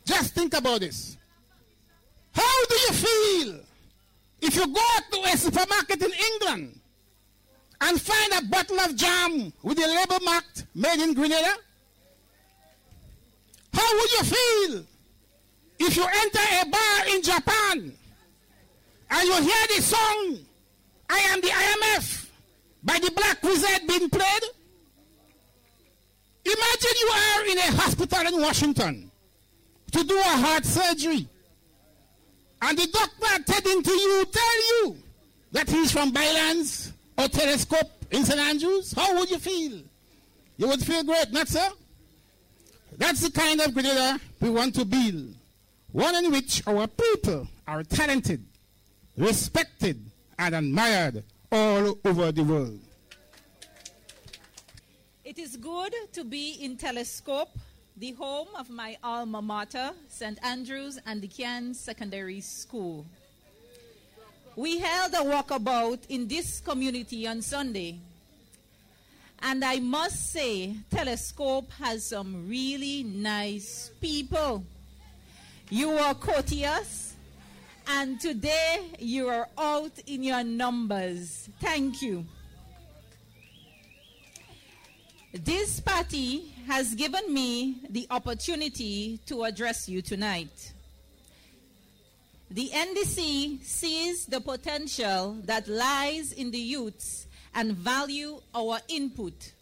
Just 0.06 0.34
think 0.34 0.54
about 0.54 0.82
this. 0.82 1.18
How 2.34 2.66
do 2.66 2.76
you 2.76 2.94
feel 2.94 3.60
if 4.42 4.56
you 4.56 4.68
go 4.68 4.82
to 5.12 5.34
a 5.34 5.38
supermarket 5.38 6.02
in 6.02 6.12
England 6.32 6.80
and 7.82 8.02
find 8.02 8.34
a 8.44 8.48
bottle 8.48 8.80
of 8.80 8.96
jam 8.96 9.54
with 9.62 9.78
the 9.78 9.88
label 9.88 10.20
marked 10.26 10.66
made 10.76 11.02
in 11.02 11.14
Grenada? 11.14 11.54
How 13.74 14.00
would 14.00 14.12
you 14.12 14.24
feel 14.24 14.84
if 15.80 15.96
you 15.96 16.06
enter 16.06 16.40
a 16.62 16.66
bar 16.70 17.16
in 17.16 17.22
Japan 17.22 17.94
and 19.10 19.24
you 19.28 19.42
hear 19.42 19.68
the 19.76 19.82
song 19.82 20.40
I 21.10 21.18
am 21.18 21.42
the 21.42 21.48
IMF 21.48 22.30
by 22.84 23.00
the 23.00 23.12
Black 23.12 23.42
Wizard 23.44 23.88
being 23.88 24.10
played? 24.10 24.44
Imagine 26.46 26.96
you 27.00 27.12
are 27.16 27.46
in 27.46 27.58
a 27.58 27.72
hospital 27.82 28.28
in 28.28 28.42
Washington 28.42 29.12
to 29.92 30.04
do 30.04 30.18
a 30.18 30.24
heart 30.24 30.66
surgery. 30.66 31.28
And 32.66 32.78
the 32.78 32.88
doctor 32.88 33.42
attending 33.42 33.84
to 33.84 33.92
you 33.92 34.26
tell 34.32 34.58
you 34.70 34.98
that 35.52 35.70
he's 35.70 35.92
from 35.92 36.12
Bylands 36.12 36.94
or 37.18 37.28
Telescope 37.28 37.92
in 38.10 38.24
St. 38.24 38.40
Andrews. 38.40 38.94
How 38.94 39.20
would 39.20 39.30
you 39.30 39.38
feel? 39.38 39.82
You 40.56 40.70
would 40.70 40.82
feel 40.82 41.04
great, 41.04 41.30
not 41.34 41.50
so? 41.50 41.68
That's 42.98 43.20
the 43.20 43.32
kind 43.32 43.60
of 43.60 43.74
Grenada 43.74 44.18
we 44.40 44.50
want 44.50 44.76
to 44.76 44.86
build. 44.86 45.36
One 45.92 46.16
in 46.24 46.32
which 46.32 46.66
our 46.66 46.88
people 46.88 47.50
are 47.68 47.84
talented, 47.84 48.46
respected, 49.18 50.02
and 50.40 50.56
admired 50.56 51.22
all 51.52 52.00
over 52.06 52.32
the 52.32 52.46
world. 52.46 52.80
It 55.26 55.38
is 55.38 55.58
good 55.58 55.94
to 56.14 56.24
be 56.24 56.54
in 56.62 56.78
Telescope, 56.78 57.50
the 57.96 58.12
home 58.14 58.48
of 58.58 58.70
my 58.70 58.98
alma 59.04 59.42
mater, 59.42 59.92
St. 60.10 60.40
Andrews 60.44 60.98
and 61.06 61.24
Anglican 61.24 61.74
Secondary 61.76 62.42
School. 62.42 63.06
We 64.56 64.80
held 64.80 65.14
a 65.14 65.18
walkabout 65.18 66.00
in 66.10 66.28
this 66.28 66.60
community 66.60 67.28
on 67.28 67.42
Sunday. 67.42 68.00
And 69.42 69.64
I 69.64 69.80
must 69.80 70.32
say, 70.32 70.76
Telescope 70.90 71.72
has 71.74 72.06
some 72.06 72.48
really 72.48 73.04
nice 73.04 73.92
people. 74.02 74.64
You 75.70 75.92
are 75.92 76.14
courteous, 76.16 77.14
and 77.88 78.20
today 78.20 78.80
you 79.00 79.28
are 79.28 79.50
out 79.58 79.92
in 80.08 80.24
your 80.24 80.44
numbers. 80.44 81.50
Thank 81.60 82.02
you. 82.02 82.26
This 85.34 85.80
party 85.80 86.53
has 86.68 86.96
given 86.96 87.34
me 87.34 87.82
the 87.90 88.08
opportunity 88.10 89.20
to 89.26 89.44
address 89.44 89.88
you 89.90 90.02
tonight. 90.02 90.74
The 92.50 92.70
NDC 92.70 93.64
sees 93.64 94.26
the 94.26 94.40
potential 94.40 95.38
that 95.46 95.68
lies 95.68 96.32
in 96.32 96.52
the 96.52 96.60
youths 96.60 97.28
and 97.56 97.74
value 97.74 98.42
our 98.54 98.80
input. 98.88 99.54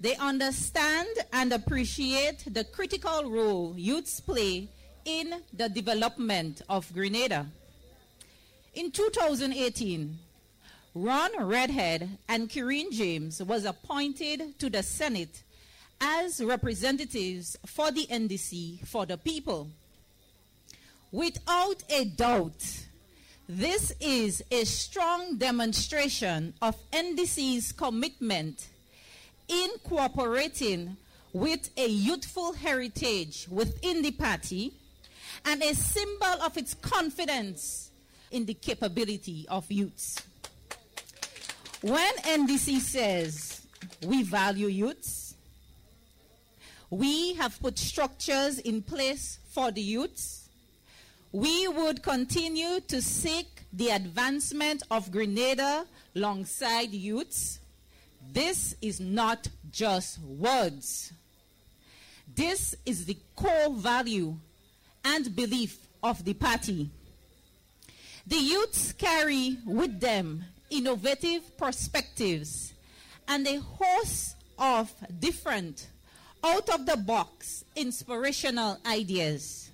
They 0.00 0.14
understand 0.16 1.08
and 1.32 1.52
appreciate 1.52 2.44
the 2.46 2.64
critical 2.64 3.30
role 3.30 3.74
youths 3.76 4.20
play 4.20 4.68
in 5.04 5.42
the 5.52 5.68
development 5.68 6.62
of 6.68 6.92
Grenada. 6.92 7.46
In 8.74 8.90
2018, 8.90 10.18
Ron 10.94 11.30
Redhead 11.46 12.18
and 12.28 12.48
Kerryne 12.48 12.92
James 12.92 13.42
was 13.42 13.64
appointed 13.64 14.58
to 14.58 14.68
the 14.68 14.82
Senate 14.82 15.42
as 16.00 16.42
representatives 16.42 17.56
for 17.66 17.90
the 17.90 18.06
NDC 18.06 18.86
for 18.86 19.06
the 19.06 19.16
people. 19.16 19.68
Without 21.10 21.82
a 21.88 22.04
doubt, 22.04 22.84
this 23.48 23.92
is 23.98 24.42
a 24.50 24.64
strong 24.64 25.38
demonstration 25.38 26.52
of 26.60 26.76
NDC's 26.90 27.72
commitment 27.72 28.68
in 29.48 29.70
cooperating 29.88 30.96
with 31.32 31.70
a 31.76 31.86
youthful 31.88 32.52
heritage 32.52 33.46
within 33.50 34.02
the 34.02 34.10
party 34.10 34.72
and 35.44 35.62
a 35.62 35.74
symbol 35.74 36.42
of 36.42 36.56
its 36.56 36.74
confidence 36.74 37.90
in 38.30 38.44
the 38.44 38.54
capability 38.54 39.46
of 39.48 39.70
youths. 39.70 40.22
When 41.80 42.14
NDC 42.16 42.80
says 42.80 43.62
we 44.04 44.24
value 44.24 44.66
youths, 44.66 45.27
we 46.90 47.34
have 47.34 47.60
put 47.60 47.78
structures 47.78 48.58
in 48.58 48.82
place 48.82 49.38
for 49.50 49.70
the 49.70 49.80
youths. 49.80 50.48
We 51.32 51.68
would 51.68 52.02
continue 52.02 52.80
to 52.80 53.02
seek 53.02 53.46
the 53.72 53.90
advancement 53.90 54.82
of 54.90 55.12
Grenada 55.12 55.84
alongside 56.16 56.92
youths. 56.92 57.58
This 58.32 58.74
is 58.80 58.98
not 59.00 59.48
just 59.70 60.20
words. 60.20 61.12
This 62.34 62.74
is 62.86 63.04
the 63.04 63.16
core 63.36 63.74
value 63.74 64.36
and 65.04 65.34
belief 65.34 65.78
of 66.02 66.24
the 66.24 66.34
party. 66.34 66.90
The 68.26 68.36
youths 68.36 68.92
carry 68.92 69.58
with 69.66 70.00
them 70.00 70.44
innovative 70.70 71.56
perspectives 71.56 72.74
and 73.26 73.46
a 73.46 73.60
host 73.60 74.36
of 74.58 74.92
different, 75.18 75.88
out 76.42 76.68
of 76.68 76.86
the 76.86 76.96
box, 76.96 77.64
inspirational 77.76 78.78
ideas. 78.86 79.70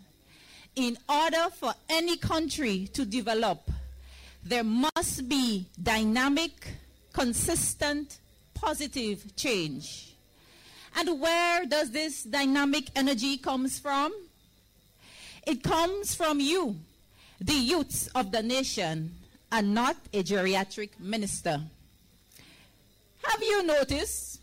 In 0.76 0.98
order 1.08 1.46
for 1.52 1.74
any 1.88 2.16
country 2.16 2.88
to 2.94 3.04
develop, 3.04 3.70
there 4.44 4.64
must 4.64 5.28
be 5.28 5.66
dynamic, 5.80 6.68
consistent, 7.12 8.18
positive 8.54 9.36
change. 9.36 10.14
And 10.96 11.20
where 11.20 11.64
does 11.66 11.90
this 11.90 12.24
dynamic 12.24 12.84
energy 12.94 13.36
comes 13.36 13.78
from? 13.78 14.12
It 15.46 15.62
comes 15.62 16.14
from 16.14 16.40
you, 16.40 16.76
the 17.40 17.54
youths 17.54 18.08
of 18.14 18.32
the 18.32 18.42
nation, 18.42 19.14
and 19.52 19.74
not 19.74 19.96
a 20.12 20.22
geriatric 20.22 20.98
minister. 20.98 21.60
Have 23.22 23.42
you 23.42 23.62
noticed? 23.62 24.33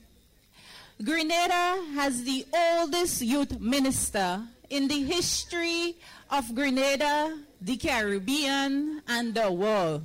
Grenada 1.03 1.81
has 1.95 2.23
the 2.23 2.45
oldest 2.53 3.21
youth 3.21 3.59
minister 3.59 4.41
in 4.69 4.87
the 4.87 5.03
history 5.03 5.95
of 6.29 6.53
Grenada, 6.53 7.37
the 7.59 7.77
Caribbean, 7.77 9.01
and 9.07 9.33
the 9.33 9.51
world. 9.51 10.03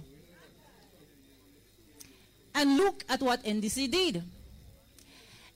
And 2.54 2.76
look 2.76 3.04
at 3.08 3.20
what 3.20 3.44
NDC 3.44 3.90
did. 3.90 4.24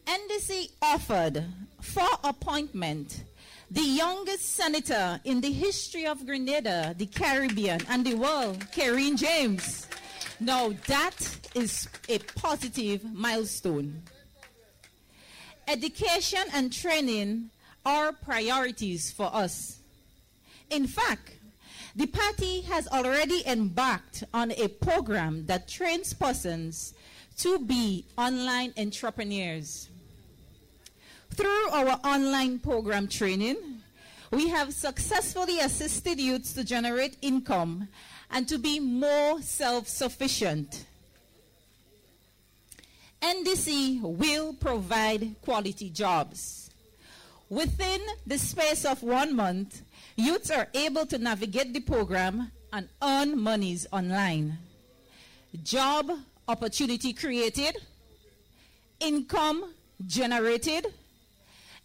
NDC 0.07 0.71
offered 0.83 1.45
for 1.81 2.07
appointment 2.23 3.25
the 3.71 3.81
youngest 3.81 4.55
senator 4.57 5.21
in 5.25 5.41
the 5.41 5.53
history 5.53 6.07
of 6.07 6.27
Grenada, 6.27 6.95
the 6.99 7.07
Caribbean, 7.07 7.81
and 7.89 8.05
the 8.05 8.15
world, 8.15 8.59
Kerryne 8.73 9.17
James. 9.17 9.87
Now, 10.41 10.73
that 10.87 11.17
is 11.55 11.89
a 12.09 12.19
positive 12.19 13.05
milestone. 13.15 14.03
Education 15.69 16.43
and 16.53 16.73
training 16.73 17.51
are 17.85 18.13
priorities 18.13 19.11
for 19.11 19.31
us. 19.35 19.79
In 20.71 20.87
fact, 20.87 21.33
the 21.97 22.07
party 22.07 22.61
has 22.63 22.87
already 22.89 23.43
embarked 23.47 24.25
on 24.33 24.53
a 24.53 24.69
program 24.69 25.47
that 25.47 25.69
trains 25.69 26.13
persons 26.15 26.95
to 27.39 27.59
be 27.59 28.05
online 28.17 28.73
entrepreneurs. 28.77 29.89
Through 31.31 31.71
our 31.71 31.99
online 32.05 32.59
program 32.59 33.09
training, 33.09 33.57
we 34.31 34.49
have 34.49 34.73
successfully 34.73 35.59
assisted 35.59 36.21
youths 36.21 36.53
to 36.53 36.65
generate 36.65 37.17
income 37.23 37.89
and 38.31 38.47
to 38.49 38.59
be 38.59 38.79
more 38.79 39.43
self 39.43 39.89
sufficient. 39.89 40.85
NDC 43.23 44.01
will 44.01 44.55
provide 44.55 45.37
quality 45.43 45.91
jobs. 45.91 46.71
Within 47.49 48.01
the 48.27 48.39
space 48.39 48.85
of 48.85 49.03
one 49.03 49.37
month, 49.37 49.83
youths 50.17 50.51
are 50.51 50.69
able 50.73 51.05
to 51.07 51.19
navigate 51.19 51.75
the 51.75 51.81
program 51.81 52.51
and 52.73 52.89
earn 53.03 53.39
monies 53.39 53.87
online. 53.93 54.57
Job 55.63 56.11
opportunity 56.49 57.13
created, 57.13 57.77
income 59.01 59.75
generated, 60.07 60.87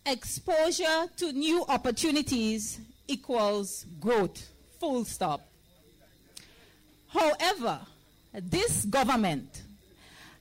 exposure 0.05 1.07
to 1.17 1.31
new 1.33 1.65
opportunities 1.67 2.79
equals 3.07 3.85
growth. 3.99 4.51
Full 4.79 5.03
stop. 5.05 5.41
However, 7.07 7.79
this 8.33 8.85
government 8.85 9.63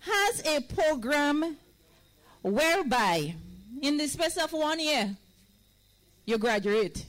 has 0.04 0.46
a 0.46 0.60
program 0.60 1.56
whereby, 2.42 3.34
in 3.80 3.96
the 3.96 4.06
space 4.06 4.36
of 4.36 4.52
one 4.52 4.80
year, 4.80 5.16
you 6.26 6.38
graduate. 6.38 7.04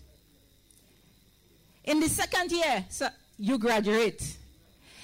In 1.84 2.00
the 2.00 2.10
second 2.10 2.52
year, 2.52 2.86
so 2.90 3.08
you 3.38 3.58
graduate. 3.58 4.38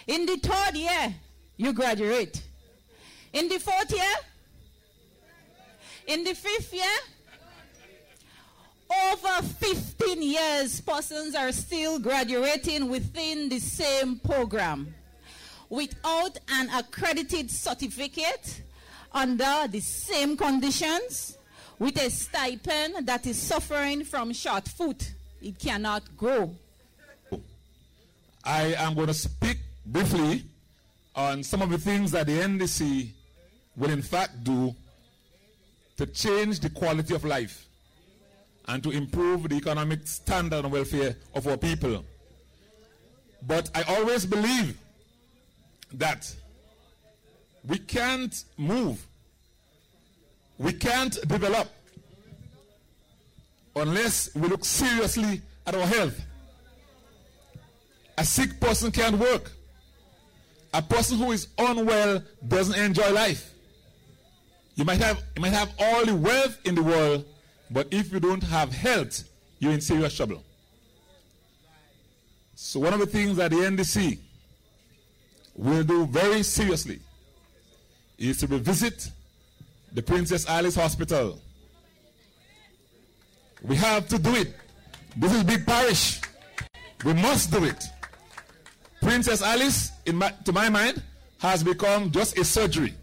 In 0.08 0.26
the 0.26 0.38
third 0.38 0.76
year, 0.76 1.16
you 1.58 1.74
graduate. 1.74 2.42
In 3.34 3.48
the 3.48 3.60
fourth 3.60 3.92
year, 3.92 4.16
in 6.08 6.24
the 6.24 6.34
fifth 6.34 6.74
year, 6.74 6.84
over 9.12 9.46
15 9.46 10.22
years, 10.22 10.82
persons 10.82 11.36
are 11.36 11.52
still 11.52 12.00
graduating 12.00 12.90
within 12.90 13.48
the 13.48 13.60
same 13.60 14.20
program 14.20 14.94
without 15.72 16.38
an 16.50 16.70
accredited 16.78 17.50
certificate 17.50 18.62
under 19.14 19.68
the 19.70 19.80
same 19.80 20.36
conditions 20.36 21.38
with 21.80 22.00
a 22.00 22.10
stipend 22.10 23.08
that 23.08 23.26
is 23.26 23.42
suffering 23.42 24.04
from 24.04 24.34
short 24.34 24.68
foot. 24.68 25.14
It 25.42 25.58
cannot 25.58 26.04
grow. 26.18 26.54
I 28.44 28.76
am 28.78 28.96
going 28.96 29.08
to 29.08 29.14
speak 29.14 29.60
briefly 29.86 30.44
on 31.16 31.42
some 31.42 31.62
of 31.62 31.70
the 31.70 31.78
things 31.78 32.12
that 32.12 32.28
the 32.28 32.38
NDC 32.38 33.10
will 33.78 33.92
in 33.92 34.02
fact 34.02 34.44
do 34.44 34.76
to 35.96 36.06
change 36.06 36.60
the 36.60 36.70
quality 36.70 37.16
of 37.16 37.24
life 37.24 37.66
and 38.68 38.84
to 38.84 38.92
improve 38.92 39.48
the 39.48 39.56
economic 39.56 40.06
standard 40.06 40.66
and 40.66 40.72
welfare 40.72 41.16
of 41.34 41.48
our 41.48 41.58
people. 41.58 42.04
But 43.48 43.72
I 43.74 43.84
always 43.84 44.26
believe 44.26 44.78
that 45.94 46.34
we 47.68 47.78
can't 47.78 48.44
move, 48.58 49.06
we 50.58 50.74
can't 50.74 51.18
develop 51.28 51.70
unless 53.76 54.34
we 54.36 54.48
look 54.48 54.66
seriously 54.66 55.42
at 55.66 55.76
our 55.76 55.86
health. 55.86 56.20
A 58.18 58.26
sick 58.26 58.60
person 58.60 58.92
can't 58.92 59.18
work. 59.18 59.52
A 60.74 60.82
person 60.82 61.18
who 61.18 61.32
is 61.32 61.48
unwell 61.58 62.24
doesn't 62.48 62.80
enjoy 62.80 63.12
life. 63.12 63.54
You 64.76 64.86
might 64.86 65.00
have 65.00 65.22
you 65.36 65.42
might 65.42 65.54
have 65.54 65.74
all 65.80 66.06
the 66.06 66.16
wealth 66.16 66.58
in 66.66 66.76
the 66.76 66.84
world, 66.84 67.26
but 67.70 67.88
if 67.92 68.12
you 68.12 68.20
don't 68.20 68.44
have 68.44 68.72
health, 68.72 69.24
you're 69.60 69.74
in 69.74 69.82
serious 69.82 70.16
trouble. 70.16 70.44
So 72.56 72.80
one 72.80 72.94
of 72.94 73.00
the 73.00 73.06
things 73.06 73.38
that 73.38 73.52
the 73.52 73.58
NDC 73.58 74.20
will 75.56 75.84
do 75.84 76.06
very 76.06 76.44
seriously 76.44 77.00
is 78.18 78.40
to 78.40 78.48
revisit 78.48 79.10
the 79.94 80.02
Princess 80.02 80.48
Alice 80.48 80.76
Hospital. 80.76 81.40
We 83.62 83.76
have 83.76 84.08
to 84.10 84.18
do 84.18 84.36
it. 84.36 84.56
This 85.18 85.34
is 85.34 85.44
big 85.44 85.66
parish. 85.66 86.22
We 87.04 87.14
must 87.14 87.52
do 87.52 87.66
it. 87.66 87.84
Princess 89.02 89.42
Alice, 89.42 89.92
in 90.06 90.16
my, 90.16 90.32
to 90.46 90.54
my 90.54 90.70
mind, 90.70 91.02
has 91.40 91.64
become 91.64 92.12
just 92.12 92.38
a 92.38 92.46
surgery 92.46 92.94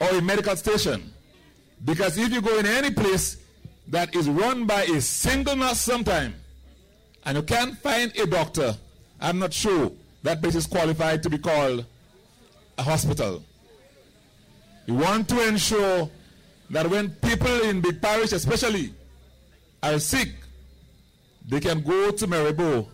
or 0.00 0.08
a 0.10 0.20
medical 0.22 0.54
station. 0.56 1.12
Because 1.84 2.18
if 2.18 2.30
you 2.32 2.42
go 2.42 2.58
in 2.58 2.66
any 2.66 2.90
place 2.90 3.38
that 3.88 4.14
is 4.14 4.28
run 4.28 4.66
by 4.66 4.82
a 4.82 5.00
single 5.00 5.56
nurse 5.56 5.80
sometime 5.80 6.34
and 7.24 7.36
you 7.36 7.42
can't 7.42 7.76
find 7.78 8.16
a 8.18 8.26
doctor, 8.26 8.76
I'm 9.20 9.38
not 9.38 9.52
sure 9.52 9.90
that 10.22 10.40
place 10.42 10.54
is 10.54 10.66
qualified 10.66 11.22
to 11.22 11.30
be 11.30 11.38
called 11.38 11.84
a 12.78 12.82
hospital. 12.82 13.42
We 14.86 14.94
want 14.94 15.28
to 15.28 15.48
ensure 15.48 16.10
that 16.70 16.88
when 16.88 17.10
people 17.10 17.62
in 17.62 17.80
big 17.80 18.00
parish 18.00 18.32
especially 18.32 18.94
are 19.82 19.98
sick, 19.98 20.28
they 21.48 21.60
can 21.60 21.82
go 21.82 22.10
to 22.10 22.26
Mirabeau 22.26 22.88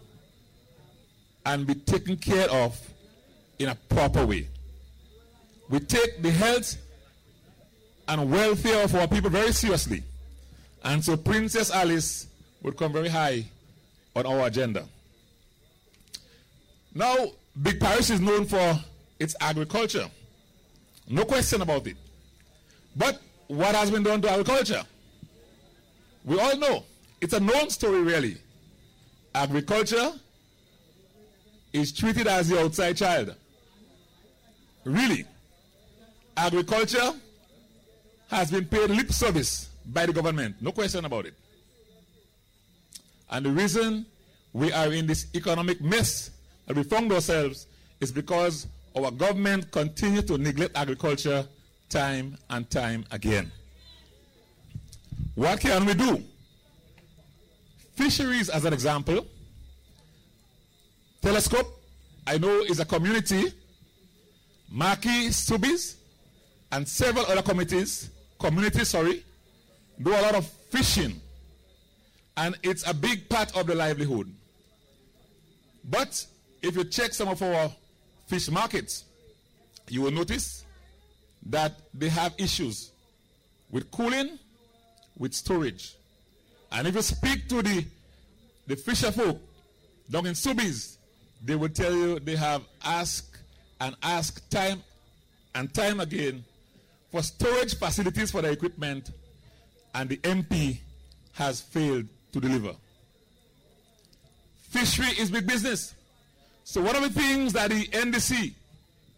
and 1.45 1.67
be 1.67 1.75
taken 1.75 2.17
care 2.17 2.51
of 2.51 2.79
in 3.59 3.69
a 3.69 3.75
proper 3.75 4.25
way. 4.25 4.49
We 5.69 5.81
take 5.81 6.23
the 6.23 6.31
health 6.31 6.77
and 8.09 8.31
welfare 8.31 8.85
of 8.85 8.95
our 8.95 9.09
people 9.09 9.31
very 9.31 9.53
seriously. 9.53 10.03
And 10.85 11.05
so 11.05 11.17
Princess 11.17 11.71
Alice 11.71 12.29
would 12.63 12.77
come 12.77 12.93
very 12.93 13.09
high 13.09 13.47
on 14.15 14.27
our 14.27 14.47
agenda. 14.47 14.87
Now, 16.97 17.33
Big 17.61 17.79
Parish 17.79 18.09
is 18.09 18.23
known 18.23 18.47
for 18.47 18.81
its 19.21 19.37
agriculture. 19.39 20.09
No 21.07 21.27
question 21.27 21.61
about 21.61 21.87
it. 21.87 21.97
But 22.97 23.21
what 23.49 23.75
has 23.75 23.91
been 23.91 24.03
done 24.03 24.23
to 24.23 24.31
agriculture? 24.31 24.83
We 26.25 26.41
all 26.41 26.57
know. 26.57 26.85
It's 27.21 27.35
a 27.35 27.41
known 27.41 27.69
story, 27.69 28.01
really. 28.01 28.39
Agriculture 29.35 30.13
is 31.75 31.93
treated 31.93 32.27
as 32.29 32.49
the 32.49 32.63
outside 32.63 32.97
child. 32.97 33.35
Really. 34.85 35.27
Agriculture 36.35 37.13
has 38.29 38.51
been 38.51 38.65
paid 38.65 38.89
lip 38.89 39.13
service 39.13 39.69
by 39.85 40.07
the 40.07 40.15
government. 40.15 40.57
No 40.63 40.73
question 40.73 41.05
about 41.05 41.27
it. 41.27 41.35
And 43.29 43.45
the 43.45 43.51
reason 43.51 44.07
we 44.55 44.73
are 44.73 44.91
in 44.91 45.07
this 45.07 45.27
economic 45.35 45.83
mess 45.83 46.31
we 46.75 46.83
found 46.83 47.13
ourselves 47.13 47.67
is 48.01 48.11
because 48.11 48.67
our 48.97 49.11
government 49.11 49.71
continues 49.71 50.25
to 50.25 50.39
neglect 50.39 50.77
agriculture 50.77 51.47
time 51.89 52.37
and 52.51 52.69
time 52.71 53.05
again. 53.11 53.53
What 55.35 55.61
can 55.61 55.85
we 55.85 55.95
do? 55.95 56.23
Fisheries, 57.95 58.49
as 58.49 58.65
an 58.65 58.73
example. 58.73 59.27
Telescope, 61.23 61.83
I 62.27 62.39
know, 62.39 62.61
is 62.61 62.81
a 62.81 62.85
community. 62.85 63.53
Marquis 64.71 65.29
Soubise 65.29 65.97
and 66.73 66.87
several 66.87 67.25
other 67.27 67.43
committees, 67.43 68.11
communities, 68.39 68.89
sorry, 68.89 69.25
do 70.03 70.11
a 70.11 70.21
lot 70.21 70.35
of 70.35 70.47
fishing. 70.71 71.21
And 72.37 72.59
it's 72.63 72.87
a 72.89 72.93
big 72.93 73.29
part 73.29 73.57
of 73.57 73.67
the 73.67 73.75
livelihood. 73.75 74.33
But 75.85 76.27
if 76.63 76.77
you 76.77 76.85
check 76.85 77.13
some 77.13 77.29
of 77.29 77.43
our 77.43 77.71
fish 78.27 78.51
markets, 78.51 79.05
you 79.89 80.03
will 80.03 80.11
notice 80.11 80.65
that 81.47 81.79
they 81.95 82.09
have 82.09 82.35
issues 82.39 82.91
with 83.71 83.91
cooling, 83.91 84.39
with 85.17 85.33
storage. 85.33 85.95
And 86.73 86.87
if 86.89 86.95
you 86.95 87.03
speak 87.03 87.49
to 87.49 87.63
the, 87.63 87.85
the 88.67 88.77
fisher 88.77 89.13
folk 89.13 89.41
down 90.11 90.27
in 90.27 90.35
Soubise, 90.35 90.97
they 91.45 91.55
will 91.55 91.69
tell 91.69 91.93
you 91.93 92.19
they 92.19 92.37
have 92.37 92.63
asked 92.85 93.39
and 93.81 93.95
asked 94.03 94.51
time 94.51 94.83
and 95.55 95.73
time 95.73 96.01
again 96.01 96.45
for 97.11 97.23
storage 97.23 97.79
facilities 97.79 98.31
for 98.31 98.43
the 98.43 98.51
equipment, 98.51 99.11
and 99.95 100.09
the 100.09 100.17
MP 100.19 100.79
has 101.33 101.61
failed 101.61 102.07
to 102.33 102.41
deliver. 102.41 102.75
Fishery 104.71 105.09
is 105.19 105.31
big 105.31 105.47
business. 105.47 105.95
So, 106.69 106.83
one 106.83 106.97
of 106.97 107.03
the 107.03 107.11
things 107.11 107.53
that 107.53 107.71
the 107.71 107.87
NDC 107.87 108.53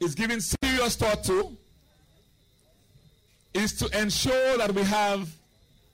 is 0.01 0.14
giving 0.14 0.38
serious 0.38 0.96
thought 0.96 1.24
to 1.24 1.57
is 3.55 3.72
to 3.78 3.99
ensure 3.99 4.59
that 4.59 4.74
we 4.74 4.82
have 4.82 5.30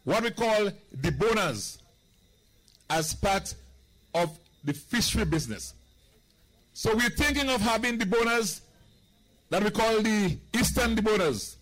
what 0.03 0.25
we 0.25 0.33
call 0.33 0.69
the 1.01 1.13
bonus 1.13 1.79
as 2.91 3.15
part 3.15 3.55
of 4.15 4.37
the 4.65 4.73
fishery 4.73 5.25
business. 5.25 5.75
So 6.73 6.93
we're 6.97 7.09
thinking 7.11 7.49
of 7.49 7.61
having 7.61 7.99
the 7.99 8.07
bonus 8.07 8.61
that 9.49 9.63
we 9.63 9.71
call 9.71 10.03
the 10.03 10.37
eastern 10.59 10.97
deboners, 10.97 11.55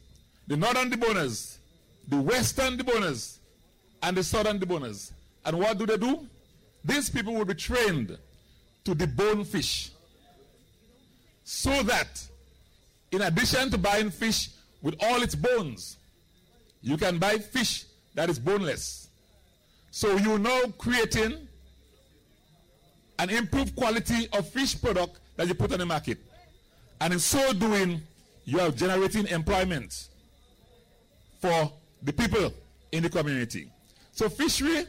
the 0.46 0.56
northern 0.56 0.90
deboners, 0.90 1.58
the 2.08 2.18
western 2.18 2.78
deboners, 2.78 3.36
and 4.02 4.16
the 4.16 4.24
southern 4.24 4.58
deboners. 4.58 5.12
And 5.44 5.58
what 5.58 5.76
do 5.76 5.84
they 5.84 5.98
do? 5.98 6.26
These 6.82 7.10
people 7.10 7.34
will 7.34 7.44
be 7.44 7.54
trained 7.54 8.16
to 8.84 8.94
debone 8.94 9.46
fish 9.46 9.90
so 11.44 11.82
that 11.82 12.26
in 13.10 13.22
addition 13.22 13.70
to 13.70 13.78
buying 13.78 14.10
fish 14.10 14.50
with 14.80 14.96
all 15.00 15.22
its 15.22 15.34
bones, 15.34 15.98
you 16.80 16.96
can 16.96 17.18
buy 17.18 17.38
fish 17.38 17.84
that 18.14 18.28
is 18.28 18.38
boneless. 18.38 19.08
So 19.90 20.16
you're 20.16 20.38
now 20.38 20.62
creating 20.78 21.48
an 23.18 23.30
improved 23.30 23.76
quality 23.76 24.28
of 24.32 24.48
fish 24.48 24.80
product 24.80 25.18
that 25.36 25.46
you 25.46 25.54
put 25.54 25.72
on 25.72 25.78
the 25.78 25.86
market. 25.86 26.18
And 27.00 27.12
in 27.12 27.18
so 27.18 27.52
doing, 27.52 28.00
you 28.44 28.60
are 28.60 28.70
generating 28.70 29.26
employment 29.28 30.08
for 31.40 31.72
the 32.02 32.12
people 32.12 32.52
in 32.90 33.02
the 33.02 33.10
community. 33.10 33.70
So 34.12 34.28
fishery, 34.28 34.86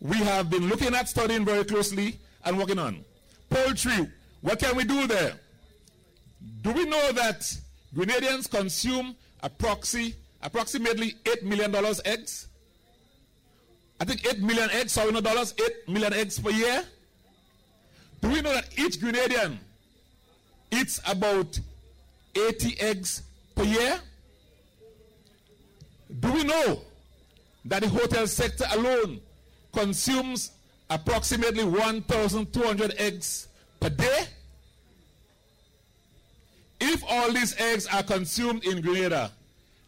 we 0.00 0.16
have 0.16 0.50
been 0.50 0.68
looking 0.68 0.94
at 0.94 1.08
studying 1.08 1.44
very 1.44 1.64
closely 1.64 2.18
and 2.44 2.58
working 2.58 2.78
on. 2.78 3.04
Poultry, 3.50 4.08
what 4.40 4.58
can 4.58 4.76
we 4.76 4.84
do 4.84 5.06
there? 5.06 5.34
Do 6.62 6.72
we 6.72 6.86
know 6.86 7.12
that 7.12 7.40
Grenadians 7.94 8.50
consume 8.50 9.16
approximately 9.42 10.14
approximately 10.42 11.12
$8 11.24 11.42
million 11.42 11.74
eggs? 12.04 12.48
I 14.00 14.04
think 14.04 14.24
8 14.26 14.40
million 14.40 14.70
eggs, 14.70 14.92
sorry, 14.92 15.12
no 15.12 15.20
dollars, 15.20 15.52
8 15.58 15.88
million 15.88 16.14
eggs 16.14 16.38
per 16.38 16.50
year. 16.50 16.82
Do 18.22 18.28
we 18.30 18.40
know 18.40 18.52
that 18.54 18.78
each 18.78 18.98
Grenadian 18.98 19.58
eats 20.70 21.00
about 21.06 21.58
80 22.34 22.80
eggs 22.80 23.22
per 23.54 23.64
year? 23.64 24.00
Do 26.20 26.32
we 26.32 26.44
know 26.44 26.80
that 27.66 27.82
the 27.82 27.88
hotel 27.88 28.26
sector 28.26 28.64
alone 28.72 29.20
consumes 29.72 30.52
approximately 30.90 31.64
1,200 31.64 32.94
eggs 32.98 33.48
per 33.80 33.88
day? 33.88 34.24
If 36.80 37.04
all 37.08 37.32
these 37.32 37.58
eggs 37.60 37.86
are 37.86 38.02
consumed 38.02 38.64
in 38.64 38.80
Grenada, 38.80 39.30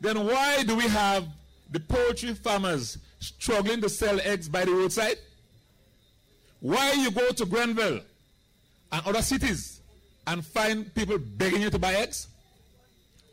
then 0.00 0.24
why 0.26 0.62
do 0.62 0.76
we 0.76 0.84
have 0.84 1.26
the 1.70 1.80
poultry 1.80 2.34
farmers 2.34 2.98
struggling 3.18 3.80
to 3.80 3.88
sell 3.88 4.20
eggs 4.20 4.48
by 4.48 4.64
the 4.64 4.72
roadside? 4.72 5.16
Why 6.60 6.92
you 6.92 7.10
go 7.10 7.30
to 7.30 7.46
Grenville 7.46 8.00
and 8.92 9.06
other 9.06 9.22
cities 9.22 9.80
and 10.26 10.44
find 10.44 10.94
people 10.94 11.18
begging 11.18 11.62
you 11.62 11.70
to 11.70 11.78
buy 11.78 11.94
eggs? 11.94 12.28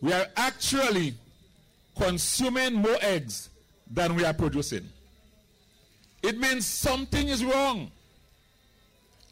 We 0.02 0.14
are 0.14 0.26
actually 0.38 1.14
consuming 1.98 2.76
more 2.76 2.98
eggs 3.02 3.50
than 3.92 4.16
we 4.16 4.24
are 4.24 4.34
producing. 4.34 4.88
It 6.22 6.38
means 6.38 6.66
something 6.66 7.28
is 7.28 7.44
wrong. 7.44 7.92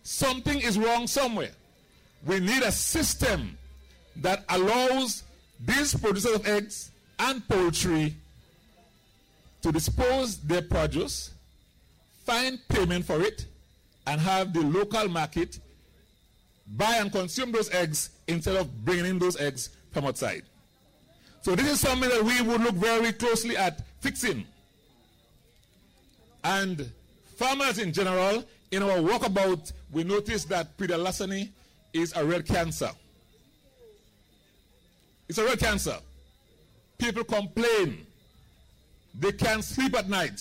Something 0.03 0.61
is 0.61 0.77
wrong 0.77 1.07
somewhere. 1.07 1.51
We 2.25 2.39
need 2.39 2.63
a 2.63 2.71
system 2.71 3.57
that 4.17 4.45
allows 4.49 5.23
these 5.59 5.93
producers 5.95 6.35
of 6.35 6.47
eggs 6.47 6.91
and 7.19 7.47
poultry 7.47 8.15
to 9.61 9.71
dispose 9.71 10.37
their 10.37 10.61
produce, 10.61 11.31
find 12.25 12.59
payment 12.69 13.05
for 13.05 13.21
it, 13.21 13.45
and 14.05 14.21
have 14.21 14.53
the 14.53 14.61
local 14.61 15.07
market 15.09 15.59
buy 16.75 16.97
and 16.97 17.11
consume 17.11 17.51
those 17.51 17.69
eggs 17.71 18.09
instead 18.27 18.55
of 18.55 18.85
bringing 18.85 19.05
in 19.05 19.19
those 19.19 19.37
eggs 19.37 19.69
from 19.91 20.05
outside. 20.05 20.43
So 21.41 21.55
this 21.55 21.67
is 21.67 21.79
something 21.79 22.09
that 22.09 22.23
we 22.23 22.41
would 22.41 22.61
look 22.61 22.75
very 22.75 23.13
closely 23.13 23.55
at 23.55 23.81
fixing. 24.01 24.45
And 26.47 26.89
farmers 27.35 27.77
in 27.77 27.91
general, 27.91 28.41
in 28.71 28.81
our 28.81 28.99
walkabout, 28.99 29.73
we 29.91 30.05
noticed 30.05 30.47
that 30.47 30.77
praedial 30.77 31.03
larceny 31.03 31.51
is 31.91 32.15
a 32.15 32.25
rare 32.25 32.41
cancer. 32.41 32.89
It's 35.27 35.37
a 35.37 35.43
rare 35.43 35.57
cancer. 35.57 35.97
People 36.97 37.25
complain. 37.25 38.07
They 39.19 39.33
can't 39.33 39.61
sleep 39.61 39.93
at 39.97 40.07
night 40.07 40.39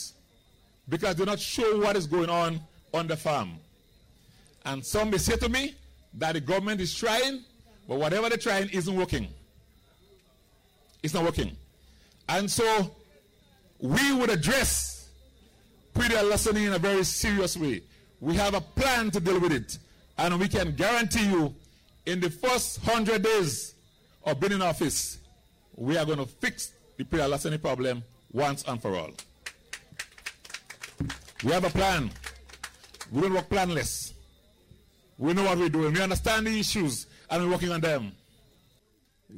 because 0.88 1.16
they're 1.16 1.26
not 1.26 1.40
sure 1.40 1.80
what 1.82 1.96
is 1.96 2.06
going 2.06 2.30
on 2.30 2.60
on 2.94 3.08
the 3.08 3.16
farm. 3.16 3.54
And 4.64 4.86
some 4.86 5.10
may 5.10 5.18
say 5.18 5.36
to 5.38 5.48
me 5.48 5.74
that 6.14 6.34
the 6.34 6.40
government 6.40 6.80
is 6.80 6.94
trying, 6.94 7.42
but 7.88 7.98
whatever 7.98 8.28
they're 8.28 8.38
trying 8.38 8.68
isn't 8.68 8.94
working. 8.94 9.26
It's 11.02 11.14
not 11.14 11.24
working. 11.24 11.56
And 12.28 12.48
so 12.48 12.94
we 13.80 14.12
would 14.12 14.30
address 14.30 14.95
praedial 15.96 16.28
larceny 16.28 16.66
in 16.66 16.74
a 16.74 16.78
very 16.78 17.04
serious 17.04 17.56
way. 17.56 17.82
We 18.20 18.34
have 18.36 18.54
a 18.54 18.60
plan 18.60 19.10
to 19.12 19.20
deal 19.20 19.40
with 19.40 19.52
it. 19.52 19.78
And 20.18 20.38
we 20.38 20.48
can 20.48 20.72
guarantee 20.72 21.26
you 21.26 21.54
in 22.04 22.20
the 22.20 22.30
first 22.30 22.86
100 22.86 23.22
days 23.22 23.74
of 24.24 24.38
being 24.40 24.52
in 24.52 24.62
office, 24.62 25.18
we 25.74 25.96
are 25.96 26.04
going 26.04 26.18
to 26.18 26.26
fix 26.26 26.72
the 26.96 27.04
praedial 27.04 27.30
larceny 27.30 27.58
problem 27.58 28.02
once 28.32 28.64
and 28.68 28.80
for 28.80 28.94
all. 28.96 29.10
We 31.44 31.52
have 31.52 31.64
a 31.64 31.70
plan. 31.70 32.10
We 33.10 33.22
don't 33.22 33.34
work 33.34 33.48
planless. 33.48 34.14
We 35.18 35.32
know 35.32 35.44
what 35.44 35.58
we're 35.58 35.68
doing. 35.68 35.92
We 35.94 36.02
understand 36.02 36.46
the 36.46 36.58
issues 36.58 37.06
and 37.30 37.44
we're 37.44 37.50
working 37.50 37.72
on 37.72 37.80
them. 37.80 38.12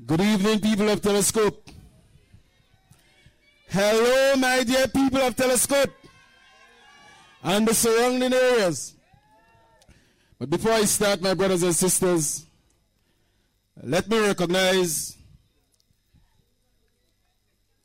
Good 0.07 0.21
evening, 0.21 0.61
people 0.61 0.89
of 0.89 1.01
Telescope. 1.03 1.69
Hello, 3.69 4.37
my 4.37 4.65
dear 4.65 4.89
people 4.89 5.21
of 5.21 5.37
Telescope 5.37 5.93
and 7.43 7.67
the 7.67 7.75
surrounding 7.75 8.33
areas. 8.33 8.95
But 10.39 10.51
before 10.51 10.73
I 10.73 10.85
start, 10.85 11.21
my 11.21 11.35
brothers 11.35 11.63
and 11.63 11.75
sisters, 11.75 12.47
let 13.83 14.09
me 14.09 14.19
recognize 14.21 15.17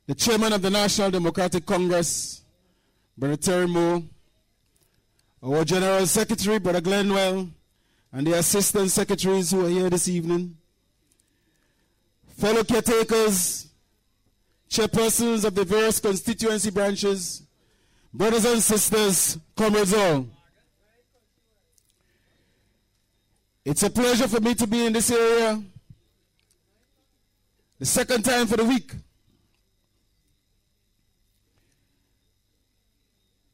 the 0.05 0.15
chairman 0.15 0.53
of 0.53 0.61
the 0.61 0.69
National 0.69 1.09
Democratic 1.11 1.65
Congress, 1.65 2.41
Brother 3.17 3.37
Terry 3.37 3.67
Moore, 3.67 4.03
our 5.41 5.63
General 5.63 6.05
Secretary, 6.07 6.59
Brother 6.59 6.81
Glenwell, 6.81 7.49
and 8.11 8.27
the 8.27 8.33
Assistant 8.33 8.91
Secretaries 8.91 9.51
who 9.51 9.65
are 9.65 9.69
here 9.69 9.89
this 9.89 10.07
evening, 10.07 10.57
fellow 12.37 12.63
caretakers, 12.63 13.67
chairpersons 14.69 15.45
of 15.45 15.55
the 15.55 15.63
various 15.63 15.99
constituency 15.99 16.69
branches, 16.69 17.42
brothers 18.13 18.45
and 18.45 18.61
sisters, 18.61 19.37
comrades 19.55 19.93
all. 19.93 20.27
It's 23.65 23.83
a 23.83 23.89
pleasure 23.89 24.27
for 24.27 24.41
me 24.41 24.53
to 24.55 24.67
be 24.67 24.85
in 24.85 24.93
this 24.93 25.09
area 25.09 25.61
the 27.79 27.85
second 27.85 28.23
time 28.23 28.47
for 28.47 28.57
the 28.57 28.65
week. 28.65 28.93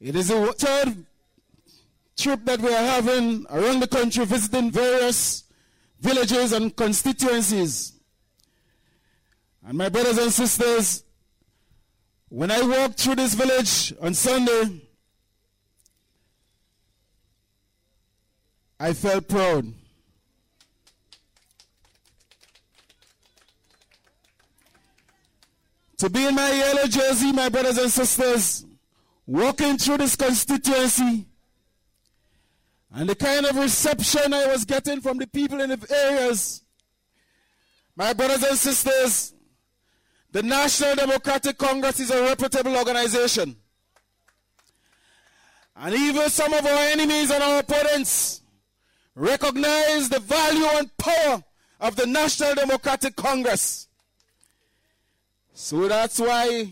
It 0.00 0.16
is 0.16 0.30
a 0.30 0.52
third 0.52 1.04
trip 2.16 2.44
that 2.44 2.60
we 2.60 2.72
are 2.74 2.84
having 2.84 3.46
around 3.50 3.80
the 3.80 3.86
country 3.86 4.24
visiting 4.24 4.70
various 4.70 5.44
villages 6.00 6.52
and 6.52 6.74
constituencies. 6.74 7.92
And 9.66 9.76
my 9.76 9.88
brothers 9.88 10.18
and 10.18 10.32
sisters, 10.32 11.04
when 12.30 12.50
I 12.50 12.62
walked 12.62 13.00
through 13.00 13.16
this 13.16 13.34
village 13.34 13.92
on 14.00 14.14
Sunday, 14.14 14.80
I 18.78 18.92
felt 18.92 19.28
proud. 19.28 19.74
To 25.98 26.08
be 26.08 26.24
in 26.24 26.34
my 26.34 26.50
yellow 26.50 26.86
jersey, 26.86 27.32
my 27.32 27.48
brothers 27.50 27.76
and 27.76 27.90
sisters, 27.90 28.64
walking 29.26 29.76
through 29.76 29.98
this 29.98 30.16
constituency, 30.16 31.26
and 32.92 33.08
the 33.08 33.16
kind 33.16 33.44
of 33.44 33.56
reception 33.56 34.32
I 34.32 34.46
was 34.46 34.64
getting 34.64 35.00
from 35.00 35.18
the 35.18 35.26
people 35.26 35.60
in 35.60 35.70
the 35.70 35.86
areas, 35.90 36.62
my 37.96 38.12
brothers 38.12 38.42
and 38.44 38.56
sisters, 38.56 39.34
the 40.32 40.42
National 40.42 40.94
Democratic 40.94 41.58
Congress 41.58 42.00
is 42.00 42.10
a 42.10 42.22
reputable 42.22 42.76
organization. 42.76 43.56
And 45.76 45.94
even 45.94 46.28
some 46.28 46.52
of 46.52 46.64
our 46.64 46.78
enemies 46.90 47.30
and 47.30 47.42
our 47.42 47.60
opponents 47.60 48.42
recognize 49.14 50.08
the 50.08 50.20
value 50.20 50.66
and 50.74 50.96
power 50.96 51.42
of 51.80 51.96
the 51.96 52.06
National 52.06 52.54
Democratic 52.54 53.16
Congress. 53.16 53.88
So 55.54 55.88
that's 55.88 56.18
why, 56.18 56.70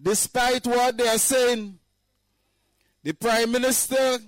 despite 0.00 0.66
what 0.66 0.96
they 0.96 1.08
are 1.08 1.18
saying, 1.18 1.78
the 3.02 3.12
Prime 3.12 3.50
Minister, 3.50 4.18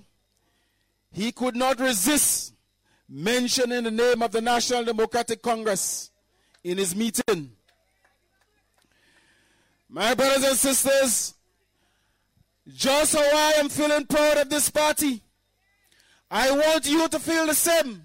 he 1.11 1.31
could 1.31 1.55
not 1.55 1.79
resist 1.79 2.53
mentioning 3.07 3.83
the 3.83 3.91
name 3.91 4.21
of 4.21 4.31
the 4.31 4.41
National 4.41 4.83
Democratic 4.83 5.41
Congress 5.41 6.11
in 6.63 6.77
his 6.77 6.95
meeting. 6.95 7.54
My 9.95 10.13
brothers 10.13 10.43
and 10.43 10.57
sisters, 10.57 11.35
just 12.67 13.15
how 13.15 13.21
I 13.21 13.53
am 13.59 13.69
feeling 13.69 14.05
proud 14.05 14.39
of 14.39 14.49
this 14.49 14.69
party, 14.69 15.23
I 16.29 16.51
want 16.51 16.85
you 16.85 17.07
to 17.07 17.17
feel 17.17 17.45
the 17.45 17.53
same. 17.53 18.03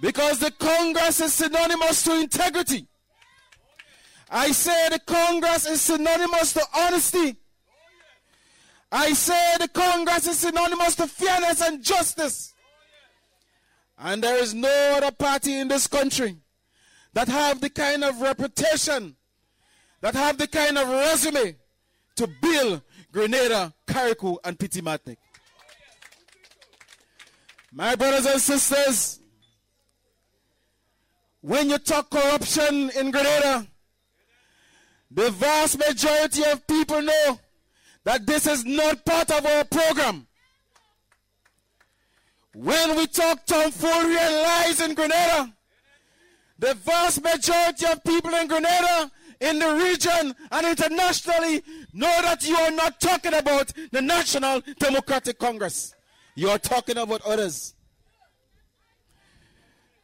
Because 0.00 0.40
the 0.40 0.50
Congress 0.50 1.20
is 1.20 1.34
synonymous 1.34 2.02
to 2.02 2.20
integrity. 2.20 2.88
I 4.28 4.50
say 4.50 4.88
the 4.88 4.98
Congress 4.98 5.66
is 5.66 5.82
synonymous 5.82 6.52
to 6.54 6.62
honesty. 6.74 7.36
I 8.90 9.12
say 9.12 9.54
the 9.60 9.68
Congress 9.68 10.26
is 10.26 10.40
synonymous 10.40 10.96
to 10.96 11.06
fairness 11.06 11.62
and 11.62 11.80
justice. 11.80 12.54
And 13.96 14.20
there 14.20 14.42
is 14.42 14.52
no 14.52 14.94
other 14.96 15.12
party 15.12 15.60
in 15.60 15.68
this 15.68 15.86
country 15.86 16.38
that 17.12 17.28
have 17.28 17.60
the 17.60 17.70
kind 17.70 18.02
of 18.02 18.20
reputation, 18.20 19.14
that 20.00 20.14
have 20.14 20.38
the 20.38 20.46
kind 20.46 20.78
of 20.78 20.88
resume 20.88 21.56
to 22.16 22.26
build 22.40 22.82
Grenada, 23.12 23.72
Carriacou, 23.86 24.38
and 24.44 24.58
Petite 24.58 24.84
Martinique. 24.84 25.18
My 27.72 27.94
brothers 27.94 28.26
and 28.26 28.40
sisters, 28.40 29.20
when 31.40 31.70
you 31.70 31.78
talk 31.78 32.10
corruption 32.10 32.90
in 32.90 33.10
Grenada, 33.10 33.66
the 35.10 35.30
vast 35.30 35.78
majority 35.78 36.44
of 36.44 36.66
people 36.66 37.02
know 37.02 37.40
that 38.04 38.26
this 38.26 38.46
is 38.46 38.64
not 38.64 39.04
part 39.04 39.30
of 39.30 39.44
our 39.44 39.64
program. 39.64 40.26
When 42.54 42.96
we 42.96 43.06
talk 43.06 43.46
tomfoolery 43.46 44.16
and 44.18 44.34
lies 44.34 44.80
in 44.80 44.94
Grenada, 44.94 45.52
the 46.58 46.74
vast 46.74 47.22
majority 47.22 47.86
of 47.86 48.02
people 48.04 48.34
in 48.34 48.48
Grenada, 48.48 49.10
in 49.40 49.58
the 49.58 49.74
region, 49.74 50.34
and 50.52 50.66
internationally 50.66 51.62
know 51.92 52.22
that 52.22 52.46
you 52.46 52.56
are 52.56 52.70
not 52.70 53.00
talking 53.00 53.34
about 53.34 53.72
the 53.90 54.02
National 54.02 54.60
Democratic 54.78 55.38
Congress. 55.38 55.94
You 56.34 56.50
are 56.50 56.58
talking 56.58 56.98
about 56.98 57.22
others. 57.22 57.74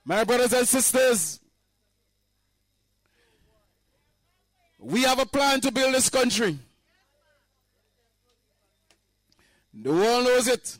My 0.04 0.24
brothers 0.24 0.52
and 0.52 0.66
sisters, 0.66 1.40
we 4.78 5.02
have 5.02 5.18
a 5.18 5.26
plan 5.26 5.60
to 5.62 5.70
build 5.70 5.94
this 5.94 6.08
country. 6.08 6.58
The 9.74 9.92
world 9.92 10.24
knows 10.24 10.48
it. 10.48 10.78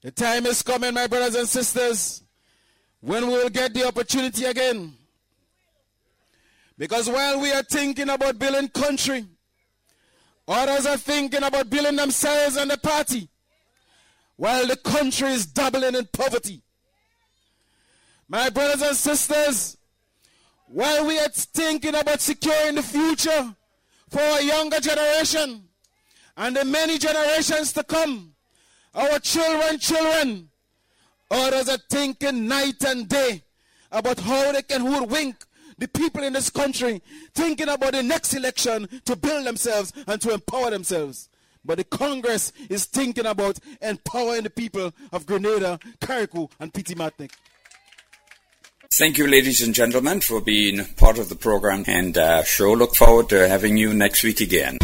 The 0.00 0.10
time 0.10 0.46
is 0.46 0.62
coming, 0.62 0.94
my 0.94 1.06
brothers 1.06 1.34
and 1.34 1.48
sisters, 1.48 2.22
when 3.00 3.26
we 3.26 3.34
will 3.34 3.50
get 3.50 3.74
the 3.74 3.86
opportunity 3.86 4.44
again. 4.44 4.94
Because 6.76 7.08
while 7.08 7.40
we 7.40 7.52
are 7.52 7.62
thinking 7.62 8.08
about 8.08 8.38
building 8.38 8.68
country, 8.68 9.24
others 10.48 10.86
are 10.86 10.96
thinking 10.96 11.42
about 11.42 11.70
building 11.70 11.96
themselves 11.96 12.56
and 12.56 12.70
the 12.70 12.78
party, 12.78 13.28
while 14.36 14.66
the 14.66 14.76
country 14.76 15.28
is 15.28 15.46
doubling 15.46 15.94
in 15.94 16.06
poverty. 16.12 16.62
My 18.28 18.50
brothers 18.50 18.82
and 18.82 18.96
sisters, 18.96 19.76
while 20.66 21.06
we 21.06 21.18
are 21.18 21.28
thinking 21.28 21.94
about 21.94 22.20
securing 22.20 22.74
the 22.74 22.82
future 22.82 23.54
for 24.08 24.20
a 24.20 24.42
younger 24.42 24.80
generation, 24.80 25.68
and 26.36 26.56
the 26.56 26.64
many 26.64 26.98
generations 26.98 27.72
to 27.72 27.84
come, 27.84 28.34
our 28.94 29.20
children, 29.20 29.78
children, 29.78 30.48
others 31.30 31.68
are 31.68 31.78
thinking 31.88 32.48
night 32.48 32.82
and 32.84 33.08
day 33.08 33.42
about 33.92 34.18
how 34.18 34.50
they 34.50 34.62
can 34.62 34.80
hoodwink 34.80 35.36
the 35.84 35.88
people 35.88 36.22
in 36.22 36.32
this 36.32 36.48
country, 36.48 37.02
thinking 37.34 37.68
about 37.68 37.92
the 37.92 38.02
next 38.02 38.32
election 38.32 38.88
to 39.04 39.14
build 39.14 39.44
themselves 39.44 39.92
and 40.06 40.18
to 40.18 40.32
empower 40.32 40.70
themselves. 40.70 41.28
But 41.62 41.76
the 41.76 41.84
Congress 41.84 42.52
is 42.70 42.86
thinking 42.86 43.26
about 43.26 43.58
empowering 43.82 44.44
the 44.44 44.50
people 44.50 44.92
of 45.12 45.26
Grenada, 45.26 45.78
Carriacou, 46.00 46.50
and 46.58 46.72
Petite 46.72 46.96
Martinique. 46.96 47.34
Thank 48.94 49.18
you, 49.18 49.26
ladies 49.26 49.60
and 49.60 49.74
gentlemen, 49.74 50.20
for 50.20 50.40
being 50.40 50.86
part 50.96 51.18
of 51.18 51.28
the 51.28 51.34
program, 51.34 51.84
and 51.86 52.16
uh, 52.16 52.44
sure 52.44 52.76
look 52.76 52.94
forward 52.94 53.28
to 53.28 53.46
having 53.46 53.76
you 53.76 53.92
next 53.92 54.22
week 54.22 54.40
again. 54.40 54.78